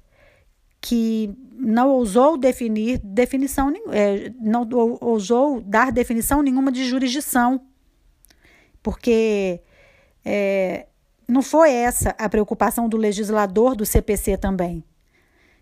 que 0.82 1.30
não 1.52 1.90
ousou 1.90 2.38
definir 2.38 3.00
definição, 3.00 3.74
é, 3.92 4.32
não 4.40 4.68
ousou 5.02 5.60
dar 5.62 5.92
definição 5.92 6.42
nenhuma 6.42 6.72
de 6.72 6.86
jurisdição, 6.86 7.62
porque 8.82 9.62
é, 10.24 10.88
não 11.28 11.42
foi 11.42 11.72
essa 11.72 12.16
a 12.18 12.30
preocupação 12.30 12.88
do 12.88 12.96
legislador 12.96 13.76
do 13.76 13.86
CPC 13.86 14.38
também. 14.38 14.84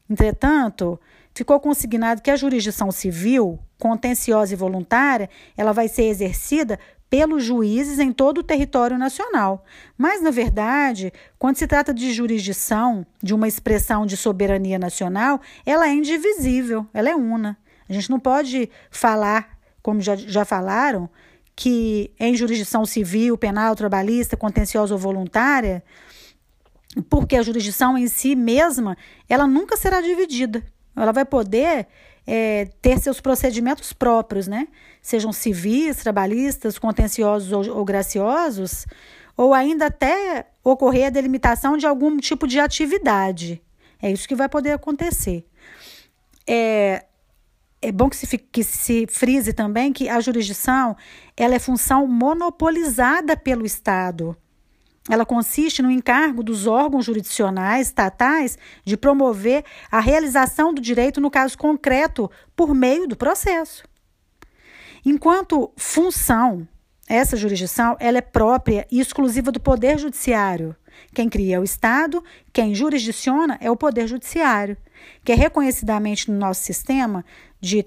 Entretanto, 0.10 1.00
ficou 1.38 1.60
consignado 1.60 2.22
que 2.22 2.32
a 2.32 2.36
jurisdição 2.36 2.92
civil, 2.92 3.60
contenciosa 3.78 4.54
e 4.54 4.58
voluntária, 4.58 5.30
ela 5.56 5.72
vai 5.72 5.88
ser 5.88 6.06
exercida 6.06 6.80
pelos 7.10 7.44
juízes 7.44 8.00
em 8.00 8.12
todo 8.12 8.40
o 8.40 8.44
território 8.44 8.98
nacional. 8.98 9.64
Mas, 9.98 10.22
na 10.22 10.32
verdade, 10.32 11.14
quando 11.38 11.58
se 11.58 11.68
trata 11.68 11.94
de 11.94 12.12
jurisdição, 12.12 13.06
de 13.22 13.34
uma 13.34 13.48
expressão 13.48 14.06
de 14.06 14.18
soberania 14.18 14.80
nacional, 14.80 15.40
ela 15.66 15.88
é 15.88 15.94
indivisível, 15.94 16.86
ela 16.94 17.10
é 17.10 17.16
una. 17.16 17.56
A 17.88 17.94
gente 17.94 18.10
não 18.10 18.20
pode 18.20 18.70
falar, 18.90 19.58
como 19.82 20.02
já, 20.02 20.16
já 20.16 20.44
falaram, 20.44 21.08
que 21.56 22.12
em 22.20 22.36
jurisdição 22.36 22.86
civil, 22.86 23.38
penal, 23.38 23.76
trabalhista, 23.76 24.36
contenciosa 24.36 24.94
ou 24.94 25.00
voluntária, 25.00 25.84
porque 27.10 27.36
a 27.36 27.44
jurisdição 27.44 27.98
em 27.98 28.08
si 28.08 28.36
mesma, 28.36 28.98
ela 29.30 29.48
nunca 29.48 29.78
será 29.78 30.02
dividida. 30.02 30.64
Ela 31.02 31.12
vai 31.12 31.24
poder 31.24 31.88
é, 32.26 32.66
ter 32.82 33.00
seus 33.00 33.22
procedimentos 33.22 33.94
próprios, 33.94 34.48
né? 34.48 34.68
Sejam 35.02 35.32
civis, 35.32 35.98
trabalhistas, 35.98 36.78
contenciosos 36.78 37.52
ou, 37.52 37.78
ou 37.78 37.86
graciosos, 37.86 38.86
ou 39.38 39.54
ainda 39.54 39.86
até 39.86 40.48
ocorrer 40.64 41.08
a 41.08 41.10
delimitação 41.10 41.78
de 41.78 41.86
algum 41.86 42.18
tipo 42.18 42.48
de 42.48 42.60
atividade. 42.60 43.62
É 44.02 44.12
isso 44.12 44.28
que 44.28 44.36
vai 44.36 44.50
poder 44.50 44.72
acontecer. 44.72 45.46
É, 46.46 47.06
é 47.82 47.92
bom 47.92 48.10
que 48.10 48.16
se, 48.16 48.38
que 48.38 48.64
se 48.64 49.08
frise 49.08 49.54
também 49.54 49.94
que 49.94 50.10
a 50.10 50.20
jurisdição 50.20 50.96
ela 51.36 51.56
é 51.56 51.60
função 51.60 52.08
monopolizada 52.08 53.38
pelo 53.38 53.66
Estado. 53.66 54.36
Ela 55.10 55.26
consiste 55.26 55.82
no 55.82 55.90
encargo 55.90 56.44
dos 56.44 56.68
órgãos 56.68 57.06
jurisdicionais 57.06 57.88
estatais 57.88 58.58
de 58.84 58.98
promover 58.98 59.64
a 59.90 60.00
realização 60.00 60.74
do 60.74 60.82
direito 60.82 61.22
no 61.22 61.32
caso 61.32 61.58
concreto 61.58 62.30
por 62.56 62.74
meio 62.74 63.08
do 63.08 63.16
processo. 63.16 63.84
Enquanto 65.06 65.72
função, 65.78 66.68
essa 67.08 67.38
jurisdição 67.38 67.96
ela 68.00 68.18
é 68.18 68.22
própria 68.22 68.86
e 68.92 69.00
exclusiva 69.00 69.52
do 69.52 69.60
Poder 69.60 69.98
Judiciário. 69.98 70.76
Quem 71.14 71.30
cria 71.30 71.56
é 71.56 71.60
o 71.60 71.64
Estado, 71.64 72.22
quem 72.52 72.76
jurisdiciona 72.76 73.58
é 73.62 73.72
o 73.72 73.78
Poder 73.78 74.08
Judiciário, 74.08 74.76
que 75.24 75.32
é 75.32 75.36
reconhecidamente 75.36 76.30
no 76.30 76.38
nosso 76.38 76.64
sistema 76.64 77.24
de 77.62 77.82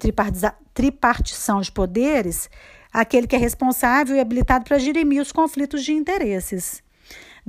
tripartição 0.73 1.61
de 1.61 1.71
poderes, 1.71 2.49
aquele 2.93 3.27
que 3.27 3.37
é 3.37 3.39
responsável 3.39 4.17
e 4.17 4.21
habilitado 4.21 4.65
para 4.65 4.79
dirimir 4.79 5.21
os 5.21 5.33
conflitos 5.33 5.85
de 5.85 5.93
interesses. 5.93 6.83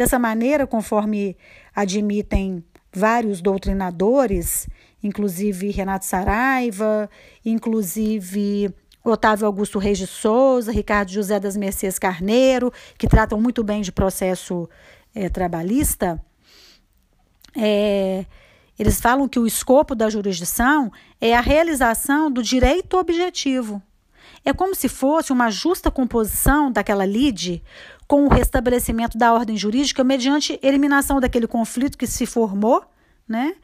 Dessa 0.01 0.17
maneira, 0.17 0.65
conforme 0.65 1.37
admitem 1.75 2.63
vários 2.91 3.39
doutrinadores, 3.39 4.67
inclusive 5.03 5.69
Renato 5.69 6.05
Saraiva, 6.05 7.07
inclusive 7.45 8.73
Otávio 9.05 9.45
Augusto 9.45 9.77
Reis 9.77 9.99
de 9.99 10.07
Souza, 10.07 10.71
Ricardo 10.71 11.11
José 11.11 11.39
das 11.39 11.55
Mercês 11.55 11.99
Carneiro, 11.99 12.73
que 12.97 13.07
tratam 13.07 13.39
muito 13.39 13.63
bem 13.63 13.83
de 13.83 13.91
processo 13.91 14.67
é, 15.13 15.29
trabalhista, 15.29 16.19
é, 17.55 18.25
eles 18.79 18.99
falam 18.99 19.29
que 19.29 19.37
o 19.37 19.45
escopo 19.45 19.93
da 19.93 20.09
jurisdição 20.09 20.91
é 21.21 21.35
a 21.35 21.41
realização 21.41 22.31
do 22.31 22.41
direito 22.41 22.97
objetivo. 22.97 23.79
É 24.43 24.51
como 24.51 24.73
se 24.73 24.89
fosse 24.89 25.31
uma 25.31 25.51
justa 25.51 25.91
composição 25.91 26.71
daquela 26.71 27.05
lide 27.05 27.63
com 28.11 28.25
o 28.25 28.27
restabelecimento 28.27 29.17
da 29.17 29.33
ordem 29.33 29.55
jurídica 29.55 30.03
mediante 30.03 30.59
eliminação 30.61 31.21
daquele 31.21 31.47
conflito 31.47 31.97
que 31.97 32.05
se 32.05 32.25
formou, 32.25 32.83
né? 33.25 33.55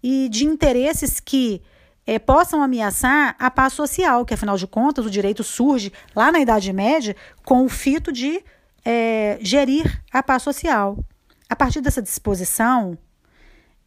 E 0.00 0.28
de 0.28 0.46
interesses 0.46 1.18
que 1.18 1.60
é, 2.06 2.16
possam 2.16 2.62
ameaçar 2.62 3.34
a 3.40 3.50
paz 3.50 3.72
social, 3.72 4.24
que 4.24 4.32
afinal 4.32 4.56
de 4.56 4.68
contas 4.68 5.04
o 5.04 5.10
direito 5.10 5.42
surge 5.42 5.92
lá 6.14 6.30
na 6.30 6.38
Idade 6.38 6.72
Média 6.72 7.16
com 7.44 7.64
o 7.64 7.68
fito 7.68 8.12
de 8.12 8.40
é, 8.84 9.36
gerir 9.40 10.00
a 10.12 10.22
paz 10.22 10.44
social. 10.44 10.96
A 11.50 11.56
partir 11.56 11.80
dessa 11.80 12.00
disposição, 12.00 12.96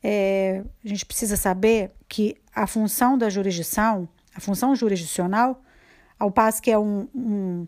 é, 0.03 0.61
a 0.83 0.87
gente 0.89 1.05
precisa 1.05 1.37
saber 1.37 1.89
que 2.09 2.35
a 2.53 2.67
função 2.67 3.17
da 3.17 3.29
jurisdição, 3.29 4.09
a 4.35 4.41
função 4.41 4.75
jurisdicional, 4.75 5.63
ao 6.19 6.29
passo 6.29 6.61
que 6.61 6.69
é 6.69 6.77
um, 6.77 7.07
um 7.15 7.65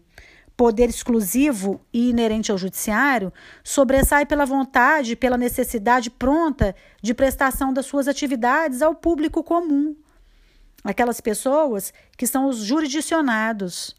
poder 0.55 0.89
exclusivo 0.89 1.81
e 1.91 2.09
inerente 2.09 2.51
ao 2.51 2.57
judiciário, 2.57 3.33
sobressai 3.63 4.25
pela 4.25 4.45
vontade, 4.45 5.15
pela 5.15 5.37
necessidade 5.37 6.09
pronta 6.09 6.75
de 7.01 7.13
prestação 7.13 7.73
das 7.73 7.85
suas 7.85 8.07
atividades 8.07 8.81
ao 8.81 8.93
público 8.93 9.43
comum. 9.43 9.95
Aquelas 10.83 11.21
pessoas 11.21 11.93
que 12.17 12.27
são 12.27 12.47
os 12.47 12.57
jurisdicionados. 12.57 13.95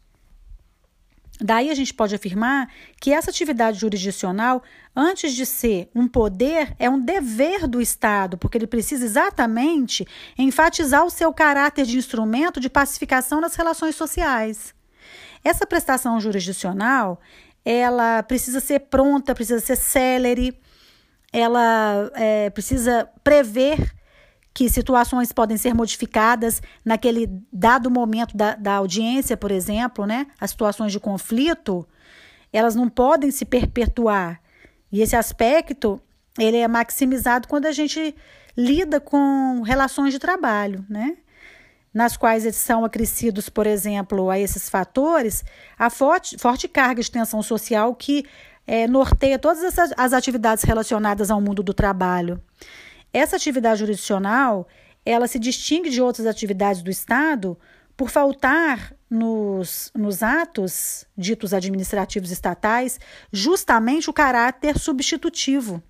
Daí 1.41 1.69
a 1.69 1.75
gente 1.75 1.93
pode 1.93 2.15
afirmar 2.15 2.71
que 3.01 3.11
essa 3.11 3.29
atividade 3.29 3.79
jurisdicional, 3.79 4.63
antes 4.95 5.33
de 5.33 5.45
ser 5.45 5.89
um 5.93 6.07
poder, 6.07 6.73
é 6.79 6.89
um 6.89 6.99
dever 6.99 7.67
do 7.67 7.81
Estado, 7.81 8.37
porque 8.37 8.57
ele 8.57 8.67
precisa 8.67 9.03
exatamente 9.03 10.07
enfatizar 10.37 11.03
o 11.03 11.09
seu 11.09 11.33
caráter 11.33 11.85
de 11.85 11.97
instrumento 11.97 12.59
de 12.59 12.69
pacificação 12.69 13.41
das 13.41 13.55
relações 13.55 13.95
sociais. 13.95 14.74
Essa 15.45 15.67
prestação 15.67 16.19
jurisdicional, 16.19 17.21
ela 17.63 18.23
precisa 18.23 18.59
ser 18.59 18.79
pronta, 18.79 19.35
precisa 19.35 19.59
ser 19.59 19.75
célere, 19.75 20.59
ela 21.31 22.11
é, 22.15 22.49
precisa 22.49 23.07
prever 23.23 23.93
que 24.51 24.67
situações 24.67 25.31
podem 25.31 25.55
ser 25.55 25.75
modificadas 25.75 26.63
naquele 26.83 27.27
dado 27.53 27.91
momento 27.91 28.35
da, 28.35 28.55
da 28.55 28.73
audiência, 28.73 29.37
por 29.37 29.51
exemplo, 29.51 30.07
né? 30.07 30.25
As 30.41 30.49
situações 30.49 30.91
de 30.91 30.99
conflito, 30.99 31.87
elas 32.51 32.73
não 32.73 32.89
podem 32.89 33.29
se 33.29 33.45
perpetuar. 33.45 34.41
E 34.91 35.01
esse 35.01 35.15
aspecto, 35.15 36.01
ele 36.39 36.57
é 36.57 36.67
maximizado 36.67 37.47
quando 37.47 37.67
a 37.67 37.71
gente 37.71 38.15
lida 38.57 38.99
com 38.99 39.61
relações 39.61 40.11
de 40.11 40.17
trabalho, 40.17 40.83
né? 40.89 41.17
Nas 41.95 42.17
quais 42.17 42.53
são 42.57 42.83
acrescidos, 42.83 43.47
por 43.47 43.65
exemplo, 43.65 44.29
a 44.29 44.37
esses 44.37 44.69
fatores, 44.69 45.45
a 45.79 45.89
forte, 45.89 46.37
forte 46.37 46.67
carga 46.67 47.01
de 47.01 47.09
tensão 47.09 47.41
social 47.41 47.95
que 47.95 48.25
é, 48.67 48.85
norteia 48.85 49.39
todas 49.39 49.63
essas, 49.63 49.93
as 49.95 50.11
atividades 50.11 50.65
relacionadas 50.65 51.31
ao 51.31 51.39
mundo 51.39 51.63
do 51.63 51.73
trabalho. 51.73 52.41
Essa 53.13 53.37
atividade 53.37 53.79
jurisdicional, 53.79 54.67
ela 55.05 55.25
se 55.25 55.39
distingue 55.39 55.89
de 55.89 56.01
outras 56.01 56.27
atividades 56.27 56.81
do 56.81 56.91
Estado 56.91 57.57
por 57.95 58.09
faltar 58.09 58.93
nos, 59.09 59.89
nos 59.95 60.21
atos 60.21 61.05
ditos 61.17 61.53
administrativos 61.53 62.29
estatais 62.29 62.99
justamente 63.31 64.09
o 64.09 64.13
caráter 64.13 64.77
substitutivo. 64.77 65.81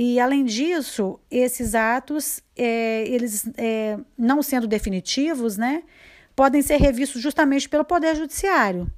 E, 0.00 0.20
além 0.20 0.44
disso, 0.44 1.18
esses 1.28 1.74
atos, 1.74 2.40
é, 2.56 3.02
eles 3.08 3.50
é, 3.56 3.98
não 4.16 4.44
sendo 4.44 4.68
definitivos, 4.68 5.56
né, 5.56 5.82
podem 6.36 6.62
ser 6.62 6.76
revistos 6.76 7.20
justamente 7.20 7.68
pelo 7.68 7.84
Poder 7.84 8.14
Judiciário. 8.14 8.88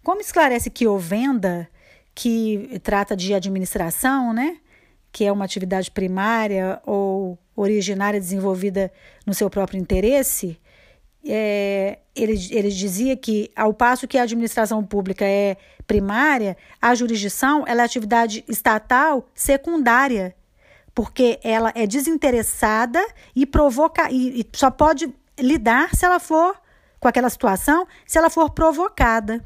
Como 0.00 0.20
esclarece 0.20 0.70
que 0.70 0.86
Ovenda, 0.86 1.68
que 2.14 2.78
trata 2.84 3.16
de 3.16 3.34
administração, 3.34 4.32
né, 4.32 4.58
que 5.10 5.24
é 5.24 5.32
uma 5.32 5.44
atividade 5.44 5.90
primária 5.90 6.80
ou 6.86 7.36
originária 7.56 8.20
desenvolvida 8.20 8.92
no 9.26 9.34
seu 9.34 9.50
próprio 9.50 9.80
interesse, 9.80 10.56
é, 11.24 11.98
ele, 12.14 12.34
ele 12.50 12.70
dizia 12.70 13.16
que, 13.16 13.50
ao 13.54 13.72
passo 13.72 14.08
que 14.08 14.18
a 14.18 14.22
administração 14.22 14.82
pública 14.84 15.24
é 15.24 15.56
primária, 15.86 16.56
a 16.80 16.94
jurisdição 16.94 17.64
ela 17.66 17.82
é 17.82 17.84
atividade 17.84 18.44
estatal 18.48 19.28
secundária, 19.34 20.34
porque 20.94 21.38
ela 21.42 21.72
é 21.74 21.86
desinteressada 21.86 23.04
e 23.34 23.44
provoca 23.46 24.10
e, 24.10 24.40
e 24.40 24.46
só 24.56 24.70
pode 24.70 25.12
lidar 25.38 25.94
se 25.94 26.04
ela 26.04 26.20
for 26.20 26.54
com 26.98 27.08
aquela 27.08 27.30
situação, 27.30 27.86
se 28.06 28.18
ela 28.18 28.30
for 28.30 28.50
provocada. 28.50 29.44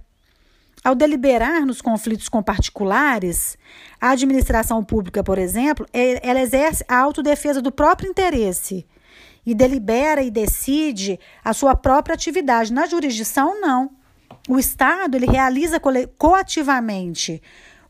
Ao 0.83 0.95
deliberar 0.95 1.65
nos 1.65 1.81
conflitos 1.81 2.29
com 2.29 2.43
particulares, 2.43 3.57
a 3.99 4.11
administração 4.11 4.85
pública, 4.85 5.25
por 5.25 5.39
exemplo, 5.39 5.87
é, 5.93 6.29
ela 6.29 6.41
exerce 6.41 6.85
a 6.87 6.99
autodefesa 6.99 7.63
do 7.63 7.73
próprio 7.73 8.11
interesse 8.11 8.87
e 9.45 9.55
delibera 9.55 10.23
e 10.23 10.31
decide 10.31 11.19
a 11.45 11.53
sua 11.53 11.75
própria 11.75 12.15
atividade. 12.15 12.73
Na 12.73 12.87
jurisdição, 12.87 13.61
não. 13.61 13.91
O 14.49 14.59
Estado 14.59 15.17
ele 15.17 15.27
realiza 15.27 15.81
coativamente 16.19 17.43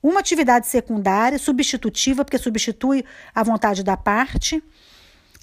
uma 0.03 0.21
atividade 0.21 0.67
secundária, 0.67 1.39
substitutiva, 1.39 2.25
porque 2.25 2.39
substitui 2.39 3.05
a 3.35 3.43
vontade 3.43 3.83
da 3.83 3.97
parte 3.97 4.63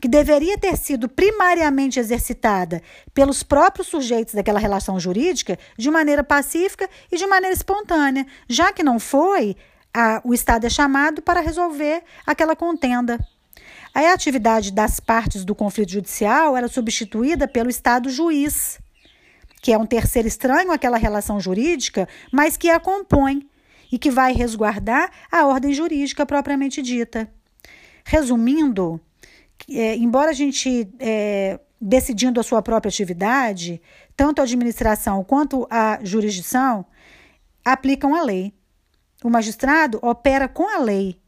que 0.01 0.07
deveria 0.07 0.57
ter 0.57 0.75
sido 0.77 1.07
primariamente 1.07 1.99
exercitada 1.99 2.81
pelos 3.13 3.43
próprios 3.43 3.87
sujeitos 3.87 4.33
daquela 4.33 4.59
relação 4.59 4.99
jurídica 4.99 5.59
de 5.77 5.91
maneira 5.91 6.23
pacífica 6.23 6.89
e 7.11 7.17
de 7.17 7.27
maneira 7.27 7.55
espontânea, 7.55 8.25
já 8.47 8.73
que 8.73 8.81
não 8.81 8.99
foi, 8.99 9.55
a, 9.93 10.19
o 10.23 10.33
Estado 10.33 10.65
é 10.65 10.69
chamado 10.69 11.21
para 11.21 11.39
resolver 11.39 12.03
aquela 12.25 12.55
contenda. 12.55 13.19
A 13.93 14.13
atividade 14.13 14.71
das 14.71 14.99
partes 14.99 15.43
do 15.43 15.53
conflito 15.53 15.91
judicial 15.91 16.55
era 16.55 16.67
substituída 16.69 17.47
pelo 17.47 17.69
Estado 17.69 18.09
juiz, 18.09 18.79
que 19.61 19.73
é 19.73 19.77
um 19.77 19.85
terceiro 19.85 20.27
estranho 20.27 20.71
àquela 20.71 20.97
relação 20.97 21.39
jurídica, 21.39 22.07
mas 22.31 22.55
que 22.55 22.69
a 22.69 22.79
compõe 22.79 23.47
e 23.91 23.99
que 23.99 24.09
vai 24.09 24.33
resguardar 24.33 25.11
a 25.29 25.45
ordem 25.45 25.73
jurídica 25.73 26.25
propriamente 26.25 26.81
dita. 26.81 27.29
Resumindo, 28.05 28.99
é, 29.69 29.95
embora 29.97 30.31
a 30.31 30.33
gente, 30.33 30.89
é, 30.97 31.59
decidindo 31.79 32.39
a 32.39 32.43
sua 32.43 32.61
própria 32.61 32.89
atividade, 32.89 33.81
tanto 34.15 34.39
a 34.39 34.45
administração 34.45 35.23
quanto 35.23 35.67
a 35.69 35.99
jurisdição 36.01 36.85
aplicam 37.63 38.15
a 38.15 38.23
lei. 38.23 38.53
O 39.23 39.29
magistrado 39.29 39.99
opera 40.01 40.47
com 40.47 40.67
a 40.67 40.79
lei. 40.79 41.20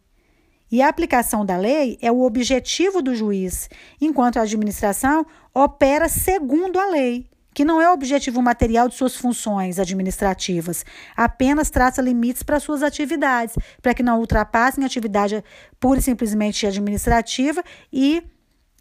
E 0.73 0.81
a 0.81 0.89
aplicação 0.89 1.45
da 1.45 1.55
lei 1.55 1.99
é 2.01 2.11
o 2.11 2.23
objetivo 2.23 2.99
do 2.99 3.13
juiz, 3.13 3.69
enquanto 4.01 4.37
a 4.37 4.41
administração 4.41 5.23
opera 5.53 6.09
segundo 6.09 6.79
a 6.79 6.89
lei, 6.89 7.29
que 7.53 7.63
não 7.63 7.79
é 7.79 7.87
o 7.87 7.93
objetivo 7.93 8.41
material 8.41 8.89
de 8.89 8.95
suas 8.95 9.15
funções 9.15 9.77
administrativas, 9.77 10.83
apenas 11.15 11.69
traça 11.69 12.01
limites 12.01 12.41
para 12.41 12.59
suas 12.59 12.81
atividades, 12.81 13.55
para 13.83 13.93
que 13.93 14.01
não 14.01 14.17
ultrapassem 14.19 14.83
atividade 14.83 15.43
pura 15.79 15.99
e 15.99 16.01
simplesmente 16.01 16.65
administrativa 16.65 17.63
e 17.91 18.23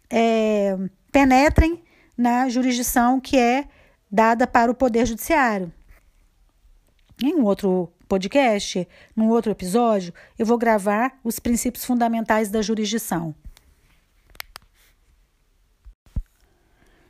é, 0.09 0.75
penetrem 1.11 1.83
na 2.17 2.49
jurisdição 2.49 3.19
que 3.19 3.37
é 3.37 3.65
dada 4.11 4.47
para 4.47 4.71
o 4.71 4.75
Poder 4.75 5.05
Judiciário. 5.05 5.71
Em 7.23 7.35
um 7.35 7.43
outro 7.43 7.92
podcast, 8.07 8.87
num 9.15 9.29
outro 9.29 9.51
episódio, 9.51 10.13
eu 10.37 10.45
vou 10.45 10.57
gravar 10.57 11.17
os 11.23 11.39
princípios 11.39 11.85
fundamentais 11.85 12.49
da 12.49 12.61
jurisdição. 12.61 13.35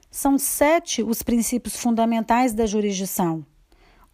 São 0.10 0.38
sete 0.38 1.02
os 1.02 1.24
princípios 1.24 1.76
fundamentais 1.76 2.54
da 2.54 2.68
jurisdição: 2.68 3.44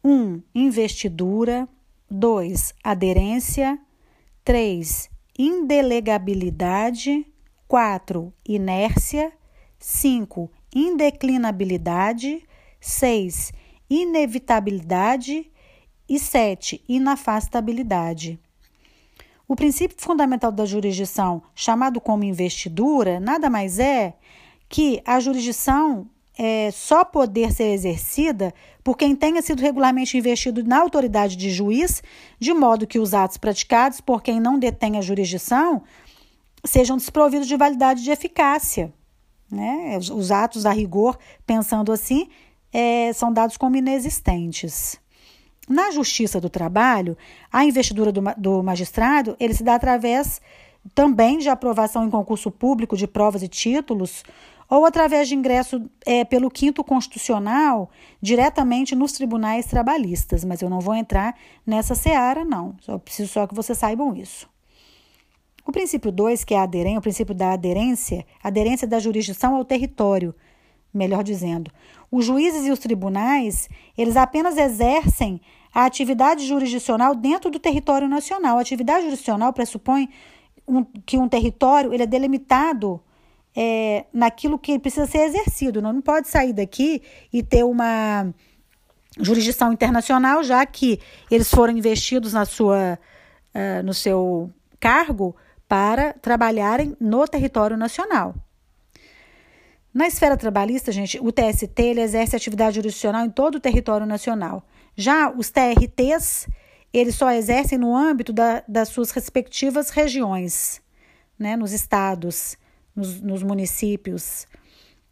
1. 0.02 0.10
Um, 0.10 0.42
investidura. 0.56 1.68
2. 2.10 2.74
Aderência. 2.84 3.78
3. 4.46 5.10
Indelegabilidade. 5.38 7.28
4. 7.68 8.34
Inércia. 8.48 9.32
5. 9.78 10.50
Indeclinabilidade. 10.74 12.48
6. 12.80 13.52
Inevitabilidade. 13.90 15.52
E 16.10 16.18
7. 16.18 16.84
Inafastabilidade. 16.90 18.40
O 19.48 19.56
princípio 19.56 19.96
fundamental 20.00 20.52
da 20.52 20.66
jurisdição, 20.66 21.42
chamado 21.54 22.02
como 22.02 22.24
investidura, 22.24 23.20
nada 23.20 23.50
mais 23.50 23.80
é 23.80 24.16
que 24.68 25.02
a 25.06 25.20
jurisdição 25.20 26.08
é 26.38 26.72
só 26.72 27.04
poder 27.04 27.52
ser 27.52 27.74
exercida 27.74 28.54
por 28.84 28.98
quem 28.98 29.16
tenha 29.16 29.42
sido 29.42 29.62
regularmente 29.62 30.18
investido 30.18 30.64
na 30.64 30.80
autoridade 30.80 31.36
de 31.36 31.50
juiz, 31.50 32.02
de 32.40 32.54
modo 32.54 32.88
que 32.88 32.98
os 32.98 33.14
atos 33.14 33.38
praticados 33.38 34.02
por 34.02 34.24
quem 34.24 34.40
não 34.40 34.58
detém 34.58 34.98
a 34.98 35.02
jurisdição 35.02 35.84
sejam 36.64 36.98
desprovidos 36.98 37.48
de 37.48 37.58
validade 37.58 38.04
de 38.04 38.10
eficácia. 38.12 38.94
Né? 39.52 39.98
Os 39.98 40.32
atos 40.32 40.66
a 40.66 40.72
rigor, 40.72 41.18
pensando 41.46 41.92
assim, 41.92 42.30
é, 42.72 43.12
são 43.14 43.34
dados 43.34 43.58
como 43.58 43.76
inexistentes. 43.76 45.00
Na 45.70 45.92
Justiça 45.92 46.42
do 46.42 46.50
Trabalho, 46.50 47.16
a 47.54 47.64
investidura 47.64 48.12
do, 48.12 48.22
do 48.36 48.64
magistrado 48.64 49.38
ele 49.40 49.54
se 49.54 49.64
dá 49.64 49.76
através 49.76 50.42
também 50.96 51.38
de 51.38 51.48
aprovação 51.48 52.04
em 52.04 52.10
concurso 52.10 52.50
público 52.50 52.98
de 52.98 53.06
provas 53.06 53.44
e 53.44 53.48
títulos, 53.48 54.24
ou 54.68 54.84
através 54.84 55.28
de 55.28 55.36
ingresso 55.36 55.88
é, 56.06 56.26
pelo 56.26 56.50
quinto 56.50 56.84
constitucional 56.84 57.90
diretamente 58.20 58.96
nos 58.96 59.12
tribunais 59.12 59.68
trabalhistas. 59.68 60.44
Mas 60.44 60.62
eu 60.62 60.70
não 60.70 60.80
vou 60.80 60.96
entrar 60.96 61.36
nessa 61.66 61.94
seara, 61.94 62.44
não. 62.44 62.76
Só 62.82 62.98
preciso 62.98 63.32
só 63.32 63.46
que 63.46 63.56
vocês 63.56 63.78
saibam 63.78 64.16
isso. 64.16 64.48
O 65.66 65.72
princípio 65.72 66.12
2, 66.12 66.44
que 66.44 66.56
é 66.56 66.58
a 66.58 66.64
aderência, 66.64 67.00
o 67.00 67.02
princípio 67.02 67.36
da 67.36 67.54
aderência, 67.54 68.26
aderência 68.44 68.88
da 68.88 69.00
jurisdição 69.00 69.56
ao 69.56 69.64
território, 69.64 70.34
melhor 70.92 71.24
dizendo. 71.24 71.72
Os 72.12 72.26
juízes 72.26 72.66
e 72.66 72.72
os 72.72 72.80
tribunais, 72.80 73.70
eles 73.96 74.18
apenas 74.18 74.58
exercem 74.58 75.40
a 75.74 75.86
atividade 75.86 76.46
jurisdicional 76.46 77.16
dentro 77.16 77.50
do 77.50 77.60
território 77.60 78.08
nacional. 78.08 78.58
A 78.58 78.62
atividade 78.62 79.04
jurisdicional 79.04 79.54
pressupõe 79.54 80.10
um, 80.68 80.84
que 81.06 81.18
um 81.18 81.28
território 81.28 81.94
ele 81.94 82.04
é 82.04 82.08
delimitado 82.08 83.02
é, 83.56 84.06
naquilo 84.14 84.58
que 84.58 84.80
precisa 84.80 85.06
ser 85.06 85.20
exercido. 85.20 85.82
Não, 85.82 85.94
não 85.94 86.02
pode 86.02 86.28
sair 86.28 86.54
daqui 86.54 87.02
e 87.32 87.44
ter 87.44 87.64
uma 87.64 88.34
jurisdição 89.20 89.74
internacional, 89.74 90.44
já 90.44 90.66
que 90.66 91.00
eles 91.30 91.50
foram 91.50 91.76
investidos 91.76 92.34
na 92.34 92.46
sua, 92.46 93.00
uh, 93.54 93.84
no 93.84 93.94
seu 93.94 94.52
cargo 94.80 95.36
para 95.68 96.14
trabalharem 96.14 96.96
no 97.00 97.28
território 97.28 97.78
nacional. 97.78 98.36
Na 99.94 100.08
esfera 100.08 100.38
trabalhista, 100.38 100.92
gente, 100.92 101.20
o 101.20 101.32
TST 101.32 101.80
exerce 101.98 102.36
atividade 102.36 102.76
jurisdicional 102.76 103.26
em 103.26 103.30
todo 103.30 103.56
o 103.56 103.60
território 103.60 104.06
nacional. 104.06 104.64
Já 105.00 105.32
os 105.32 105.50
TRTs, 105.50 106.50
eles 106.92 107.16
só 107.16 107.32
exercem 107.32 107.78
no 107.78 107.96
âmbito 107.96 108.34
da, 108.34 108.62
das 108.68 108.90
suas 108.90 109.12
respectivas 109.12 109.92
regiões, 109.92 110.82
né, 111.40 111.56
nos 111.56 111.72
estados, 111.72 112.58
nos, 112.94 113.22
nos 113.22 113.42
municípios. 113.42 114.46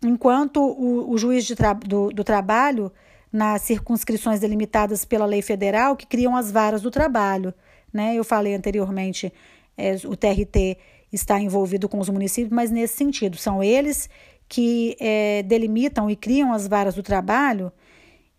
Enquanto 0.04 0.62
o, 0.62 1.10
o 1.10 1.18
juiz 1.18 1.48
tra 1.56 1.72
do, 1.72 2.10
do 2.10 2.22
trabalho, 2.22 2.92
nas 3.32 3.62
circunscrições 3.62 4.42
delimitadas 4.42 5.06
pela 5.06 5.26
lei 5.26 5.42
federal, 5.42 5.96
que 5.96 6.06
criam 6.06 6.36
as 6.36 6.52
varas 6.52 6.82
do 6.82 6.92
trabalho. 6.92 7.54
Né? 7.94 8.14
Eu 8.14 8.26
falei 8.26 8.56
anteriormente 8.56 9.32
é, 9.78 9.96
o 10.06 10.18
TRT 10.18 10.78
está 11.14 11.40
envolvido 11.40 11.88
com 11.88 12.00
os 12.00 12.10
municípios, 12.10 12.52
mas 12.52 12.72
nesse 12.72 12.98
sentido, 12.98 13.38
são 13.38 13.64
eles 13.64 14.10
que 14.50 14.98
é, 15.00 15.44
delimitam 15.44 16.10
e 16.10 16.16
criam 16.18 16.52
as 16.52 16.68
varas 16.68 16.94
do 16.94 17.02
trabalho, 17.02 17.72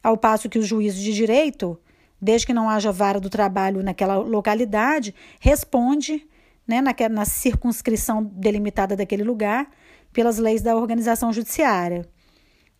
ao 0.09 0.17
passo 0.17 0.49
que 0.49 0.59
os 0.59 0.67
juízes 0.67 1.01
de 1.01 1.13
direito, 1.13 1.79
desde 2.21 2.47
que 2.47 2.55
não 2.55 2.69
haja 2.69 2.91
vara 2.91 3.21
do 3.21 3.29
trabalho 3.29 3.83
naquela 3.83 4.17
localidade, 4.17 5.15
responde 5.39 6.27
né, 6.67 6.81
na, 6.81 6.95
na 7.11 7.25
circunscrição 7.25 8.25
delimitada 8.25 8.97
daquele 8.97 9.23
lugar 9.23 9.71
pelas 10.13 10.39
leis 10.39 10.63
da 10.63 10.75
organização 10.75 11.33
judiciária. 11.33 12.09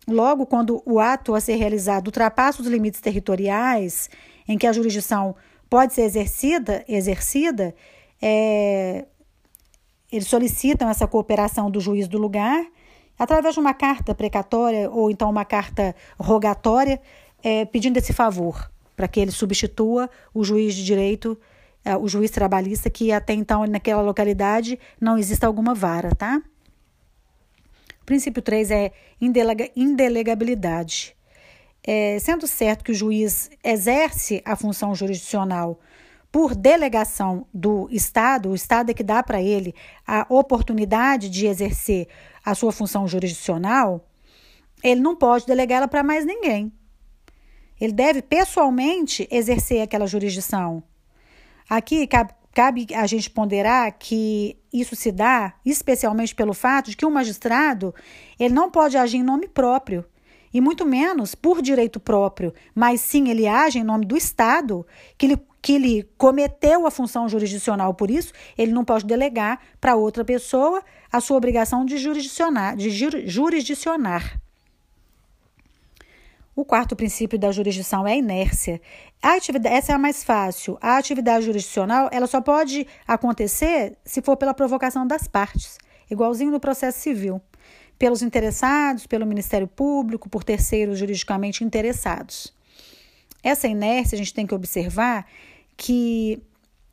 Logo, 0.07 0.45
quando 0.45 0.81
o 0.85 0.99
ato 0.99 1.35
a 1.35 1.39
ser 1.39 1.55
realizado 1.55 2.07
ultrapassa 2.07 2.61
os 2.61 2.67
limites 2.67 2.99
territoriais 2.99 4.09
em 4.47 4.57
que 4.57 4.65
a 4.65 4.73
jurisdição 4.73 5.35
pode 5.69 5.93
ser 5.93 6.01
exercida, 6.01 6.83
exercida 6.87 7.75
é, 8.19 9.05
eles 10.11 10.27
solicitam 10.27 10.89
essa 10.89 11.07
cooperação 11.07 11.69
do 11.69 11.79
juiz 11.79 12.07
do 12.07 12.17
lugar 12.17 12.65
através 13.19 13.53
de 13.53 13.59
uma 13.59 13.73
carta 13.73 14.15
precatória 14.15 14.89
ou 14.89 15.11
então 15.11 15.29
uma 15.29 15.45
carta 15.45 15.93
rogatória 16.17 16.99
é, 17.43 17.65
pedindo 17.65 17.97
esse 17.97 18.13
favor 18.13 18.71
para 18.95 19.07
que 19.07 19.19
ele 19.19 19.31
substitua 19.31 20.09
o 20.33 20.43
juiz 20.43 20.73
de 20.73 20.83
direito 20.83 21.37
é, 21.83 21.95
o 21.95 22.07
juiz 22.07 22.31
trabalhista 22.31 22.89
que 22.89 23.11
até 23.11 23.33
então 23.33 23.65
naquela 23.65 24.01
localidade 24.01 24.77
não 24.99 25.17
exista 25.17 25.47
alguma 25.47 25.73
vara, 25.73 26.13
tá? 26.13 26.41
O 28.01 28.05
princípio 28.05 28.41
3 28.41 28.71
é 28.71 28.91
indelega, 29.21 29.69
indelegabilidade. 29.75 31.15
É, 31.83 32.19
sendo 32.19 32.45
certo 32.45 32.83
que 32.83 32.91
o 32.91 32.95
juiz 32.95 33.49
exerce 33.63 34.41
a 34.43 34.55
função 34.55 34.93
jurisdicional 34.93 35.79
por 36.31 36.53
delegação 36.53 37.47
do 37.53 37.87
Estado, 37.91 38.49
o 38.49 38.55
Estado 38.55 38.91
é 38.91 38.93
que 38.93 39.03
dá 39.03 39.23
para 39.23 39.41
ele 39.41 39.73
a 40.05 40.25
oportunidade 40.29 41.29
de 41.29 41.47
exercer 41.47 42.07
a 42.49 42.55
sua 42.55 42.71
função 42.71 43.07
jurisdicional, 43.07 44.05
ele 44.83 45.01
não 45.01 45.15
pode 45.15 45.45
delegar 45.45 45.77
ela 45.77 45.87
para 45.87 46.03
mais 46.03 46.25
ninguém. 46.25 46.71
Ele 47.79 47.93
deve 47.93 48.21
pessoalmente 48.21 49.27
exercer 49.31 49.81
aquela 49.81 50.07
jurisdição. 50.07 50.83
Aqui 51.69 52.07
cabe, 52.07 52.33
cabe 52.53 52.87
a 52.93 53.05
gente 53.05 53.29
ponderar 53.29 53.95
que 53.97 54.57
isso 54.73 54.95
se 54.95 55.11
dá 55.11 55.53
especialmente 55.65 56.33
pelo 56.33 56.53
fato 56.53 56.89
de 56.89 56.97
que 56.97 57.05
o 57.05 57.11
magistrado 57.11 57.93
ele 58.39 58.53
não 58.53 58.69
pode 58.69 58.97
agir 58.97 59.17
em 59.17 59.23
nome 59.23 59.47
próprio 59.47 60.03
e 60.53 60.59
muito 60.59 60.85
menos 60.85 61.35
por 61.35 61.61
direito 61.61 61.99
próprio, 61.99 62.53
mas 62.73 63.01
sim 63.01 63.29
ele 63.29 63.47
age 63.47 63.79
em 63.79 63.83
nome 63.83 64.05
do 64.05 64.17
Estado, 64.17 64.85
que 65.17 65.25
ele, 65.25 65.37
que 65.61 65.73
ele 65.73 66.09
cometeu 66.17 66.85
a 66.85 66.91
função 66.91 67.29
jurisdicional 67.29 67.93
por 67.93 68.09
isso, 68.09 68.33
ele 68.57 68.71
não 68.71 68.83
pode 68.83 69.05
delegar 69.05 69.59
para 69.79 69.95
outra 69.95 70.25
pessoa 70.25 70.83
a 71.11 71.19
sua 71.19 71.37
obrigação 71.37 71.85
de 71.85 71.97
jurisdicionar. 71.97 72.75
De 72.75 72.89
jurisdicionar. 73.27 74.39
O 76.59 76.65
quarto 76.65 76.93
princípio 76.93 77.39
da 77.39 77.53
jurisdição 77.53 78.05
é 78.05 78.11
a 78.11 78.17
inércia. 78.17 78.81
A 79.23 79.35
atividade, 79.35 79.73
essa 79.73 79.93
é 79.93 79.95
a 79.95 79.97
mais 79.97 80.25
fácil. 80.25 80.77
A 80.81 80.97
atividade 80.97 81.45
jurisdicional 81.45 82.09
ela 82.11 82.27
só 82.27 82.41
pode 82.41 82.85
acontecer 83.07 83.97
se 84.03 84.21
for 84.21 84.35
pela 84.35 84.53
provocação 84.53 85.07
das 85.07 85.25
partes, 85.25 85.77
igualzinho 86.11 86.51
no 86.51 86.59
processo 86.59 86.99
civil, 86.99 87.41
pelos 87.99 88.21
interessados, 88.21 89.05
pelo 89.05 89.25
Ministério 89.25 89.67
Público, 89.67 90.29
por 90.29 90.43
terceiros 90.43 90.97
juridicamente 90.97 91.65
interessados. 91.65 92.53
Essa 93.43 93.67
inércia 93.67 94.15
a 94.15 94.17
gente 94.17 94.33
tem 94.33 94.47
que 94.47 94.55
observar 94.55 95.27
que 95.75 96.41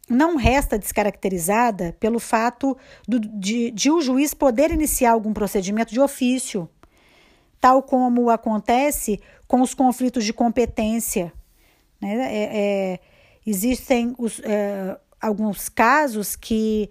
não 0.09 0.37
resta 0.37 0.79
descaracterizada 0.79 1.97
pelo 1.99 2.19
fato 2.19 2.77
do, 3.07 3.21
de, 3.21 3.71
de 3.71 3.91
o 3.91 4.01
juiz 4.01 4.35
poder 4.35 4.73
iniciar 4.73 5.13
algum 5.13 5.33
procedimento 5.33 5.93
de 5.93 6.01
ofício, 6.01 6.69
tal 7.61 7.83
como 7.83 8.29
acontece 8.29 9.21
com 9.47 9.61
os 9.61 9.75
conflitos 9.75 10.25
de 10.25 10.33
competência. 10.33 11.33
Né? 12.01 12.15
É, 12.15 12.51
é, 12.53 13.01
existem 13.45 14.15
os, 14.19 14.41
é, 14.41 14.97
alguns 15.21 15.69
casos 15.69 16.37
que 16.37 16.91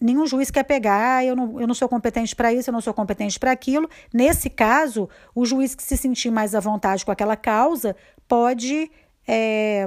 nenhum 0.00 0.26
juiz 0.26 0.50
quer 0.50 0.62
pegar, 0.64 1.16
ah, 1.16 1.24
eu 1.24 1.34
não, 1.34 1.60
eu 1.60 1.66
não 1.66 1.74
sou 1.74 1.88
competente 1.88 2.34
para 2.34 2.52
isso, 2.52 2.70
eu 2.70 2.72
não 2.72 2.80
sou 2.80 2.94
competente 2.94 3.38
para 3.38 3.52
aquilo. 3.52 3.88
Nesse 4.12 4.48
caso, 4.48 5.08
o 5.34 5.44
juiz 5.44 5.74
que 5.74 5.82
se 5.82 5.96
sentir 5.96 6.30
mais 6.30 6.54
à 6.54 6.60
vontade 6.60 7.04
com 7.04 7.10
aquela 7.10 7.36
causa 7.36 7.96
pode 8.26 8.90
é, 9.26 9.86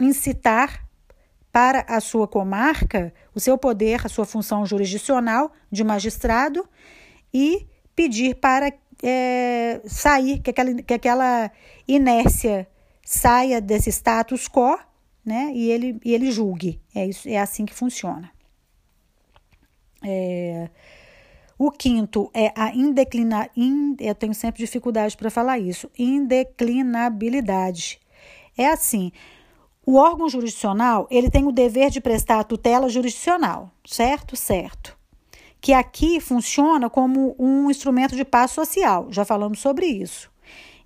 incitar 0.00 0.84
para 1.52 1.84
a 1.86 2.00
sua 2.00 2.26
comarca 2.26 3.12
o 3.34 3.40
seu 3.40 3.58
poder, 3.58 4.00
a 4.04 4.08
sua 4.08 4.24
função 4.24 4.64
jurisdicional 4.64 5.52
de 5.70 5.84
magistrado 5.84 6.66
e 7.32 7.66
pedir 7.94 8.36
para 8.36 8.72
é, 9.02 9.80
sair, 9.84 10.40
que 10.40 10.50
aquela, 10.50 10.74
que 10.82 10.94
aquela 10.94 11.50
inércia 11.86 12.66
saia 13.04 13.60
desse 13.60 13.90
status 13.90 14.48
quo 14.48 14.78
né, 15.24 15.50
e, 15.54 15.70
ele, 15.70 16.00
e 16.04 16.14
ele 16.14 16.30
julgue. 16.30 16.80
É, 16.94 17.06
isso, 17.06 17.28
é 17.28 17.38
assim 17.38 17.66
que 17.66 17.74
funciona. 17.74 18.30
É, 20.04 20.68
o 21.58 21.70
quinto 21.70 22.30
é 22.34 22.52
a 22.56 22.74
indeclina, 22.74 23.48
in, 23.56 23.96
eu 24.00 24.14
tenho 24.14 24.34
sempre 24.34 24.64
dificuldade 24.64 25.16
para 25.16 25.30
falar 25.30 25.58
isso, 25.58 25.90
indeclinabilidade. 25.98 28.00
É 28.56 28.66
assim, 28.66 29.12
o 29.86 29.96
órgão 29.96 30.28
jurisdicional, 30.28 31.06
ele 31.10 31.30
tem 31.30 31.46
o 31.46 31.52
dever 31.52 31.90
de 31.90 32.00
prestar 32.00 32.44
tutela 32.44 32.88
jurisdicional, 32.88 33.70
certo? 33.84 34.36
Certo 34.36 35.02
que 35.62 35.72
aqui 35.72 36.20
funciona 36.20 36.90
como 36.90 37.36
um 37.38 37.70
instrumento 37.70 38.16
de 38.16 38.24
paz 38.24 38.50
social. 38.50 39.06
Já 39.10 39.24
falamos 39.24 39.60
sobre 39.60 39.86
isso. 39.86 40.31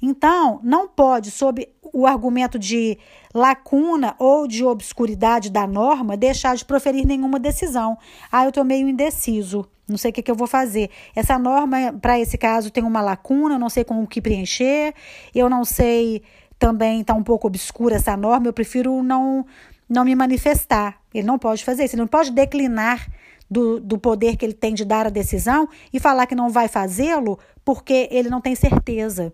Então, 0.00 0.60
não 0.62 0.88
pode, 0.88 1.30
sob 1.30 1.68
o 1.92 2.06
argumento 2.06 2.58
de 2.58 2.98
lacuna 3.34 4.14
ou 4.18 4.46
de 4.46 4.64
obscuridade 4.64 5.50
da 5.50 5.66
norma, 5.66 6.16
deixar 6.16 6.56
de 6.56 6.64
proferir 6.64 7.06
nenhuma 7.06 7.38
decisão. 7.38 7.96
Ah, 8.30 8.44
eu 8.44 8.50
estou 8.50 8.64
meio 8.64 8.88
indeciso, 8.88 9.66
não 9.88 9.96
sei 9.96 10.10
o 10.10 10.14
que, 10.14 10.22
que 10.22 10.30
eu 10.30 10.34
vou 10.34 10.46
fazer. 10.46 10.90
Essa 11.14 11.38
norma, 11.38 11.94
para 12.00 12.18
esse 12.18 12.36
caso, 12.36 12.70
tem 12.70 12.84
uma 12.84 13.00
lacuna, 13.00 13.58
não 13.58 13.68
sei 13.68 13.84
com 13.84 14.02
o 14.02 14.06
que 14.06 14.20
preencher, 14.20 14.94
eu 15.34 15.48
não 15.48 15.64
sei 15.64 16.22
também, 16.58 17.00
está 17.00 17.14
um 17.14 17.22
pouco 17.22 17.46
obscura 17.46 17.96
essa 17.96 18.16
norma, 18.16 18.46
eu 18.46 18.52
prefiro 18.52 19.02
não, 19.02 19.46
não 19.88 20.04
me 20.04 20.14
manifestar. 20.14 21.00
Ele 21.14 21.26
não 21.26 21.38
pode 21.38 21.64
fazer 21.64 21.84
isso, 21.84 21.94
ele 21.94 22.02
não 22.02 22.08
pode 22.08 22.30
declinar 22.30 23.06
do, 23.50 23.80
do 23.80 23.98
poder 23.98 24.36
que 24.36 24.44
ele 24.44 24.54
tem 24.54 24.74
de 24.74 24.84
dar 24.84 25.06
a 25.06 25.10
decisão 25.10 25.68
e 25.92 26.00
falar 26.00 26.26
que 26.26 26.34
não 26.34 26.50
vai 26.50 26.68
fazê-lo 26.68 27.38
porque 27.64 28.08
ele 28.10 28.28
não 28.28 28.40
tem 28.40 28.54
certeza. 28.54 29.32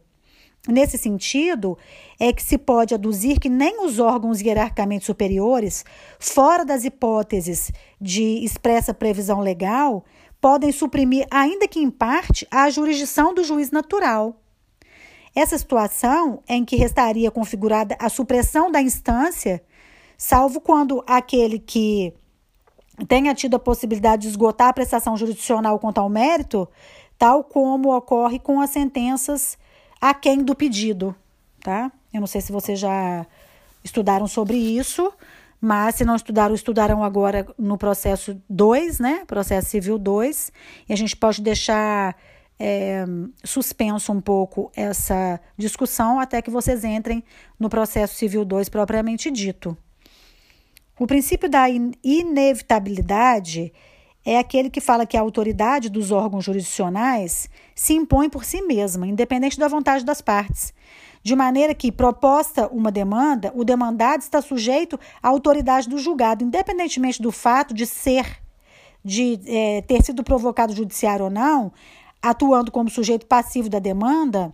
Nesse 0.69 0.97
sentido, 0.97 1.77
é 2.21 2.33
que 2.33 2.43
se 2.43 2.57
pode 2.57 2.95
aduzir 2.95 3.41
que 3.41 3.49
nem 3.49 3.85
os 3.85 3.99
órgãos 3.99 4.41
hierarquicamente 4.41 5.05
superiores, 5.05 5.85
fora 6.21 6.65
das 6.65 6.85
hipóteses 6.85 7.73
de 8.01 8.45
expressa 8.45 8.95
previsão 8.95 9.41
legal, 9.41 10.05
podem 10.41 10.71
suprimir, 10.71 11.27
ainda 11.33 11.67
que 11.67 11.81
em 11.81 11.91
parte, 11.91 12.47
a 12.49 12.71
jurisdição 12.71 13.35
do 13.35 13.43
juiz 13.43 13.73
natural. 13.73 14.37
Essa 15.35 15.59
situação 15.59 16.43
em 16.49 16.65
que 16.65 16.77
restaria 16.77 17.31
configurada 17.31 17.97
a 17.99 18.09
supressão 18.09 18.71
da 18.71 18.81
instância, 18.81 19.65
salvo 20.17 20.61
quando 20.61 21.03
aquele 21.09 21.59
que 21.59 22.15
tenha 23.09 23.35
tido 23.35 23.57
a 23.57 23.59
possibilidade 23.59 24.23
de 24.23 24.29
esgotar 24.29 24.69
a 24.69 24.73
prestação 24.73 25.17
jurisdicional 25.17 25.77
quanto 25.81 25.99
ao 25.99 26.09
mérito, 26.09 26.69
tal 27.19 27.43
como 27.43 27.97
ocorre 27.97 28.39
com 28.39 28.61
as 28.61 28.71
sentenças 28.71 29.59
aquém 30.03 30.43
do 30.43 30.53
pedido, 30.53 31.15
tá? 31.61 31.93
Eu 32.13 32.19
não 32.19 32.27
sei 32.27 32.41
se 32.41 32.51
vocês 32.51 32.77
já 32.77 33.25
estudaram 33.85 34.27
sobre 34.27 34.57
isso, 34.57 35.13
mas 35.61 35.95
se 35.95 36.05
não 36.05 36.17
estudaram, 36.17 36.57
estudarão 36.57 37.05
agora 37.05 37.47
no 37.57 37.79
processo 37.79 38.37
2, 38.51 38.99
né? 38.99 39.25
Processo 39.27 39.71
civil 39.71 39.97
2, 39.97 40.51
e 40.89 40.93
a 40.93 40.97
gente 40.97 41.17
pode 41.17 41.41
deixar 41.41 42.17
é, 42.59 43.05
suspenso 43.45 44.13
um 44.13 44.21
pouco 44.21 44.73
essa 44.75 45.41
discussão 45.57 46.19
até 46.19 46.43
que 46.43 46.51
vocês 46.51 46.83
entrem 46.83 47.23
no 47.57 47.69
processo 47.69 48.17
civil 48.17 48.45
2 48.45 48.69
propriamente 48.69 49.31
dito. 49.31 49.77
O 50.99 51.07
princípio 51.07 51.49
da 51.49 51.69
inevitabilidade 51.71 53.73
é 54.25 54.39
aquele 54.39 54.71
que 54.71 54.81
fala 54.81 55.07
que 55.07 55.17
a 55.17 55.21
autoridade 55.21 55.89
dos 55.89 56.11
órgãos 56.11 56.45
jurisdicionais 56.45 57.51
se 57.75 57.95
impõe 57.95 58.29
por 58.29 58.45
si 58.45 58.63
mesma, 58.63 59.07
independente 59.07 59.59
da 59.59 59.69
vontade 59.69 60.05
das 60.05 60.21
partes. 60.21 60.73
De 61.23 61.37
maneira 61.37 61.75
que, 61.75 61.93
proposta 61.93 62.69
uma 62.69 62.91
demanda, 62.91 63.53
o 63.55 63.65
demandado 63.65 64.23
está 64.23 64.41
sujeito 64.43 64.99
à 65.23 65.29
autoridade 65.29 65.89
do 65.89 65.99
julgado, 65.99 66.45
independentemente 66.45 67.23
do 67.23 67.31
fato 67.31 67.73
de 67.73 67.87
ser, 67.87 68.43
de 69.05 69.41
é, 69.47 69.83
ter 69.83 70.03
sido 70.03 70.25
provocado 70.25 70.75
judiciário 70.75 71.27
ou 71.27 71.31
não, 71.31 71.73
atuando 72.21 72.71
como 72.71 72.91
sujeito 72.91 73.27
passivo 73.27 73.69
da 73.69 73.79
demanda, 73.79 74.53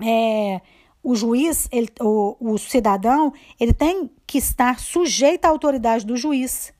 é, 0.00 0.60
o 1.02 1.14
juiz, 1.14 1.68
ele, 1.72 1.88
o, 2.00 2.36
o 2.38 2.58
cidadão, 2.58 3.32
ele 3.58 3.72
tem 3.72 4.10
que 4.26 4.38
estar 4.38 4.78
sujeito 4.78 5.44
à 5.44 5.48
autoridade 5.48 6.06
do 6.06 6.16
juiz. 6.16 6.72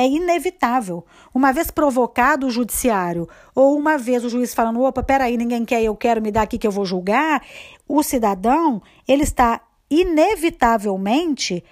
É 0.00 0.06
inevitável. 0.06 1.04
Uma 1.34 1.52
vez 1.52 1.70
provocado 1.70 2.46
o 2.46 2.50
judiciário, 2.50 3.28
ou 3.54 3.76
uma 3.76 3.98
vez 3.98 4.24
o 4.24 4.30
juiz 4.30 4.54
falando, 4.54 4.80
opa, 4.80 5.02
peraí, 5.02 5.36
ninguém 5.36 5.62
quer, 5.62 5.82
eu 5.82 5.94
quero 5.94 6.22
me 6.22 6.32
dar 6.32 6.40
aqui 6.40 6.56
que 6.56 6.66
eu 6.66 6.70
vou 6.70 6.86
julgar, 6.86 7.44
o 7.86 8.02
cidadão, 8.02 8.80
ele 9.06 9.24
está 9.24 9.60
inevitavelmente 9.90 11.62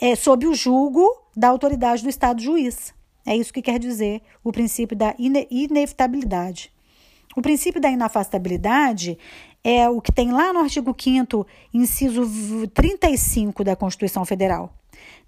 é, 0.00 0.16
sob 0.16 0.48
o 0.48 0.52
julgo 0.52 1.08
da 1.36 1.46
autoridade 1.46 2.02
do 2.02 2.08
Estado 2.08 2.42
juiz. 2.42 2.92
É 3.24 3.36
isso 3.36 3.52
que 3.52 3.62
quer 3.62 3.78
dizer 3.78 4.20
o 4.42 4.50
princípio 4.50 4.96
da 4.96 5.14
ine 5.16 5.46
inevitabilidade. 5.48 6.72
O 7.36 7.40
princípio 7.40 7.80
da 7.80 7.88
inafastabilidade 7.88 9.16
é 9.62 9.88
o 9.88 10.00
que 10.00 10.10
tem 10.10 10.32
lá 10.32 10.52
no 10.52 10.58
artigo 10.58 10.92
5 10.98 11.46
inciso 11.72 12.66
35 12.74 13.62
da 13.62 13.76
Constituição 13.76 14.24
Federal. 14.24 14.74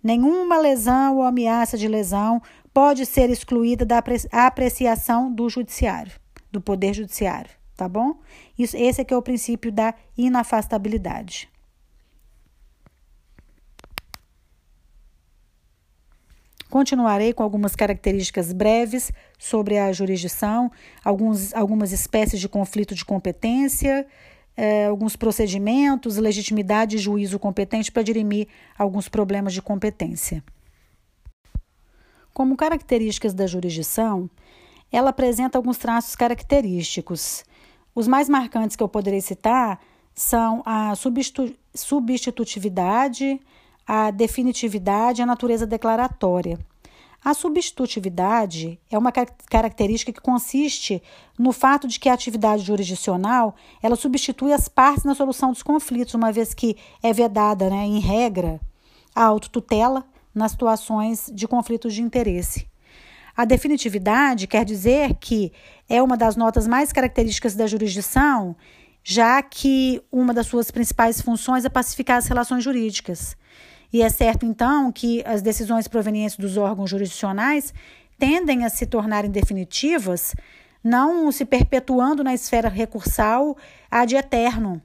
Nenhuma 0.08 0.56
lesão 0.56 1.18
ou 1.18 1.22
ameaça 1.22 1.76
de 1.76 1.86
lesão 1.86 2.40
pode 2.72 3.04
ser 3.04 3.28
excluída 3.28 3.84
da 3.84 4.02
apreciação 4.32 5.30
do 5.30 5.50
judiciário, 5.50 6.12
do 6.50 6.62
poder 6.62 6.94
judiciário, 6.94 7.50
tá 7.76 7.86
bom? 7.86 8.18
Isso, 8.58 8.74
esse 8.74 9.02
aqui 9.02 9.12
é 9.12 9.16
o 9.18 9.20
princípio 9.20 9.70
da 9.70 9.92
inafastabilidade. 10.16 11.50
Continuarei 16.70 17.34
com 17.34 17.42
algumas 17.42 17.76
características 17.76 18.50
breves 18.54 19.12
sobre 19.38 19.76
a 19.76 19.92
jurisdição, 19.92 20.72
alguns, 21.04 21.54
algumas 21.54 21.92
espécies 21.92 22.40
de 22.40 22.48
conflito 22.48 22.94
de 22.94 23.04
competência, 23.04 24.06
eh, 24.60 24.86
alguns 24.86 25.14
procedimentos, 25.14 26.16
legitimidade 26.16 26.96
e 26.96 26.98
juízo 26.98 27.38
competente 27.38 27.92
para 27.92 28.02
dirimir 28.02 28.48
alguns 28.76 29.08
problemas 29.08 29.54
de 29.54 29.62
competência. 29.62 30.42
Como 32.34 32.56
características 32.56 33.32
da 33.32 33.46
jurisdição, 33.46 34.28
ela 34.90 35.10
apresenta 35.10 35.56
alguns 35.56 35.78
traços 35.78 36.16
característicos. 36.16 37.44
Os 37.94 38.08
mais 38.08 38.28
marcantes 38.28 38.74
que 38.76 38.82
eu 38.82 38.88
poderei 38.88 39.20
citar 39.20 39.80
são 40.12 40.60
a 40.66 40.92
substitu 40.96 41.54
substitutividade, 41.72 43.40
a 43.86 44.10
definitividade 44.10 45.20
e 45.20 45.22
a 45.22 45.26
natureza 45.26 45.64
declaratória. 45.64 46.58
A 47.24 47.34
substitutividade 47.34 48.80
é 48.88 48.96
uma 48.96 49.10
característica 49.10 50.12
que 50.12 50.20
consiste 50.20 51.02
no 51.38 51.52
fato 51.52 51.88
de 51.88 51.98
que 51.98 52.08
a 52.08 52.14
atividade 52.14 52.62
jurisdicional 52.62 53.56
ela 53.82 53.96
substitui 53.96 54.52
as 54.52 54.68
partes 54.68 55.04
na 55.04 55.14
solução 55.14 55.50
dos 55.50 55.62
conflitos, 55.62 56.14
uma 56.14 56.30
vez 56.30 56.54
que 56.54 56.76
é 57.02 57.12
vedada, 57.12 57.68
né, 57.68 57.84
em 57.84 57.98
regra, 57.98 58.60
a 59.14 59.24
autotutela 59.24 60.06
nas 60.32 60.52
situações 60.52 61.30
de 61.34 61.48
conflitos 61.48 61.92
de 61.92 62.02
interesse. 62.02 62.68
A 63.36 63.44
definitividade 63.44 64.46
quer 64.46 64.64
dizer 64.64 65.14
que 65.14 65.52
é 65.88 66.02
uma 66.02 66.16
das 66.16 66.36
notas 66.36 66.66
mais 66.66 66.92
características 66.92 67.54
da 67.54 67.66
jurisdição, 67.66 68.56
já 69.02 69.42
que 69.42 70.02
uma 70.10 70.32
das 70.34 70.46
suas 70.46 70.70
principais 70.70 71.20
funções 71.20 71.64
é 71.64 71.68
pacificar 71.68 72.18
as 72.18 72.26
relações 72.26 72.62
jurídicas. 72.62 73.36
E 73.92 74.02
é 74.02 74.08
certo, 74.08 74.44
então, 74.44 74.92
que 74.92 75.22
as 75.26 75.40
decisões 75.40 75.88
provenientes 75.88 76.36
dos 76.36 76.56
órgãos 76.56 76.90
jurisdicionais 76.90 77.72
tendem 78.18 78.64
a 78.64 78.68
se 78.68 78.84
tornarem 78.84 79.30
definitivas, 79.30 80.34
não 80.84 81.30
se 81.32 81.44
perpetuando 81.44 82.22
na 82.22 82.34
esfera 82.34 82.68
recursal 82.68 83.56
ad 83.90 84.14
eterno, 84.14 84.82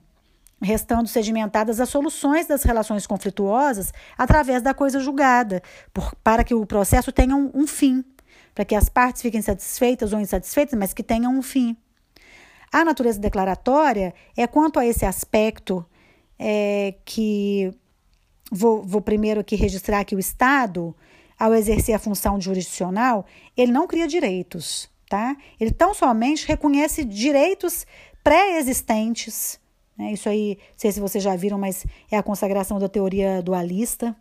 restando 0.61 1.09
sedimentadas 1.09 1.81
as 1.81 1.89
soluções 1.89 2.47
das 2.47 2.63
relações 2.63 3.05
conflituosas 3.05 3.91
através 4.17 4.61
da 4.61 4.73
coisa 4.73 4.99
julgada, 4.99 5.61
por, 5.93 6.15
para 6.23 6.43
que 6.43 6.53
o 6.53 6.65
processo 6.65 7.11
tenha 7.11 7.35
um, 7.35 7.51
um 7.53 7.67
fim, 7.67 8.05
para 8.55 8.63
que 8.63 8.75
as 8.75 8.87
partes 8.87 9.21
fiquem 9.21 9.41
satisfeitas 9.41 10.13
ou 10.13 10.19
insatisfeitas, 10.19 10.79
mas 10.79 10.93
que 10.93 11.03
tenham 11.03 11.35
um 11.35 11.41
fim. 11.41 11.75
A 12.71 12.85
natureza 12.85 13.19
declaratória 13.19 14.13
é 14.37 14.47
quanto 14.47 14.79
a 14.79 14.85
esse 14.85 15.05
aspecto 15.05 15.85
é, 16.39 16.95
que 17.03 17.73
vou, 18.51 18.83
vou 18.83 19.01
primeiro 19.01 19.41
aqui 19.41 19.55
registrar 19.55 20.03
que 20.03 20.15
o 20.15 20.19
Estado, 20.19 20.95
ao 21.39 21.53
exercer 21.53 21.95
a 21.95 21.99
função 21.99 22.39
jurisdicional, 22.39 23.25
ele 23.55 23.71
não 23.71 23.87
cria 23.87 24.07
direitos, 24.07 24.89
tá? 25.09 25.35
Ele 25.59 25.71
tão 25.71 25.93
somente 25.93 26.47
reconhece 26.47 27.03
direitos 27.03 27.85
pré-existentes. 28.23 29.59
Né? 29.97 30.13
Isso 30.13 30.29
aí, 30.29 30.57
não 30.59 30.77
sei 30.77 30.91
se 30.91 30.99
vocês 30.99 31.23
já 31.23 31.35
viram, 31.35 31.57
mas 31.57 31.85
é 32.09 32.17
a 32.17 32.23
consagração 32.23 32.79
da 32.79 32.87
teoria 32.87 33.41
dualista. 33.41 34.15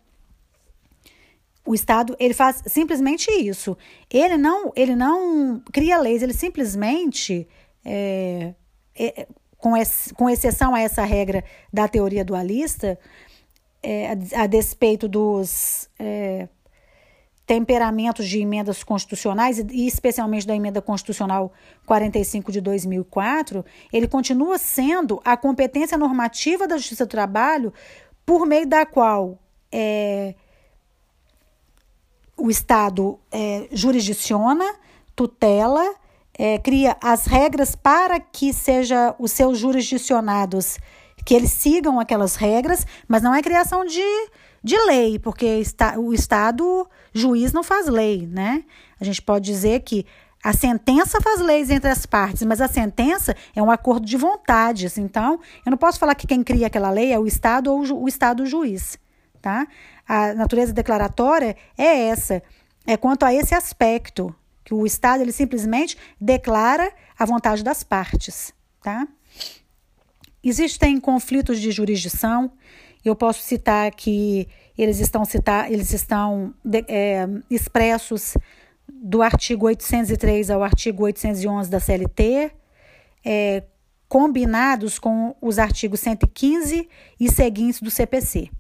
O 1.65 1.75
Estado 1.75 2.17
ele 2.19 2.35
faz 2.35 2.63
simplesmente 2.67 3.31
isso. 3.31 3.77
Ele 4.11 4.37
não, 4.37 4.73
ele 4.75 4.97
não 4.97 5.63
cria 5.73 5.99
leis, 5.99 6.23
ele 6.23 6.35
simplesmente, 6.35 7.47
é, 7.85 8.55
é, 8.99 9.29
com, 9.57 9.73
com 10.17 10.29
exceção 10.29 10.75
a 10.75 10.81
essa 10.81 11.05
regra 11.05 11.45
da 11.73 11.87
teoria 11.87 12.25
dualista, 12.25 12.99
é, 13.83 14.17
a, 14.37 14.47
despeito 14.47 15.09
dos 15.09 15.89
é, 15.99 16.49
temperamentos 17.47 18.29
de 18.29 18.41
emendas 18.41 18.85
constitucionais, 18.85 19.59
e 19.59 19.87
especialmente 19.87 20.47
da 20.47 20.55
emenda 20.55 20.81
constitucional 20.81 21.53
45 21.87 22.53
de 22.53 22.61
2004, 22.61 23.65
ele 23.93 24.07
continua 24.07 24.57
sendo 24.59 25.21
a 25.25 25.37
competência 25.37 25.99
normativa 25.99 26.67
da 26.69 26.77
Justiça 26.77 27.05
do 27.05 27.11
Trabalho 27.11 27.73
por 28.25 28.47
meio 28.47 28.67
da 28.67 28.87
qual 28.87 29.39
é, 29.71 30.35
o 32.37 32.51
Estado 32.51 33.19
é, 33.31 33.69
jurisdiciona, 33.73 34.65
tutela, 35.15 35.95
é, 36.39 36.59
cria 36.59 36.97
as 37.03 37.27
regras 37.27 37.75
para 37.75 38.19
que 38.19 38.53
seja 38.53 39.15
os 39.19 39.33
seus 39.33 39.59
jurisdicionados 39.59 40.79
que 41.25 41.35
eles 41.35 41.51
sigam 41.51 42.01
aquelas 42.01 42.37
regras, 42.37 42.87
mas 43.07 43.23
não 43.23 43.35
é 43.35 43.43
criação 43.43 43.85
de, 43.85 44.03
de 44.63 44.77
lei, 44.87 45.19
porque 45.19 45.47
está, 45.47 45.99
o 45.99 46.13
Estado, 46.13 46.89
juiz, 47.13 47.53
não 47.53 47.63
faz 47.63 47.87
lei, 47.87 48.27
né? 48.27 48.65
A 49.01 49.05
gente 49.05 49.23
pode 49.23 49.45
dizer 49.45 49.81
que 49.81 50.07
a 50.43 50.53
sentença 50.53 51.21
faz 51.21 51.41
leis 51.41 51.71
entre 51.71 51.89
as 51.89 52.05
partes, 52.05 52.43
mas 52.43 52.61
a 52.61 52.67
sentença 52.67 53.37
é 53.55 53.63
um 53.63 53.71
acordo 53.71 54.05
de 54.05 54.17
vontades. 54.17 54.99
Então, 54.99 55.39
eu 55.65 55.71
não 55.71 55.79
posso 55.79 56.01
falar 56.01 56.17
que 56.17 56.27
quem 56.27 56.43
cria 56.43 56.67
aquela 56.67 56.91
lei 56.91 57.13
é 57.13 57.19
o 57.19 57.27
Estado 57.27 57.73
ou 57.73 58.03
o 58.03 58.09
Estado 58.09 58.45
juiz, 58.45 58.99
tá? 59.41 59.67
A 60.07 60.35
natureza 60.35 60.73
declaratória 60.73 61.57
é 61.79 62.09
essa, 62.09 62.43
é 62.85 62.97
quanto 62.97 63.25
a 63.25 63.33
esse 63.33 63.55
aspecto, 63.55 64.35
que 64.65 64.75
o 64.75 64.85
Estado 64.85 65.23
ele 65.23 65.33
simplesmente 65.33 65.97
declara 66.21 66.93
a 67.19 67.25
vontade 67.25 67.63
das 67.63 67.85
partes, 67.85 68.53
tá? 68.83 69.07
Existem 70.43 70.99
conflitos 70.99 71.61
de 71.61 71.71
jurisdição. 71.71 72.53
Eu 73.05 73.15
posso 73.15 73.43
citar 73.43 73.91
que 73.93 74.49
eles 74.77 74.99
estão, 74.99 75.25
citar, 75.25 75.71
eles 75.71 75.93
estão 75.93 76.55
é, 76.89 77.27
expressos 77.51 78.35
do 78.89 79.23
artigo 79.23 79.67
803 79.67 80.51
ao 80.51 80.63
artigo 80.63 81.05
811 81.05 81.71
da 81.71 81.81
CLT, 81.81 82.53
é, 83.25 83.65
combinados 84.09 84.99
com 84.99 85.35
os 85.41 85.59
artigos 85.59 86.01
115 86.01 86.89
e 87.19 87.31
seguintes 87.31 87.81
do 87.81 87.91
CPC. 87.91 88.51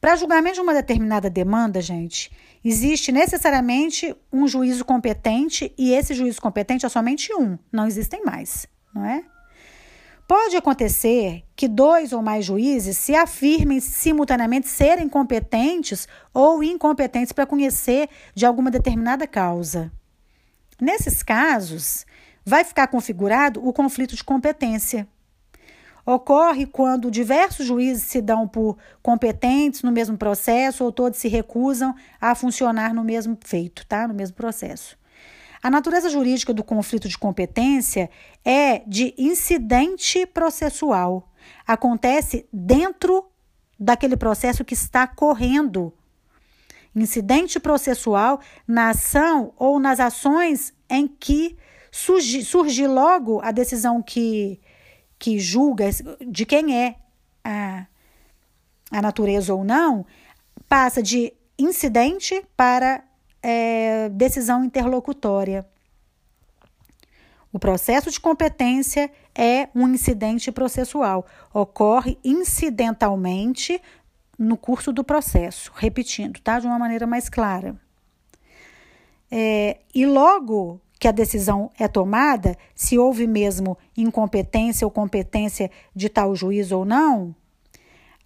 Para 0.00 0.16
julgamento 0.16 0.56
de 0.56 0.60
uma 0.60 0.74
determinada 0.74 1.30
demanda, 1.30 1.80
gente, 1.80 2.30
existe 2.64 3.12
necessariamente 3.12 4.14
um 4.32 4.48
juízo 4.48 4.84
competente 4.84 5.72
e 5.78 5.92
esse 5.92 6.12
juízo 6.12 6.40
competente 6.40 6.84
é 6.84 6.88
somente 6.88 7.32
um, 7.32 7.56
não 7.70 7.86
existem 7.86 8.24
mais, 8.24 8.66
não 8.92 9.04
é? 9.04 9.24
Pode 10.34 10.56
acontecer 10.56 11.44
que 11.54 11.68
dois 11.68 12.10
ou 12.10 12.22
mais 12.22 12.46
juízes 12.46 12.96
se 12.96 13.14
afirmem 13.14 13.80
simultaneamente 13.80 14.66
serem 14.66 15.06
competentes 15.06 16.08
ou 16.32 16.64
incompetentes 16.64 17.32
para 17.32 17.44
conhecer 17.44 18.08
de 18.34 18.46
alguma 18.46 18.70
determinada 18.70 19.26
causa. 19.26 19.92
Nesses 20.80 21.22
casos, 21.22 22.06
vai 22.46 22.64
ficar 22.64 22.86
configurado 22.86 23.62
o 23.62 23.74
conflito 23.74 24.16
de 24.16 24.24
competência. 24.24 25.06
Ocorre 26.06 26.64
quando 26.64 27.10
diversos 27.10 27.66
juízes 27.66 28.04
se 28.04 28.22
dão 28.22 28.48
por 28.48 28.78
competentes 29.02 29.82
no 29.82 29.92
mesmo 29.92 30.16
processo 30.16 30.82
ou 30.82 30.90
todos 30.90 31.18
se 31.18 31.28
recusam 31.28 31.94
a 32.18 32.34
funcionar 32.34 32.94
no 32.94 33.04
mesmo 33.04 33.36
feito, 33.44 33.86
tá? 33.86 34.08
No 34.08 34.14
mesmo 34.14 34.34
processo. 34.34 34.96
A 35.62 35.70
natureza 35.70 36.10
jurídica 36.10 36.52
do 36.52 36.64
conflito 36.64 37.08
de 37.08 37.16
competência 37.16 38.10
é 38.44 38.80
de 38.80 39.14
incidente 39.16 40.26
processual. 40.26 41.30
Acontece 41.64 42.48
dentro 42.52 43.30
daquele 43.78 44.16
processo 44.16 44.64
que 44.64 44.74
está 44.74 45.06
correndo. 45.06 45.92
Incidente 46.94 47.60
processual 47.60 48.40
na 48.66 48.90
ação 48.90 49.52
ou 49.56 49.78
nas 49.78 50.00
ações 50.00 50.74
em 50.90 51.06
que 51.06 51.56
surge, 51.92 52.44
surge 52.44 52.86
logo 52.88 53.40
a 53.40 53.52
decisão 53.52 54.02
que, 54.02 54.60
que 55.16 55.38
julga 55.38 55.88
de 56.26 56.44
quem 56.44 56.76
é 56.76 56.96
a, 57.44 57.86
a 58.90 59.00
natureza 59.00 59.54
ou 59.54 59.62
não, 59.62 60.04
passa 60.68 61.00
de 61.00 61.32
incidente 61.56 62.44
para 62.56 63.04
é, 63.42 64.08
decisão 64.10 64.64
interlocutória. 64.64 65.66
O 67.52 67.58
processo 67.58 68.10
de 68.10 68.18
competência 68.18 69.10
é 69.34 69.68
um 69.74 69.86
incidente 69.88 70.50
processual, 70.50 71.26
ocorre 71.52 72.18
incidentalmente 72.24 73.80
no 74.38 74.56
curso 74.56 74.92
do 74.92 75.04
processo, 75.04 75.70
repetindo, 75.74 76.40
tá? 76.40 76.58
De 76.58 76.66
uma 76.66 76.78
maneira 76.78 77.06
mais 77.06 77.28
clara. 77.28 77.76
É, 79.30 79.80
e 79.94 80.06
logo 80.06 80.80
que 80.98 81.08
a 81.08 81.12
decisão 81.12 81.70
é 81.78 81.88
tomada, 81.88 82.56
se 82.74 82.96
houve 82.96 83.26
mesmo 83.26 83.76
incompetência 83.96 84.86
ou 84.86 84.90
competência 84.90 85.70
de 85.94 86.08
tal 86.08 86.34
juiz 86.34 86.70
ou 86.70 86.84
não, 86.84 87.34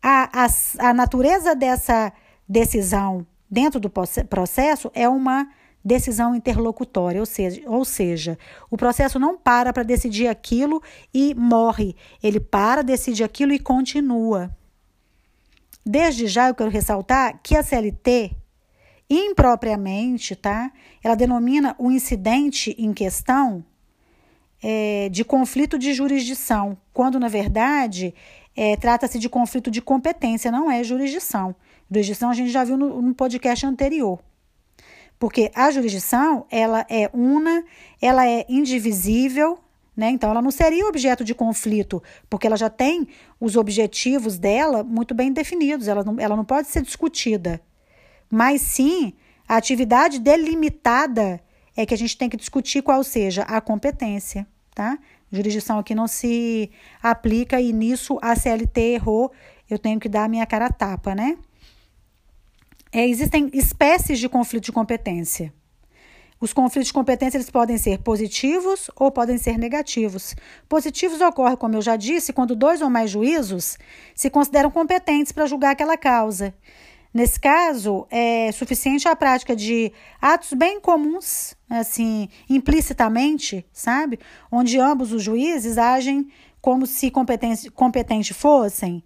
a, 0.02 0.44
a, 0.44 0.90
a 0.90 0.94
natureza 0.94 1.54
dessa 1.54 2.12
decisão 2.48 3.26
dentro 3.50 3.80
do 3.80 3.90
processo 3.90 4.90
é 4.94 5.08
uma 5.08 5.48
decisão 5.84 6.34
interlocutória, 6.34 7.20
ou 7.20 7.26
seja, 7.26 7.62
ou 7.66 7.84
seja, 7.84 8.36
o 8.68 8.76
processo 8.76 9.20
não 9.20 9.38
para 9.38 9.72
para 9.72 9.84
decidir 9.84 10.26
aquilo 10.26 10.82
e 11.14 11.32
morre, 11.34 11.94
ele 12.20 12.40
para, 12.40 12.82
decide 12.82 13.22
aquilo 13.22 13.52
e 13.52 13.58
continua. 13.58 14.50
Desde 15.84 16.26
já 16.26 16.48
eu 16.48 16.54
quero 16.56 16.70
ressaltar 16.70 17.38
que 17.40 17.56
a 17.56 17.62
CLT 17.62 18.32
impropriamente, 19.08 20.34
tá? 20.34 20.72
Ela 21.02 21.14
denomina 21.14 21.76
o 21.78 21.92
incidente 21.92 22.74
em 22.76 22.92
questão 22.92 23.64
é, 24.60 25.08
de 25.10 25.24
conflito 25.24 25.78
de 25.78 25.92
jurisdição, 25.94 26.76
quando 26.92 27.20
na 27.20 27.28
verdade 27.28 28.12
é, 28.56 28.76
trata-se 28.76 29.18
de 29.20 29.28
conflito 29.28 29.70
de 29.70 29.80
competência, 29.80 30.50
não 30.50 30.68
é 30.68 30.82
jurisdição. 30.82 31.54
Jurisdição 31.90 32.30
a 32.30 32.34
gente 32.34 32.50
já 32.50 32.64
viu 32.64 32.76
no, 32.76 33.00
no 33.00 33.14
podcast 33.14 33.64
anterior. 33.64 34.20
Porque 35.18 35.50
a 35.54 35.70
jurisdição, 35.70 36.46
ela 36.50 36.84
é 36.90 37.08
una, 37.12 37.64
ela 38.02 38.28
é 38.28 38.44
indivisível, 38.48 39.58
né? 39.96 40.10
Então, 40.10 40.30
ela 40.30 40.42
não 40.42 40.50
seria 40.50 40.86
objeto 40.86 41.24
de 41.24 41.34
conflito, 41.34 42.02
porque 42.28 42.46
ela 42.46 42.56
já 42.56 42.68
tem 42.68 43.08
os 43.40 43.56
objetivos 43.56 44.38
dela 44.38 44.84
muito 44.84 45.14
bem 45.14 45.32
definidos, 45.32 45.88
ela 45.88 46.04
não, 46.04 46.20
ela 46.20 46.36
não 46.36 46.44
pode 46.44 46.68
ser 46.68 46.82
discutida. 46.82 47.62
Mas 48.30 48.60
sim, 48.60 49.14
a 49.48 49.56
atividade 49.56 50.18
delimitada 50.18 51.40
é 51.74 51.86
que 51.86 51.94
a 51.94 51.98
gente 51.98 52.16
tem 52.18 52.28
que 52.28 52.36
discutir 52.36 52.82
qual 52.82 53.02
seja 53.02 53.42
a 53.42 53.58
competência, 53.60 54.46
tá? 54.74 54.98
Jurisdição 55.32 55.78
aqui 55.78 55.94
não 55.94 56.06
se 56.06 56.70
aplica 57.02 57.60
e 57.60 57.72
nisso 57.72 58.18
a 58.20 58.36
CLT 58.36 58.80
errou, 58.80 59.32
eu 59.68 59.78
tenho 59.78 59.98
que 59.98 60.08
dar 60.08 60.24
a 60.24 60.28
minha 60.28 60.46
cara 60.46 60.66
a 60.66 60.72
tapa, 60.72 61.14
né? 61.14 61.38
É, 62.96 63.06
existem 63.06 63.50
espécies 63.52 64.18
de 64.18 64.26
conflito 64.26 64.64
de 64.64 64.72
competência. 64.72 65.52
Os 66.40 66.54
conflitos 66.54 66.86
de 66.86 66.94
competência 66.94 67.36
eles 67.36 67.50
podem 67.50 67.76
ser 67.76 67.98
positivos 67.98 68.90
ou 68.96 69.10
podem 69.10 69.36
ser 69.36 69.58
negativos. 69.58 70.34
Positivos 70.66 71.20
ocorrem, 71.20 71.58
como 71.58 71.74
eu 71.76 71.82
já 71.82 71.94
disse, 71.94 72.32
quando 72.32 72.56
dois 72.56 72.80
ou 72.80 72.88
mais 72.88 73.10
juízos 73.10 73.76
se 74.14 74.30
consideram 74.30 74.70
competentes 74.70 75.30
para 75.30 75.44
julgar 75.44 75.72
aquela 75.72 75.98
causa. 75.98 76.54
Nesse 77.12 77.38
caso, 77.38 78.06
é 78.10 78.50
suficiente 78.52 79.06
a 79.06 79.14
prática 79.14 79.54
de 79.54 79.92
atos 80.18 80.54
bem 80.54 80.80
comuns, 80.80 81.54
assim, 81.68 82.30
implicitamente, 82.48 83.66
sabe? 83.74 84.18
Onde 84.50 84.80
ambos 84.80 85.12
os 85.12 85.22
juízes 85.22 85.76
agem 85.76 86.28
como 86.62 86.86
se 86.86 87.10
competentes 87.10 87.68
competente 87.68 88.32
fossem 88.32 89.04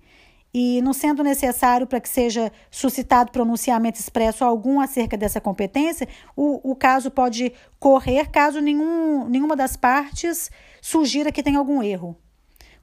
e 0.53 0.83
não 0.83 0.93
sendo 0.93 1.23
necessário 1.23 1.87
para 1.87 2.01
que 2.01 2.09
seja 2.09 2.53
suscitado 2.71 3.31
pronunciamento 3.31 4.01
expresso 4.01 4.45
algum 4.45 4.81
acerca 4.81 5.17
dessa 5.17 5.41
competência, 5.41 6.09
o, 6.37 6.73
o 6.73 6.75
caso 6.75 7.11
pode 7.11 7.53
correr 7.79 8.29
caso 8.31 8.61
nenhum, 8.61 9.29
nenhuma 9.29 9.55
das 9.55 9.77
partes 9.77 10.51
sugira 10.81 11.31
que 11.31 11.43
tem 11.43 11.57
algum 11.57 11.83
erro. 11.83 12.17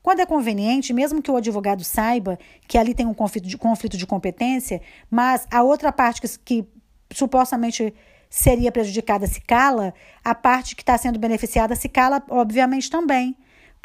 Quando 0.01 0.22
é 0.22 0.26
conveniente, 0.26 0.93
mesmo 0.93 1.22
que 1.22 1.30
o 1.30 1.36
advogado 1.36 1.84
saiba 1.84 2.39
que 2.65 2.78
ali 2.78 2.93
tem 2.93 3.05
um 3.05 3.13
conflito 3.13 3.47
de, 3.47 3.57
conflito 3.57 3.97
de 3.97 4.07
competência, 4.07 4.82
mas 5.11 5.45
a 5.51 5.61
outra 5.63 5.91
parte 5.91 6.22
que, 6.22 6.28
que 6.39 6.68
supostamente 7.11 7.93
seria 8.30 8.72
prejudicada 8.72 9.28
se 9.28 9.41
cala, 9.41 9.93
a 10.24 10.34
parte 10.34 10.76
que 10.76 10.82
está 10.82 10.97
sendo 10.97 11.20
beneficiada 11.20 11.76
se 11.76 11.89
cala, 11.89 12.24
obviamente, 12.30 12.89
também. 12.89 13.36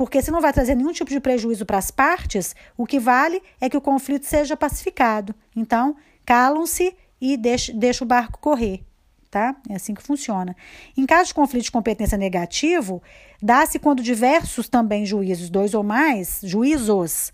Porque 0.02 0.20
se 0.20 0.32
não 0.32 0.40
vai 0.40 0.52
trazer 0.52 0.74
nenhum 0.74 0.90
tipo 0.90 1.08
de 1.08 1.20
prejuízo 1.20 1.64
para 1.64 1.78
as 1.78 1.92
partes, 1.92 2.56
o 2.76 2.84
que 2.84 2.98
vale 2.98 3.40
é 3.60 3.70
que 3.70 3.76
o 3.76 3.80
conflito 3.80 4.26
seja 4.26 4.56
pacificado. 4.56 5.32
Então, 5.54 5.94
calam-se 6.26 6.96
e 7.20 7.36
deixa 7.36 8.02
o 8.02 8.04
barco 8.04 8.36
correr. 8.40 8.82
Tá? 9.30 9.54
É 9.70 9.76
assim 9.76 9.94
que 9.94 10.02
funciona. 10.02 10.56
Em 10.96 11.06
caso 11.06 11.28
de 11.28 11.34
conflito 11.34 11.62
de 11.62 11.70
competência 11.70 12.18
negativo, 12.18 13.00
dá-se 13.40 13.78
quando 13.78 14.02
diversos 14.02 14.68
também 14.68 15.06
juízos, 15.06 15.48
dois 15.48 15.72
ou 15.72 15.84
mais, 15.84 16.40
juízos, 16.42 17.32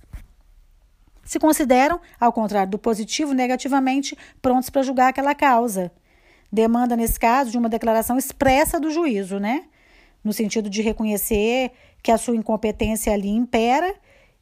se 1.24 1.38
consideram, 1.38 1.98
ao 2.20 2.34
contrário 2.34 2.70
do 2.70 2.78
positivo, 2.78 3.32
negativamente 3.32 4.14
prontos 4.42 4.68
para 4.68 4.82
julgar 4.82 5.08
aquela 5.08 5.34
causa. 5.34 5.90
Demanda, 6.52 6.94
nesse 6.94 7.18
caso, 7.18 7.50
de 7.50 7.56
uma 7.56 7.70
declaração 7.70 8.18
expressa 8.18 8.78
do 8.78 8.90
juízo, 8.90 9.38
né? 9.38 9.64
No 10.22 10.34
sentido 10.34 10.68
de 10.68 10.82
reconhecer 10.82 11.72
que 12.02 12.10
a 12.10 12.18
sua 12.18 12.36
incompetência 12.36 13.12
ali 13.12 13.30
impera 13.30 13.94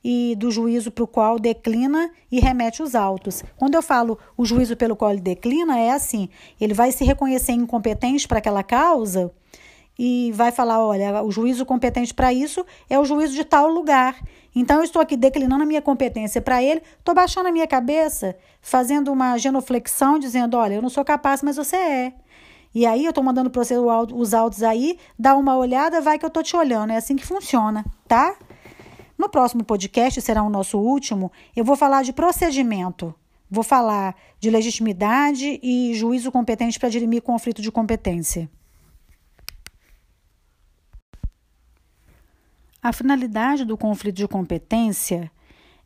e 0.09 0.37
do 0.37 0.53
juízo 0.53 0.93
para 0.93 1.03
o 1.03 1.07
qual 1.07 1.37
declina 1.37 2.11
e 2.31 2.39
remete 2.39 2.81
os 2.81 2.95
autos. 2.95 3.43
Quando 3.57 3.75
eu 3.75 3.83
falo 3.83 4.17
o 4.37 4.45
juízo 4.45 4.77
pelo 4.77 4.95
qual 4.95 5.11
ele 5.11 5.21
declina, 5.21 5.79
é 5.79 5.91
assim: 5.91 6.29
ele 6.61 6.75
vai 6.75 6.93
se 6.93 7.05
reconhecer 7.05 7.53
incompetente 7.53 8.29
para 8.29 8.39
aquela 8.39 8.63
causa 8.63 9.33
e 9.99 10.31
vai 10.33 10.53
falar: 10.53 10.79
olha, 10.79 11.23
o 11.23 11.31
juízo 11.33 11.67
competente 11.67 12.15
para 12.15 12.33
isso 12.33 12.65
é 12.89 12.99
o 12.99 13.05
juízo 13.05 13.35
de 13.35 13.45
tal 13.45 13.69
lugar. 13.69 14.23
Então, 14.55 14.79
eu 14.79 14.85
estou 14.85 15.03
aqui 15.03 15.17
declinando 15.17 15.65
a 15.65 15.67
minha 15.67 15.83
competência 15.83 16.41
para 16.41 16.63
ele, 16.63 16.83
estou 16.99 17.15
baixando 17.15 17.49
a 17.49 17.53
minha 17.53 17.67
cabeça, 17.67 18.37
fazendo 18.61 19.13
uma 19.13 19.37
genuflexão, 19.37 20.19
dizendo: 20.19 20.57
olha, 20.57 20.75
eu 20.75 20.83
não 20.83 20.89
sou 20.89 21.05
capaz, 21.05 21.43
mas 21.43 21.57
você 21.57 21.77
é. 21.77 22.13
E 22.75 22.85
aí 22.85 23.05
eu 23.05 23.11
estou 23.11 23.25
mandando 23.25 23.51
para 23.51 23.65
você 23.65 23.75
os 23.77 24.35
autos 24.35 24.63
aí, 24.63 24.99
dá 25.19 25.37
uma 25.37 25.57
olhada, 25.57 26.01
vai 26.01 26.19
que 26.19 26.25
eu 26.25 26.29
estou 26.29 26.43
te 26.43 26.57
olhando. 26.57 26.93
É 26.93 26.97
assim 26.97 27.17
que 27.17 27.27
funciona, 27.27 27.85
tá? 28.07 28.37
No 29.17 29.29
próximo 29.29 29.65
podcast, 29.65 30.21
será 30.21 30.43
o 30.43 30.51
nosso 30.51 30.79
último, 30.79 31.33
eu 31.55 31.65
vou 31.65 31.77
falar 31.77 32.03
de 32.03 32.13
procedimento. 32.13 33.15
Vou 33.51 33.63
falar 33.63 34.15
de 34.41 34.51
legitimidade 34.51 35.61
e 35.63 35.95
juízo 35.95 36.33
competente 36.33 36.79
para 36.79 36.89
dirimir 36.89 37.23
conflito 37.23 37.63
de 37.63 37.71
competência. 37.71 38.51
A 42.83 42.93
finalidade 42.93 43.65
do 43.65 43.77
conflito 43.77 44.17
de 44.17 44.29
competência 44.29 45.31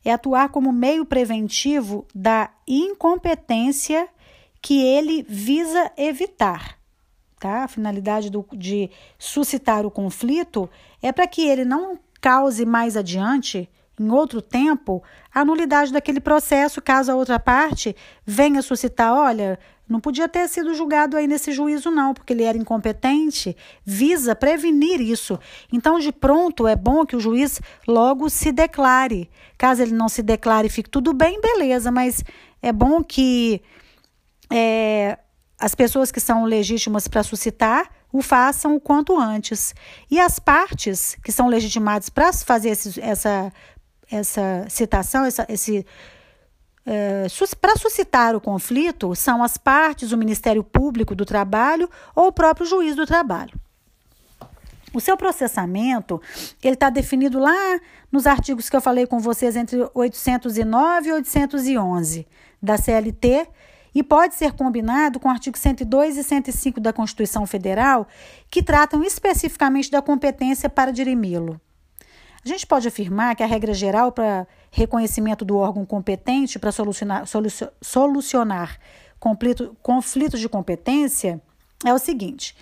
é 0.04 0.12
atuar 0.12 0.48
como 0.48 0.72
meio 0.72 1.04
preventivo 1.04 2.06
da 2.14 2.50
incompetência 2.66 4.08
que 4.60 4.82
ele 4.82 5.24
visa 5.28 5.90
evitar. 5.96 6.78
Tá? 7.38 7.64
A 7.64 7.68
finalidade 7.68 8.30
do, 8.30 8.46
de 8.52 8.90
suscitar 9.18 9.86
o 9.86 9.90
conflito 9.90 10.68
é 11.02 11.10
para 11.10 11.26
que 11.26 11.46
ele 11.46 11.64
não 11.64 11.98
cause 12.20 12.66
mais 12.66 12.96
adiante, 12.96 13.68
em 13.98 14.10
outro 14.10 14.40
tempo, 14.40 15.02
a 15.32 15.44
nulidade 15.44 15.92
daquele 15.92 16.20
processo, 16.20 16.80
caso 16.80 17.12
a 17.12 17.14
outra 17.14 17.38
parte 17.38 17.94
venha 18.24 18.62
suscitar: 18.62 19.12
olha, 19.12 19.58
não 19.86 20.00
podia 20.00 20.26
ter 20.28 20.48
sido 20.48 20.72
julgado 20.72 21.16
aí 21.16 21.26
nesse 21.26 21.52
juízo, 21.52 21.90
não, 21.90 22.14
porque 22.14 22.32
ele 22.32 22.44
era 22.44 22.56
incompetente, 22.56 23.54
visa 23.84 24.34
prevenir 24.34 25.00
isso. 25.00 25.38
Então, 25.70 25.98
de 25.98 26.12
pronto, 26.12 26.66
é 26.66 26.74
bom 26.74 27.04
que 27.04 27.16
o 27.16 27.20
juiz 27.20 27.60
logo 27.86 28.30
se 28.30 28.52
declare. 28.52 29.28
Caso 29.58 29.82
ele 29.82 29.92
não 29.92 30.08
se 30.08 30.22
declare 30.22 30.68
e 30.68 30.70
fique 30.70 30.88
tudo 30.88 31.12
bem, 31.12 31.40
beleza, 31.40 31.90
mas 31.90 32.24
é 32.62 32.72
bom 32.72 33.02
que. 33.02 33.60
É, 34.50 35.18
as 35.58 35.74
pessoas 35.74 36.10
que 36.10 36.20
são 36.20 36.44
legítimas 36.44 37.06
para 37.06 37.22
suscitar 37.22 37.90
o 38.12 38.22
façam 38.22 38.74
o 38.74 38.80
quanto 38.80 39.18
antes. 39.18 39.74
E 40.10 40.18
as 40.18 40.38
partes 40.38 41.16
que 41.22 41.30
são 41.30 41.48
legitimadas 41.48 42.08
para 42.08 42.32
fazer 42.32 42.70
esse, 42.70 43.00
essa, 43.00 43.52
essa 44.10 44.66
citação, 44.68 45.24
essa, 45.24 45.46
esse. 45.48 45.86
É, 46.86 47.26
para 47.60 47.76
suscitar 47.76 48.34
o 48.34 48.40
conflito 48.40 49.14
são 49.14 49.42
as 49.42 49.58
partes, 49.58 50.12
o 50.12 50.16
Ministério 50.16 50.64
Público 50.64 51.14
do 51.14 51.26
Trabalho 51.26 51.88
ou 52.16 52.28
o 52.28 52.32
próprio 52.32 52.66
juiz 52.66 52.96
do 52.96 53.06
trabalho. 53.06 53.52
O 54.92 55.00
seu 55.00 55.16
processamento 55.16 56.20
ele 56.62 56.74
está 56.74 56.90
definido 56.90 57.38
lá 57.38 57.78
nos 58.10 58.26
artigos 58.26 58.68
que 58.68 58.74
eu 58.74 58.80
falei 58.80 59.06
com 59.06 59.20
vocês 59.20 59.54
entre 59.54 59.88
809 59.94 61.08
e 61.08 61.12
811 61.12 62.26
da 62.60 62.76
CLT 62.76 63.46
e 63.94 64.02
pode 64.02 64.34
ser 64.34 64.52
combinado 64.52 65.18
com 65.18 65.28
o 65.28 65.30
artigo 65.30 65.58
102 65.58 66.16
e 66.16 66.24
105 66.24 66.80
da 66.80 66.92
Constituição 66.92 67.46
Federal, 67.46 68.06
que 68.50 68.62
tratam 68.62 69.02
especificamente 69.02 69.90
da 69.90 70.00
competência 70.00 70.68
para 70.68 70.92
dirimi-lo. 70.92 71.60
A 72.44 72.48
gente 72.48 72.66
pode 72.66 72.88
afirmar 72.88 73.36
que 73.36 73.42
a 73.42 73.46
regra 73.46 73.74
geral 73.74 74.12
para 74.12 74.46
reconhecimento 74.70 75.44
do 75.44 75.56
órgão 75.56 75.84
competente 75.84 76.58
para 76.58 76.72
solucionar, 76.72 77.24
solucionar 77.82 78.78
conflito, 79.18 79.76
conflitos 79.82 80.40
de 80.40 80.48
competência 80.48 81.40
é 81.84 81.92
o 81.92 81.98
seguinte: 81.98 82.56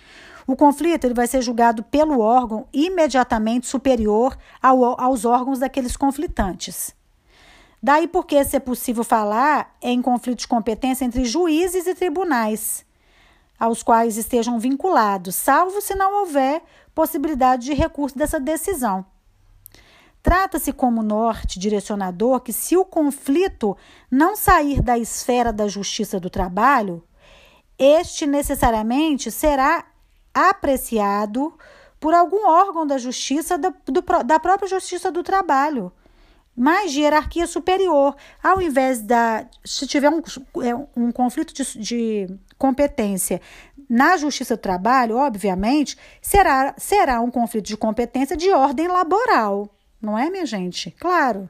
o 0.45 0.55
conflito 0.55 1.05
ele 1.05 1.13
vai 1.13 1.27
ser 1.27 1.41
julgado 1.41 1.81
pelo 1.83 2.19
órgão 2.19 2.67
imediatamente 2.73 3.67
superior 3.67 4.37
ao, 4.61 4.99
aos 4.99 5.23
órgãos 5.23 5.59
daqueles 5.59 5.95
conflitantes. 5.95 6.93
Daí 7.81 8.07
porque 8.07 8.43
ser 8.43 8.59
possível 8.59 9.03
falar 9.03 9.75
em 9.81 10.01
conflito 10.01 10.39
de 10.39 10.47
competência 10.47 11.05
entre 11.05 11.23
juízes 11.23 11.87
e 11.87 11.95
tribunais, 11.95 12.85
aos 13.57 13.81
quais 13.81 14.17
estejam 14.17 14.59
vinculados, 14.59 15.35
salvo 15.35 15.81
se 15.81 15.95
não 15.95 16.21
houver 16.21 16.61
possibilidade 16.93 17.65
de 17.65 17.73
recurso 17.73 18.17
dessa 18.17 18.39
decisão. 18.39 19.05
Trata-se 20.21 20.73
como 20.73 21.01
norte 21.01 21.57
direcionador 21.57 22.41
que, 22.41 22.51
se 22.51 22.75
o 22.75 22.83
conflito 22.83 23.77
não 24.11 24.35
sair 24.35 24.81
da 24.81 24.97
esfera 24.97 25.53
da 25.53 25.67
justiça 25.67 26.19
do 26.19 26.29
trabalho, 26.29 27.01
este 27.77 28.27
necessariamente 28.27 29.31
será 29.31 29.85
apreciado 30.33 31.57
por 31.99 32.13
algum 32.13 32.45
órgão 32.47 32.85
da 32.85 32.97
justiça 32.97 33.57
da, 33.57 33.73
do, 33.85 34.01
da 34.25 34.39
própria 34.39 34.67
justiça 34.67 35.09
do 35.09 35.23
trabalho 35.23 35.91
mas 36.59 36.91
de 36.91 36.99
hierarquia 36.99 37.47
superior, 37.47 38.17
ao 38.43 38.61
invés 38.61 39.01
da. 39.01 39.47
Se 39.63 39.87
tiver 39.87 40.09
um, 40.09 40.21
é, 40.61 40.75
um 40.93 41.09
conflito 41.09 41.53
de, 41.53 41.79
de 41.79 42.39
competência 42.57 43.39
na 43.89 44.17
Justiça 44.17 44.57
do 44.57 44.59
Trabalho, 44.59 45.15
obviamente, 45.15 45.97
será, 46.21 46.75
será 46.77 47.21
um 47.21 47.31
conflito 47.31 47.65
de 47.65 47.77
competência 47.77 48.35
de 48.35 48.51
ordem 48.51 48.89
laboral, 48.89 49.73
não 50.01 50.17
é, 50.17 50.29
minha 50.29 50.45
gente? 50.45 50.91
Claro. 50.99 51.49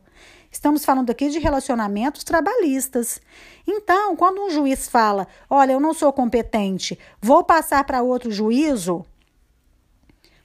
Estamos 0.51 0.85
falando 0.85 1.09
aqui 1.09 1.29
de 1.29 1.39
relacionamentos 1.39 2.23
trabalhistas. 2.23 3.19
Então, 3.67 4.15
quando 4.15 4.43
um 4.43 4.49
juiz 4.51 4.87
fala: 4.87 5.27
Olha, 5.49 5.73
eu 5.73 5.79
não 5.79 5.93
sou 5.93 6.13
competente, 6.13 6.99
vou 7.19 7.43
passar 7.43 7.83
para 7.83 8.03
outro 8.03 8.31
juízo. 8.31 9.03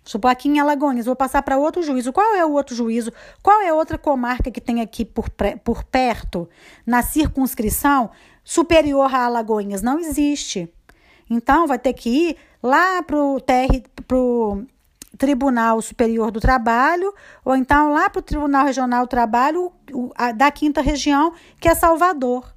Supor 0.04 0.30
aqui 0.30 0.48
em 0.48 0.60
Alagoas, 0.60 1.06
vou 1.06 1.16
passar 1.16 1.42
para 1.42 1.56
outro 1.56 1.82
juízo. 1.82 2.12
Qual 2.12 2.34
é 2.34 2.44
o 2.44 2.52
outro 2.52 2.74
juízo? 2.74 3.10
Qual 3.42 3.62
é 3.62 3.72
outra 3.72 3.96
comarca 3.96 4.50
que 4.50 4.60
tem 4.60 4.82
aqui 4.82 5.02
por, 5.04 5.30
por 5.64 5.82
perto, 5.84 6.46
na 6.86 7.02
circunscrição, 7.02 8.10
superior 8.44 9.14
a 9.14 9.24
Alagoas? 9.24 9.80
Não 9.80 9.98
existe. 9.98 10.70
Então, 11.30 11.66
vai 11.66 11.78
ter 11.78 11.94
que 11.94 12.10
ir 12.10 12.36
lá 12.62 13.02
para 13.02 13.16
o 13.16 14.62
Tribunal 15.16 15.80
Superior 15.80 16.30
do 16.30 16.38
Trabalho, 16.38 17.14
ou 17.42 17.56
então 17.56 17.90
lá 17.90 18.10
para 18.10 18.18
o 18.18 18.22
Tribunal 18.22 18.66
Regional 18.66 19.06
do 19.06 19.08
Trabalho 19.08 19.72
da 20.36 20.50
quinta 20.50 20.82
região, 20.82 21.32
que 21.58 21.68
é 21.68 21.74
Salvador. 21.74 22.52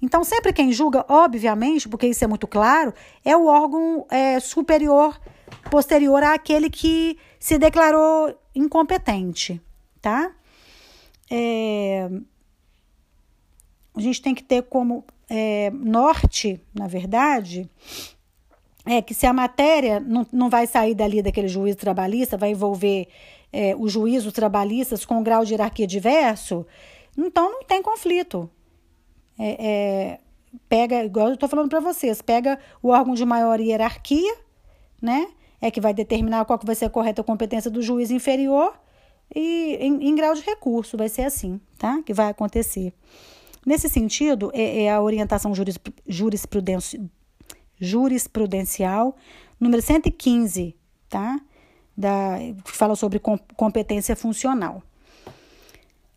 Então, 0.00 0.24
sempre 0.24 0.52
quem 0.52 0.72
julga, 0.72 1.04
obviamente, 1.08 1.88
porque 1.88 2.06
isso 2.06 2.24
é 2.24 2.26
muito 2.26 2.46
claro, 2.46 2.92
é 3.24 3.36
o 3.36 3.46
órgão 3.46 4.06
é, 4.10 4.38
superior, 4.40 5.18
posterior 5.68 6.22
àquele 6.22 6.70
que 6.70 7.18
se 7.38 7.58
declarou 7.58 8.36
incompetente, 8.54 9.60
tá? 10.00 10.32
É, 11.30 12.08
a 13.94 14.00
gente 14.00 14.22
tem 14.22 14.34
que 14.34 14.42
ter 14.42 14.62
como 14.64 15.04
é, 15.28 15.70
norte, 15.70 16.60
na 16.74 16.86
verdade, 16.86 17.68
é 18.86 19.02
que 19.02 19.12
se 19.12 19.26
a 19.26 19.32
matéria 19.32 20.00
não, 20.00 20.26
não 20.32 20.48
vai 20.48 20.66
sair 20.66 20.94
dali 20.94 21.20
daquele 21.20 21.48
juízo 21.48 21.76
trabalhista, 21.76 22.36
vai 22.36 22.50
envolver 22.50 23.08
é, 23.52 23.74
os 23.76 23.92
juízos 23.92 24.32
trabalhistas 24.32 25.04
com 25.04 25.18
um 25.18 25.22
grau 25.22 25.44
de 25.44 25.52
hierarquia 25.52 25.86
diverso, 25.86 26.66
então 27.16 27.50
não 27.50 27.64
tem 27.64 27.82
conflito. 27.82 28.50
É, 29.38 29.66
é, 29.66 30.20
pega, 30.68 31.04
igual 31.04 31.28
eu 31.28 31.34
estou 31.34 31.48
falando 31.48 31.68
para 31.68 31.80
vocês, 31.80 32.22
pega 32.22 32.58
o 32.82 32.88
órgão 32.88 33.14
de 33.14 33.24
maior 33.24 33.60
hierarquia, 33.60 34.36
né? 35.00 35.28
É 35.60 35.70
que 35.70 35.80
vai 35.80 35.92
determinar 35.92 36.44
qual 36.44 36.58
que 36.58 36.66
vai 36.66 36.74
ser 36.74 36.84
a 36.86 36.90
correta 36.90 37.22
competência 37.22 37.70
do 37.70 37.82
juiz 37.82 38.10
inferior 38.10 38.78
e 39.34 39.76
em, 39.80 40.08
em 40.08 40.14
grau 40.14 40.34
de 40.34 40.42
recurso, 40.42 40.96
vai 40.96 41.08
ser 41.08 41.22
assim, 41.22 41.60
tá? 41.76 42.02
Que 42.04 42.14
vai 42.14 42.28
acontecer. 42.28 42.92
Nesse 43.66 43.88
sentido, 43.88 44.50
é, 44.54 44.84
é 44.84 44.92
a 44.92 45.02
orientação 45.02 45.52
jurisprudencial 47.78 49.16
número 49.60 49.82
115, 49.82 50.76
tá? 51.08 51.40
Da, 51.96 52.38
que 52.64 52.70
fala 52.70 52.94
sobre 52.94 53.20
competência 53.56 54.14
funcional. 54.14 54.82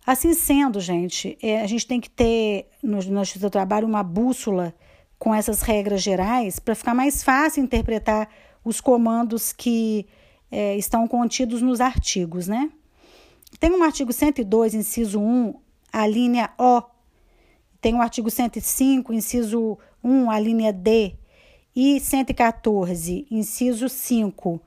Assim 0.06 0.34
sendo, 0.34 0.80
gente, 0.80 1.38
é, 1.42 1.62
a 1.62 1.68
gente 1.68 1.86
tem 1.86 2.00
que 2.00 2.10
ter 2.10 2.68
no, 2.82 3.02
Justiça 3.02 3.40
do 3.40 3.50
Trabalho 3.50 3.88
uma 3.88 4.04
bússola 4.04 4.74
com 5.18 5.34
essas 5.34 5.62
regras 5.62 6.02
gerais 6.02 6.60
para 6.60 6.74
ficar 6.74 6.96
mais 6.96 7.24
fácil 7.24 7.64
interpretar 7.64 8.28
os 8.64 8.82
comandos 8.82 9.52
que 9.52 10.06
é, 10.52 10.76
estão 10.78 11.08
contidos 11.08 11.62
nos 11.62 11.82
artigos, 11.82 12.48
né? 12.48 12.72
Tem 13.60 13.72
um 13.72 13.84
artigo 13.84 14.14
102, 14.14 14.74
inciso 14.74 15.20
1, 15.20 15.54
a 15.92 16.08
linha 16.08 16.52
O. 16.58 16.82
Tem 17.80 17.94
o 17.94 17.98
um 17.98 18.02
artigo 18.02 18.30
105, 18.30 19.14
inciso 19.14 19.78
1, 20.04 20.30
a 20.30 20.40
linha 20.40 20.72
D 20.72 21.16
e 21.76 22.00
114, 22.00 23.26
inciso 23.32 23.88
5 23.90 24.62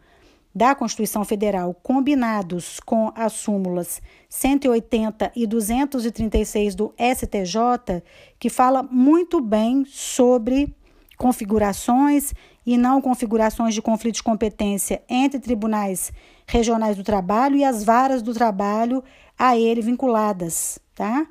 da 0.54 0.74
Constituição 0.74 1.24
Federal, 1.24 1.74
combinados 1.74 2.78
com 2.78 3.12
as 3.16 3.32
súmulas 3.32 4.00
180 4.28 5.32
e 5.34 5.46
236 5.46 6.74
do 6.76 6.94
STJ, 6.96 8.02
que 8.38 8.48
fala 8.48 8.82
muito 8.82 9.40
bem 9.40 9.84
sobre 9.84 10.72
configurações 11.18 12.32
e 12.66 12.77
não 12.77 13.01
configurações 13.01 13.74
de 13.74 13.82
conflito 13.82 14.16
de 14.16 14.23
competência 14.23 15.03
entre 15.09 15.39
tribunais 15.39 16.12
regionais 16.47 16.97
do 16.97 17.05
trabalho 17.05 17.57
e 17.57 17.65
as 17.65 17.85
varas 17.85 18.23
do 18.23 18.32
trabalho 18.32 19.03
a 19.39 19.57
ele 19.57 19.81
vinculadas, 19.81 20.78
tá? 20.95 21.27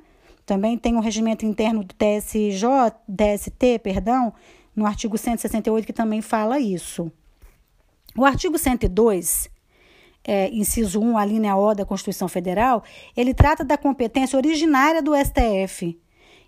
Também 0.45 0.77
tem 0.77 0.95
o 0.95 0.99
regimento 0.99 1.45
interno 1.45 1.83
do 1.83 1.93
TSJ, 1.93 2.67
DST, 3.07 3.79
perdão, 3.81 4.33
no 4.75 4.85
artigo 4.85 5.17
168, 5.17 5.85
que 5.85 5.93
também 5.93 6.21
fala 6.21 6.59
isso. 6.59 7.11
O 8.17 8.25
artigo 8.25 8.57
102, 8.57 9.49
é, 10.23 10.49
inciso 10.49 10.99
1, 10.99 11.17
a 11.17 11.25
linha 11.25 11.55
O 11.55 11.73
da 11.73 11.85
Constituição 11.85 12.27
Federal, 12.27 12.83
ele 13.15 13.33
trata 13.33 13.63
da 13.63 13.77
competência 13.77 14.37
originária 14.37 15.01
do 15.01 15.13
STF. 15.15 15.97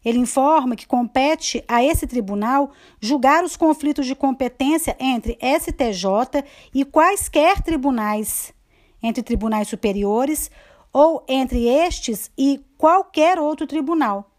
Ele 0.06 0.20
informa 0.20 0.76
que 0.76 0.86
compete 0.86 1.64
a 1.68 1.84
esse 1.84 2.06
tribunal 2.06 2.72
julgar 3.02 3.44
os 3.44 3.58
conflitos 3.58 4.06
de 4.06 4.14
competência 4.14 4.96
entre 5.00 5.36
STJ 5.42 6.46
e 6.72 6.86
quaisquer 6.86 7.64
tribunais, 7.64 8.54
entre 9.02 9.24
tribunais 9.24 9.68
superiores 9.68 10.52
ou 10.94 11.26
entre 11.28 11.68
estes 11.68 12.32
e 12.38 12.64
qualquer 12.78 13.40
outro 13.40 13.66
tribunal. 13.66 14.32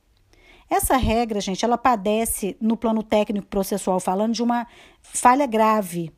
Essa 0.70 0.96
regra, 0.96 1.40
gente, 1.40 1.64
ela 1.64 1.78
padece, 1.78 2.56
no 2.60 2.76
plano 2.76 3.02
técnico 3.02 3.46
processual 3.46 3.98
falando, 3.98 4.34
de 4.34 4.42
uma 4.42 4.66
falha 5.02 5.46
grave. 5.46 6.12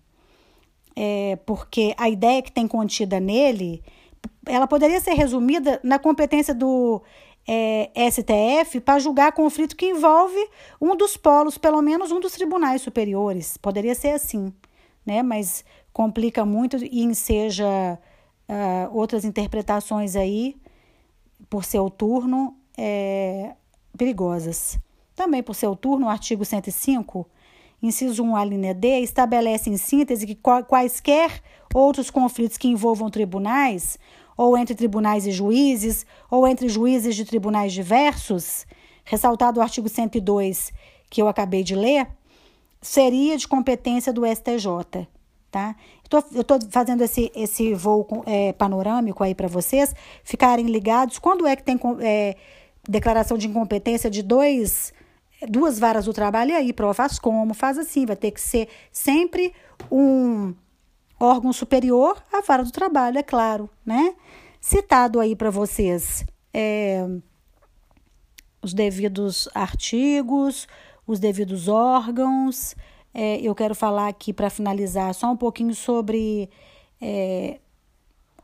É, 0.94 1.36
porque 1.46 1.94
a 1.96 2.08
ideia 2.08 2.42
que 2.42 2.52
tem 2.52 2.66
contida 2.66 3.20
nele, 3.20 3.82
ela 4.46 4.66
poderia 4.66 5.00
ser 5.00 5.12
resumida 5.12 5.80
na 5.82 5.98
competência 5.98 6.54
do 6.54 7.02
é, 7.50 7.90
STF 8.10 8.78
para 8.80 8.98
julgar 8.98 9.32
conflito 9.32 9.74
que 9.74 9.86
envolve 9.86 10.38
um 10.78 10.94
dos 10.94 11.16
polos, 11.16 11.56
pelo 11.56 11.80
menos 11.80 12.12
um 12.12 12.20
dos 12.20 12.32
tribunais 12.32 12.82
superiores. 12.82 13.56
Poderia 13.56 13.94
ser 13.94 14.10
assim, 14.10 14.52
né? 15.06 15.22
Mas 15.22 15.64
complica 15.90 16.44
muito 16.44 16.76
e 16.76 17.02
enseja 17.02 17.98
uh, 18.48 18.94
outras 18.94 19.24
interpretações 19.24 20.14
aí, 20.14 20.56
por 21.48 21.64
seu 21.64 21.88
turno, 21.88 22.54
é, 22.76 23.54
perigosas. 23.96 24.78
Também 25.16 25.42
por 25.42 25.54
seu 25.54 25.74
turno, 25.74 26.06
o 26.06 26.10
artigo 26.10 26.44
105, 26.44 27.26
inciso 27.82 28.22
1, 28.22 28.36
a 28.36 28.44
linha 28.44 28.74
D, 28.74 29.00
estabelece 29.00 29.70
em 29.70 29.78
síntese 29.78 30.26
que 30.26 30.38
quaisquer 30.68 31.42
outros 31.74 32.10
conflitos 32.10 32.58
que 32.58 32.68
envolvam 32.68 33.10
tribunais, 33.10 33.98
ou 34.38 34.56
entre 34.56 34.76
tribunais 34.76 35.26
e 35.26 35.32
juízes, 35.32 36.06
ou 36.30 36.46
entre 36.46 36.68
juízes 36.68 37.16
de 37.16 37.24
tribunais 37.24 37.72
diversos, 37.72 38.64
ressaltado 39.04 39.58
o 39.58 39.62
artigo 39.62 39.88
102, 39.88 40.72
que 41.10 41.20
eu 41.20 41.26
acabei 41.26 41.64
de 41.64 41.74
ler, 41.74 42.06
seria 42.80 43.36
de 43.36 43.48
competência 43.48 44.12
do 44.12 44.24
STJ. 44.24 45.08
Tá? 45.50 45.74
Eu 46.32 46.42
estou 46.42 46.58
fazendo 46.70 47.02
esse, 47.02 47.32
esse 47.34 47.74
voo 47.74 48.06
é, 48.26 48.52
panorâmico 48.52 49.24
aí 49.24 49.34
para 49.34 49.48
vocês 49.48 49.92
ficarem 50.22 50.66
ligados. 50.66 51.18
Quando 51.18 51.46
é 51.46 51.56
que 51.56 51.64
tem 51.64 51.80
é, 52.00 52.36
declaração 52.88 53.36
de 53.36 53.48
incompetência 53.48 54.08
de 54.08 54.22
dois, 54.22 54.92
duas 55.48 55.80
varas 55.80 56.04
do 56.04 56.12
trabalho, 56.12 56.52
e 56.52 56.54
aí, 56.54 56.72
prova 56.72 56.94
faz 56.94 57.18
como? 57.18 57.54
Faz 57.54 57.76
assim, 57.76 58.06
vai 58.06 58.14
ter 58.14 58.30
que 58.30 58.40
ser 58.40 58.68
sempre 58.92 59.52
um 59.90 60.54
órgão 61.18 61.52
superior 61.52 62.22
à 62.32 62.40
vara 62.40 62.64
do 62.64 62.70
trabalho, 62.70 63.18
é 63.18 63.22
claro, 63.22 63.68
né? 63.84 64.14
Citado 64.60 65.20
aí 65.20 65.36
para 65.36 65.50
vocês 65.50 66.24
é, 66.52 67.06
os 68.62 68.74
devidos 68.74 69.48
artigos, 69.54 70.66
os 71.06 71.18
devidos 71.18 71.68
órgãos. 71.68 72.74
É, 73.14 73.40
eu 73.40 73.54
quero 73.54 73.74
falar 73.74 74.08
aqui 74.08 74.32
para 74.32 74.50
finalizar 74.50 75.14
só 75.14 75.30
um 75.30 75.36
pouquinho 75.36 75.74
sobre 75.74 76.50
é, 77.00 77.58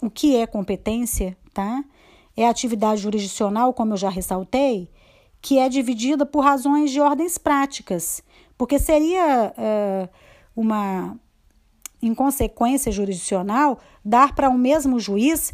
o 0.01 0.11
que 0.11 0.37
é 0.37 0.47
competência, 0.47 1.37
tá? 1.53 1.85
é 2.37 2.47
a 2.47 2.51
atividade 2.51 3.01
jurisdicional, 3.01 3.73
como 3.73 3.93
eu 3.93 3.97
já 3.97 4.09
ressaltei, 4.09 4.91
que 5.41 5.59
é 5.59 5.69
dividida 5.69 6.27
por 6.27 6.41
razões 6.41 6.91
de 6.91 7.01
ordens 7.01 7.39
práticas, 7.39 8.23
porque 8.57 8.79
seria 8.79 9.53
uh, 9.57 10.09
uma 10.57 11.19
inconsequência 12.07 12.93
jurisdicional 12.93 13.79
dar 14.05 14.35
para 14.35 14.49
o 14.49 14.53
um 14.53 14.59
mesmo 14.59 14.99
juiz 14.99 15.53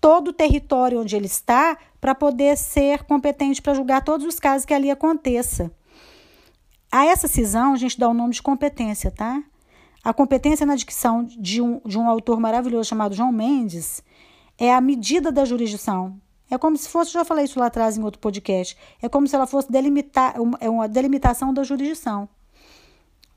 todo 0.00 0.28
o 0.28 0.32
território 0.32 1.00
onde 1.00 1.16
ele 1.16 1.26
está 1.26 1.78
para 2.00 2.14
poder 2.14 2.56
ser 2.58 3.04
competente 3.04 3.62
para 3.62 3.74
julgar 3.74 4.04
todos 4.04 4.26
os 4.26 4.38
casos 4.38 4.66
que 4.66 4.74
ali 4.74 4.90
aconteça. 4.90 5.70
A 6.92 7.06
essa 7.06 7.26
cisão 7.26 7.72
a 7.72 7.76
gente 7.76 7.98
dá 7.98 8.08
o 8.08 8.14
nome 8.14 8.34
de 8.34 8.42
competência, 8.42 9.10
tá? 9.10 9.42
A 10.04 10.12
competência 10.12 10.66
na 10.66 10.76
dicção 10.76 11.24
de 11.24 11.62
um, 11.62 11.80
de 11.84 11.98
um 11.98 12.08
autor 12.08 12.38
maravilhoso 12.38 12.88
chamado 12.88 13.14
João 13.14 13.32
Mendes, 13.32 14.02
é 14.58 14.72
a 14.72 14.80
medida 14.80 15.32
da 15.32 15.44
jurisdição. 15.44 16.20
É 16.50 16.58
como 16.58 16.76
se 16.76 16.88
fosse, 16.88 17.10
já 17.10 17.24
falei 17.24 17.46
isso 17.46 17.58
lá 17.58 17.66
atrás 17.66 17.96
em 17.96 18.02
outro 18.04 18.20
podcast, 18.20 18.76
é 19.00 19.08
como 19.08 19.26
se 19.26 19.34
ela 19.34 19.46
fosse 19.46 19.72
delimitar, 19.72 20.34
é 20.60 20.68
uma 20.68 20.86
delimitação 20.86 21.54
da 21.54 21.62
jurisdição. 21.62 22.28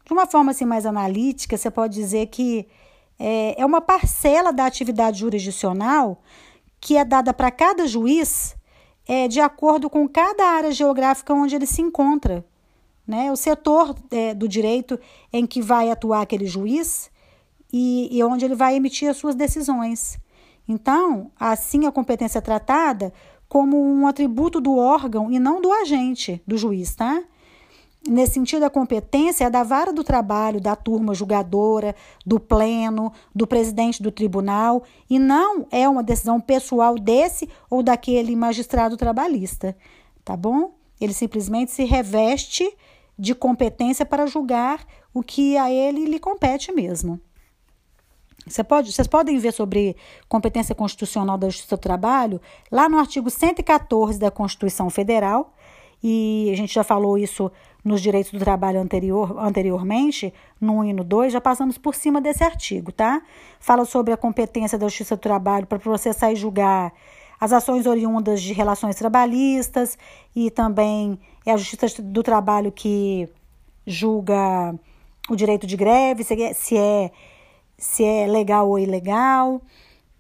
De 0.08 0.14
uma 0.14 0.26
forma 0.26 0.52
assim 0.52 0.64
mais 0.64 0.86
analítica, 0.86 1.58
você 1.58 1.70
pode 1.70 1.94
dizer 1.94 2.28
que 2.28 2.66
é, 3.20 3.62
é 3.62 3.66
uma 3.66 3.82
parcela 3.82 4.54
da 4.54 4.66
atividade 4.66 5.20
jurisdicional 5.20 6.24
que 6.80 6.96
é 6.96 7.04
dada 7.04 7.34
para 7.34 7.52
cada 7.52 7.86
juiz 7.86 8.56
é, 9.06 9.28
de 9.28 9.42
acordo 9.42 9.90
com 9.90 10.08
cada 10.08 10.46
área 10.46 10.72
geográfica 10.72 11.34
onde 11.34 11.58
ele 11.58 11.66
se 11.66 11.82
encontra. 11.82 12.46
Né? 13.06 13.30
O 13.34 13.36
setor 13.36 13.98
é, 14.10 14.34
do 14.34 14.48
direito 14.48 14.98
em 15.34 15.46
que 15.46 15.62
vai 15.62 15.92
atuar 15.92 16.22
aquele 16.22 16.46
juiz 16.46 17.12
e, 17.74 18.08
e 18.10 18.24
onde 18.24 18.46
ele 18.46 18.56
vai 18.56 18.76
emitir 18.76 19.10
as 19.10 19.18
suas 19.18 19.36
decisões. 19.36 20.18
Então, 20.66 21.32
assim 21.38 21.86
a 21.86 21.92
competência 21.92 22.38
é 22.38 22.42
tratada 22.42 23.12
como 23.50 23.78
um 23.78 24.08
atributo 24.08 24.62
do 24.62 24.78
órgão 24.78 25.30
e 25.30 25.38
não 25.38 25.60
do 25.60 25.70
agente, 25.70 26.42
do 26.48 26.58
juiz, 26.58 26.96
tá? 26.96 27.22
Nesse 28.08 28.36
sentido, 28.36 28.64
a 28.64 28.70
competência 28.70 29.44
é 29.44 29.50
da 29.50 29.64
vara 29.64 29.92
do 29.92 30.02
trabalho, 30.02 30.62
da 30.62 30.78
turma 30.78 31.14
julgadora, 31.14 31.94
do 32.26 32.40
pleno, 32.40 33.12
do 33.36 33.46
presidente 33.46 34.02
do 34.02 34.14
tribunal, 34.14 34.84
e 35.10 35.20
não 35.20 35.68
é 35.70 35.90
uma 35.90 36.02
decisão 36.02 36.40
pessoal 36.40 36.96
desse 36.96 37.50
ou 37.70 37.84
daquele 37.84 38.34
magistrado 38.34 38.96
trabalhista, 38.96 39.76
tá 40.24 40.38
bom? 40.38 40.72
Ele 41.02 41.14
simplesmente 41.14 41.72
se 41.72 41.84
reveste 41.84 42.66
de 43.20 43.36
competência 43.36 44.06
para 44.06 44.26
julgar 44.26 44.86
o 45.14 45.22
que 45.22 45.58
a 45.58 45.70
ele 45.70 46.06
lhe 46.06 46.18
compete 46.18 46.72
mesmo. 46.72 47.20
Você 48.48 48.64
pode, 48.64 48.94
vocês 48.94 49.08
podem 49.08 49.38
ver 49.38 49.52
sobre 49.52 49.98
competência 50.30 50.74
constitucional 50.74 51.38
da 51.38 51.50
Justiça 51.50 51.76
do 51.76 51.82
Trabalho 51.82 52.40
lá 52.72 52.88
no 52.88 52.98
artigo 52.98 53.30
114 53.30 54.18
da 54.18 54.32
Constituição 54.32 54.90
Federal, 54.90 55.54
e 56.04 56.50
a 56.52 56.56
gente 56.56 56.74
já 56.74 56.84
falou 56.84 57.18
isso 57.18 57.52
nos 57.84 58.02
direitos 58.02 58.32
do 58.32 58.40
trabalho 58.40 58.80
anterior, 58.80 59.38
anteriormente, 59.40 60.34
no 60.60 60.80
1 60.80 60.86
e 60.86 60.94
no 60.94 61.04
2, 61.04 61.34
já 61.34 61.42
passamos 61.42 61.78
por 61.78 61.96
cima 61.96 62.20
desse 62.20 62.44
artigo, 62.44 62.92
tá? 62.92 63.22
Fala 63.60 63.86
sobre 63.86 64.14
a 64.14 64.18
competência 64.18 64.78
da 64.78 64.88
Justiça 64.88 65.16
do 65.16 65.22
Trabalho 65.22 65.66
para 65.66 65.80
processar 65.80 66.32
e 66.32 66.36
julgar 66.36 66.94
as 67.40 67.54
ações 67.54 67.86
oriundas 67.86 68.42
de 68.42 68.52
relações 68.52 68.96
trabalhistas 68.96 69.98
e 70.36 70.52
também 70.52 71.18
é 71.46 71.52
a 71.52 71.58
Justiça 71.58 72.02
do 72.02 72.22
Trabalho 72.22 72.72
que 72.72 73.30
julga 73.86 74.76
o 75.30 75.36
direito 75.36 75.66
de 75.66 75.78
greve, 75.78 76.24
se 76.24 76.42
é, 76.42 76.54
se 76.54 76.78
é 76.78 77.12
se 77.78 78.04
é 78.04 78.26
legal 78.26 78.68
ou 78.68 78.80
ilegal, 78.80 79.62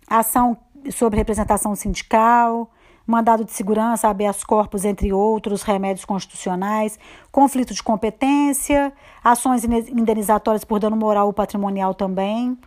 ação 0.07 0.55
sobre 0.91 1.17
representação 1.17 1.75
sindical, 1.75 2.69
mandado 3.07 3.45
de 3.45 3.53
segurança, 3.53 4.09
habeas 4.09 4.43
corpus, 4.43 4.83
entre 4.83 5.13
outros, 5.13 5.61
remédios 5.63 6.03
constitucionais, 6.03 6.99
conflito 7.31 7.73
de 7.73 7.81
competência, 7.81 8.91
ações 9.23 9.63
indenizatórias 9.63 10.65
por 10.65 10.77
dano 10.79 10.97
moral 10.97 11.27
ou 11.27 11.33
patrimonial 11.33 11.93
também, 11.93 12.57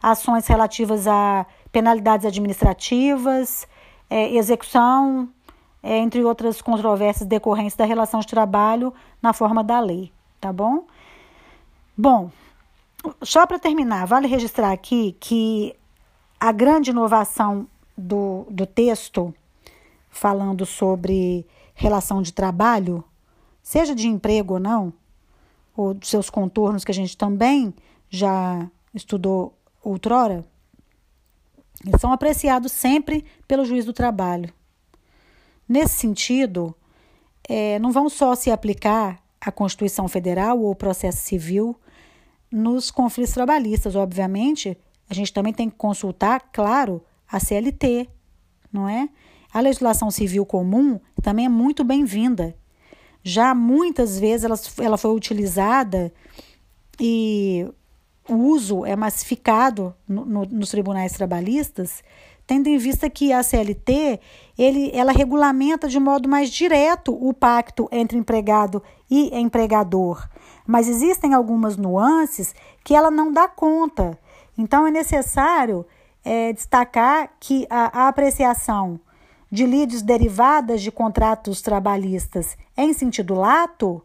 ações 0.00 0.46
relativas 0.46 1.08
a 1.08 1.44
penalidades 1.72 2.24
administrativas, 2.24 3.66
é, 4.08 4.32
execução, 4.36 5.28
é, 5.82 5.98
entre 5.98 6.24
outras 6.24 6.62
controvérsias 6.62 7.28
decorrentes 7.28 7.76
da 7.76 7.84
relação 7.84 8.20
de 8.20 8.28
trabalho 8.28 8.94
na 9.20 9.32
forma 9.32 9.64
da 9.64 9.80
lei, 9.80 10.12
tá 10.40 10.52
bom? 10.52 10.84
Bom, 11.96 12.30
só 13.22 13.46
para 13.46 13.58
terminar, 13.58 14.06
vale 14.06 14.28
registrar 14.28 14.70
aqui 14.70 15.16
que 15.18 15.74
a 16.38 16.52
grande 16.52 16.90
inovação 16.90 17.66
do, 17.96 18.46
do 18.48 18.64
texto, 18.64 19.34
falando 20.18 20.66
sobre 20.66 21.46
relação 21.74 22.20
de 22.20 22.32
trabalho, 22.32 23.04
seja 23.62 23.94
de 23.94 24.08
emprego 24.08 24.54
ou 24.54 24.60
não, 24.60 24.92
ou 25.76 25.94
dos 25.94 26.08
seus 26.08 26.28
contornos 26.28 26.84
que 26.84 26.90
a 26.90 26.94
gente 26.94 27.16
também 27.16 27.72
já 28.10 28.68
estudou 28.92 29.56
outrora, 29.82 30.44
eles 31.86 32.00
são 32.00 32.12
apreciados 32.12 32.72
sempre 32.72 33.24
pelo 33.46 33.64
juiz 33.64 33.84
do 33.84 33.92
trabalho. 33.92 34.52
Nesse 35.68 35.94
sentido, 35.94 36.74
é, 37.48 37.78
não 37.78 37.92
vão 37.92 38.08
só 38.08 38.34
se 38.34 38.50
aplicar 38.50 39.22
à 39.40 39.52
Constituição 39.52 40.08
Federal 40.08 40.58
ou 40.58 40.68
ao 40.68 40.74
processo 40.74 41.18
civil, 41.18 41.78
nos 42.50 42.90
conflitos 42.90 43.34
trabalhistas, 43.34 43.94
obviamente, 43.94 44.76
a 45.08 45.14
gente 45.14 45.32
também 45.32 45.52
tem 45.52 45.70
que 45.70 45.76
consultar, 45.76 46.48
claro, 46.52 47.04
a 47.30 47.38
CLT, 47.38 48.08
não 48.72 48.88
é? 48.88 49.08
A 49.52 49.60
legislação 49.60 50.10
civil 50.10 50.44
comum 50.44 51.00
também 51.22 51.46
é 51.46 51.48
muito 51.48 51.84
bem-vinda. 51.84 52.54
Já 53.22 53.54
muitas 53.54 54.18
vezes 54.18 54.44
ela, 54.44 54.58
ela 54.84 54.98
foi 54.98 55.14
utilizada 55.14 56.12
e 57.00 57.66
o 58.28 58.34
uso 58.34 58.84
é 58.84 58.94
massificado 58.94 59.94
no, 60.06 60.24
no, 60.24 60.44
nos 60.44 60.70
tribunais 60.70 61.12
trabalhistas, 61.12 62.02
tendo 62.46 62.68
em 62.68 62.78
vista 62.78 63.10
que 63.10 63.32
a 63.32 63.42
CLT 63.42 64.20
ele, 64.56 64.90
ela 64.94 65.12
regulamenta 65.12 65.88
de 65.88 65.98
modo 65.98 66.28
mais 66.28 66.50
direto 66.50 67.12
o 67.12 67.32
pacto 67.34 67.88
entre 67.90 68.16
empregado 68.16 68.82
e 69.10 69.36
empregador 69.38 70.28
mas 70.68 70.86
existem 70.86 71.32
algumas 71.32 71.78
nuances 71.78 72.54
que 72.84 72.94
ela 72.94 73.10
não 73.10 73.32
dá 73.32 73.48
conta. 73.48 74.18
Então 74.56 74.86
é 74.86 74.90
necessário 74.90 75.86
é, 76.22 76.52
destacar 76.52 77.30
que 77.40 77.66
a, 77.70 78.02
a 78.02 78.08
apreciação 78.08 79.00
de 79.50 79.64
lides 79.66 80.02
derivadas 80.02 80.82
de 80.82 80.90
contratos 80.90 81.62
trabalhistas 81.62 82.56
em 82.76 82.92
sentido 82.92 83.34
lato, 83.34 84.02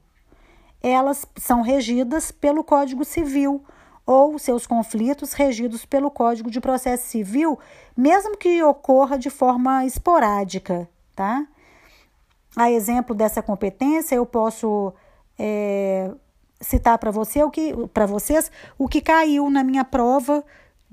elas 0.81 1.25
são 1.37 1.61
regidas 1.61 2.31
pelo 2.31 2.63
Código 2.63 3.05
Civil 3.05 3.63
ou 4.05 4.37
seus 4.37 4.67
conflitos 4.67 5.33
regidos 5.33 5.85
pelo 5.85 6.11
Código 6.11 6.51
de 6.51 6.59
Processo 6.59 7.07
Civil, 7.07 7.57
mesmo 7.95 8.37
que 8.37 8.61
ocorra 8.63 9.17
de 9.17 9.29
forma 9.29 9.85
esporádica, 9.85 10.89
tá? 11.15 11.47
A 12.55 12.69
exemplo 12.69 13.15
dessa 13.15 13.41
competência, 13.41 14.15
eu 14.15 14.25
posso 14.25 14.93
é, 15.39 16.11
citar 16.59 16.97
para 16.97 17.11
você 17.11 17.43
o 17.43 17.49
que 17.49 17.73
para 17.93 18.05
vocês 18.05 18.51
o 18.77 18.87
que 18.87 19.01
caiu 19.01 19.49
na 19.49 19.63
minha 19.63 19.83
prova 19.83 20.43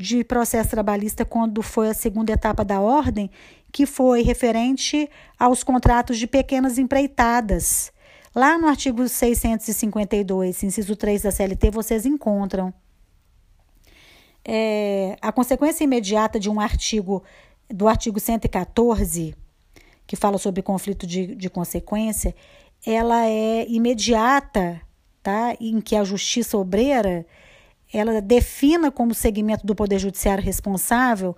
de 0.01 0.24
processo 0.24 0.70
trabalhista 0.70 1.27
quando 1.27 1.62
foi 1.62 1.90
a 1.90 1.94
segunda 1.94 2.32
etapa 2.32 2.64
da 2.64 2.81
ordem, 2.81 3.31
que 3.70 3.85
foi 3.85 4.22
referente 4.22 5.10
aos 5.39 5.62
contratos 5.62 6.18
de 6.18 6.27
pequenas 6.27 6.78
empreitadas. 6.78 7.93
Lá 8.35 8.56
no 8.56 8.66
artigo 8.66 9.06
652, 9.06 10.62
inciso 10.62 10.97
3 10.97 11.22
da 11.22 11.31
CLT, 11.31 11.70
vocês 11.70 12.06
encontram. 12.06 12.72
É, 14.43 15.18
a 15.20 15.31
consequência 15.31 15.85
imediata 15.85 16.40
de 16.40 16.48
um 16.48 16.59
artigo, 16.59 17.22
do 17.68 17.86
artigo 17.86 18.18
114, 18.18 19.36
que 20.06 20.16
fala 20.16 20.39
sobre 20.39 20.62
conflito 20.62 21.06
de, 21.06 21.35
de 21.35 21.51
consequência, 21.51 22.35
ela 22.86 23.27
é 23.27 23.66
imediata 23.68 24.81
tá? 25.22 25.55
em 25.60 25.78
que 25.78 25.94
a 25.94 26.05
justiça 26.05 26.56
obreira 26.56 27.27
ela 27.92 28.20
defina 28.20 28.90
como 28.90 29.14
segmento 29.14 29.66
do 29.66 29.74
Poder 29.74 29.98
Judiciário 29.98 30.42
responsável 30.42 31.36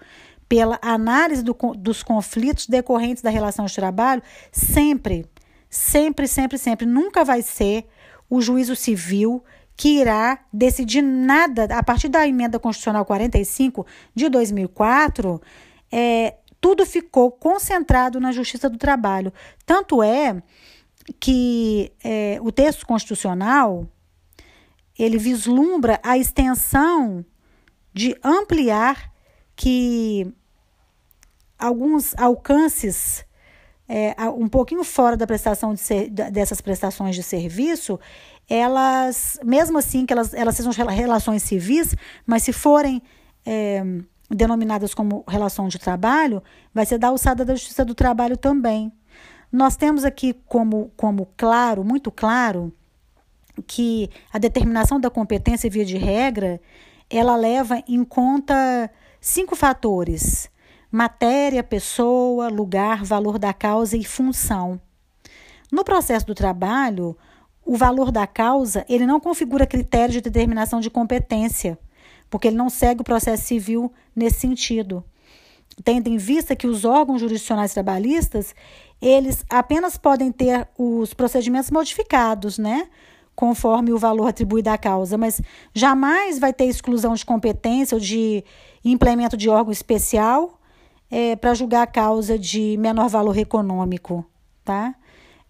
pela 0.49 0.79
análise 0.83 1.43
do, 1.43 1.57
dos 1.77 2.03
conflitos 2.03 2.67
decorrentes 2.67 3.23
da 3.23 3.31
relação 3.31 3.65
de 3.65 3.75
trabalho, 3.75 4.23
sempre, 4.51 5.25
sempre, 5.71 6.29
sempre, 6.29 6.59
sempre, 6.59 6.87
nunca 6.87 7.25
vai 7.25 7.41
ser 7.41 7.87
o 8.29 8.41
juízo 8.41 8.77
civil 8.77 9.43
que 9.77 10.01
irá 10.01 10.45
decidir 10.53 11.03
nada 11.03 11.65
a 11.65 11.83
partir 11.83 12.09
da 12.09 12.27
emenda 12.27 12.59
constitucional 12.59 13.05
45 13.05 13.87
de 14.15 14.29
2004. 14.29 15.41
É, 15.91 16.35
tudo 16.61 16.85
ficou 16.85 17.31
concentrado 17.31 18.21
na 18.21 18.31
Justiça 18.31 18.69
do 18.69 18.79
Trabalho. 18.79 19.33
Tanto 19.65 20.03
é 20.03 20.41
que 21.19 21.93
é, 22.05 22.39
o 22.43 22.53
texto 22.53 22.87
constitucional 22.87 23.89
ele 24.99 25.19
vislumbra 25.19 26.01
a 26.03 26.17
extensão 26.19 27.25
de 27.93 28.17
ampliar 28.23 29.13
que 29.55 30.33
alguns 31.59 32.15
alcances 32.17 33.25
é, 33.89 34.15
um 34.31 34.49
pouquinho 34.49 34.83
fora 34.85 35.17
da 35.17 35.27
prestação 35.27 35.75
de 35.75 35.81
ser, 35.81 36.11
dessas 36.11 36.61
prestações 36.61 37.15
de 37.15 37.23
serviço, 37.23 38.01
elas, 38.49 39.39
mesmo 39.45 39.79
assim 39.79 40.07
que 40.07 40.13
elas, 40.13 40.33
elas 40.35 40.57
sejam 40.57 40.73
relações 40.73 41.43
civis, 41.43 41.95
mas 42.27 42.43
se 42.43 42.53
forem 42.53 43.03
é, 43.45 43.83
denominadas 44.31 44.95
como 44.95 45.25
relação 45.29 45.69
de 45.69 45.79
trabalho, 45.79 46.43
vai 46.73 46.87
ser 46.87 46.99
da 46.99 47.09
alçada 47.09 47.45
da 47.45 47.55
Justiça 47.55 47.85
do 47.85 47.95
Trabalho 47.95 48.37
também. 48.37 48.93
Nós 49.51 49.77
temos 49.77 50.05
aqui 50.05 50.33
como, 50.47 50.91
como 50.97 51.29
claro, 51.37 51.85
muito 51.85 52.11
claro, 52.11 52.73
que 53.63 54.11
a 54.33 54.39
determinação 54.39 55.01
da 55.01 55.09
competência 55.09 55.71
via 55.71 55.85
de 55.85 55.97
regra, 55.97 56.61
ela 57.09 57.37
leva 57.37 57.83
em 57.89 58.05
conta 58.05 58.91
cinco 59.21 59.55
fatores. 59.57 60.51
matéria, 60.93 61.63
pessoa, 61.63 62.49
lugar, 62.49 63.03
valor 63.03 63.39
da 63.39 63.55
causa 63.55 63.97
e 63.97 64.05
função. 64.05 64.79
No 65.73 65.83
processo 65.83 66.27
do 66.27 66.35
trabalho, 66.35 67.17
o 67.65 67.77
valor 67.77 68.13
da 68.13 68.27
causa 68.27 68.85
ele 68.89 69.07
não 69.07 69.19
configura 69.19 69.67
critério 69.67 70.13
de 70.13 70.21
determinação 70.21 70.81
de 70.81 70.91
competência, 70.91 71.79
porque 72.29 72.49
ele 72.49 72.57
não 72.57 72.69
segue 72.69 73.01
o 73.01 73.05
processo 73.05 73.45
civil 73.45 73.91
nesse 74.15 74.41
sentido. 74.41 75.03
Tendo 75.83 76.09
em 76.09 76.19
vista 76.19 76.55
que 76.55 76.67
os 76.67 76.85
órgãos 76.85 77.23
jurisdicionais 77.23 77.73
trabalhistas, 77.73 78.55
eles 79.01 79.43
apenas 79.49 79.97
podem 79.97 80.31
ter 80.31 80.69
os 80.77 81.15
procedimentos 81.15 81.71
modificados, 81.71 82.59
né? 82.59 82.89
Conforme 83.35 83.93
o 83.93 83.99
valor 83.99 84.29
atribuído 84.29 84.69
à 84.69 84.79
causa, 84.79 85.17
mas 85.17 85.41
jamais 85.75 86.39
vai 86.39 86.53
ter 86.53 86.65
exclusão 86.65 87.15
de 87.15 87.25
competência 87.25 87.95
ou 87.95 88.01
de 88.01 88.45
implemento 88.85 89.37
de 89.37 89.49
órgão 89.49 89.73
especial 89.73 90.61
é, 91.11 91.37
para 91.37 91.55
julgar 91.55 91.83
a 91.83 91.87
causa 91.87 92.39
de 92.39 92.77
menor 92.79 93.09
valor 93.09 93.37
econômico, 93.37 94.25
tá? 94.65 94.95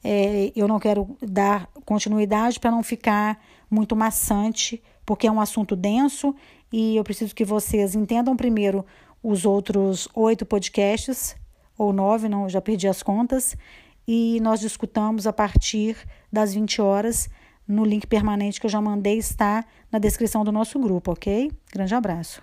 É, 0.02 0.52
eu 0.56 0.66
não 0.66 0.80
quero 0.80 1.16
dar 1.22 1.68
continuidade 1.84 2.58
para 2.58 2.70
não 2.70 2.82
ficar 2.82 3.40
muito 3.70 3.94
maçante, 3.94 4.82
porque 5.06 5.26
é 5.26 5.32
um 5.32 5.40
assunto 5.40 5.76
denso 5.76 6.34
e 6.72 6.96
eu 6.96 7.04
preciso 7.04 7.34
que 7.34 7.44
vocês 7.44 7.94
entendam 7.94 8.36
primeiro 8.36 8.84
os 9.22 9.44
outros 9.44 10.08
oito 10.14 10.44
podcasts, 10.44 11.36
ou 11.78 11.92
nove, 11.92 12.28
não, 12.28 12.48
já 12.48 12.60
perdi 12.60 12.88
as 12.88 13.02
contas, 13.02 13.56
e 14.06 14.40
nós 14.40 14.60
discutamos 14.60 15.26
a 15.26 15.32
partir 15.32 15.96
das 16.32 16.54
20 16.54 16.82
horas 16.82 17.30
no 17.66 17.84
link 17.84 18.06
permanente 18.06 18.60
que 18.60 18.66
eu 18.66 18.70
já 18.70 18.80
mandei, 18.80 19.18
está 19.18 19.64
na 19.90 19.98
descrição 19.98 20.44
do 20.44 20.52
nosso 20.52 20.78
grupo, 20.78 21.12
ok? 21.12 21.50
Grande 21.72 21.94
abraço. 21.94 22.42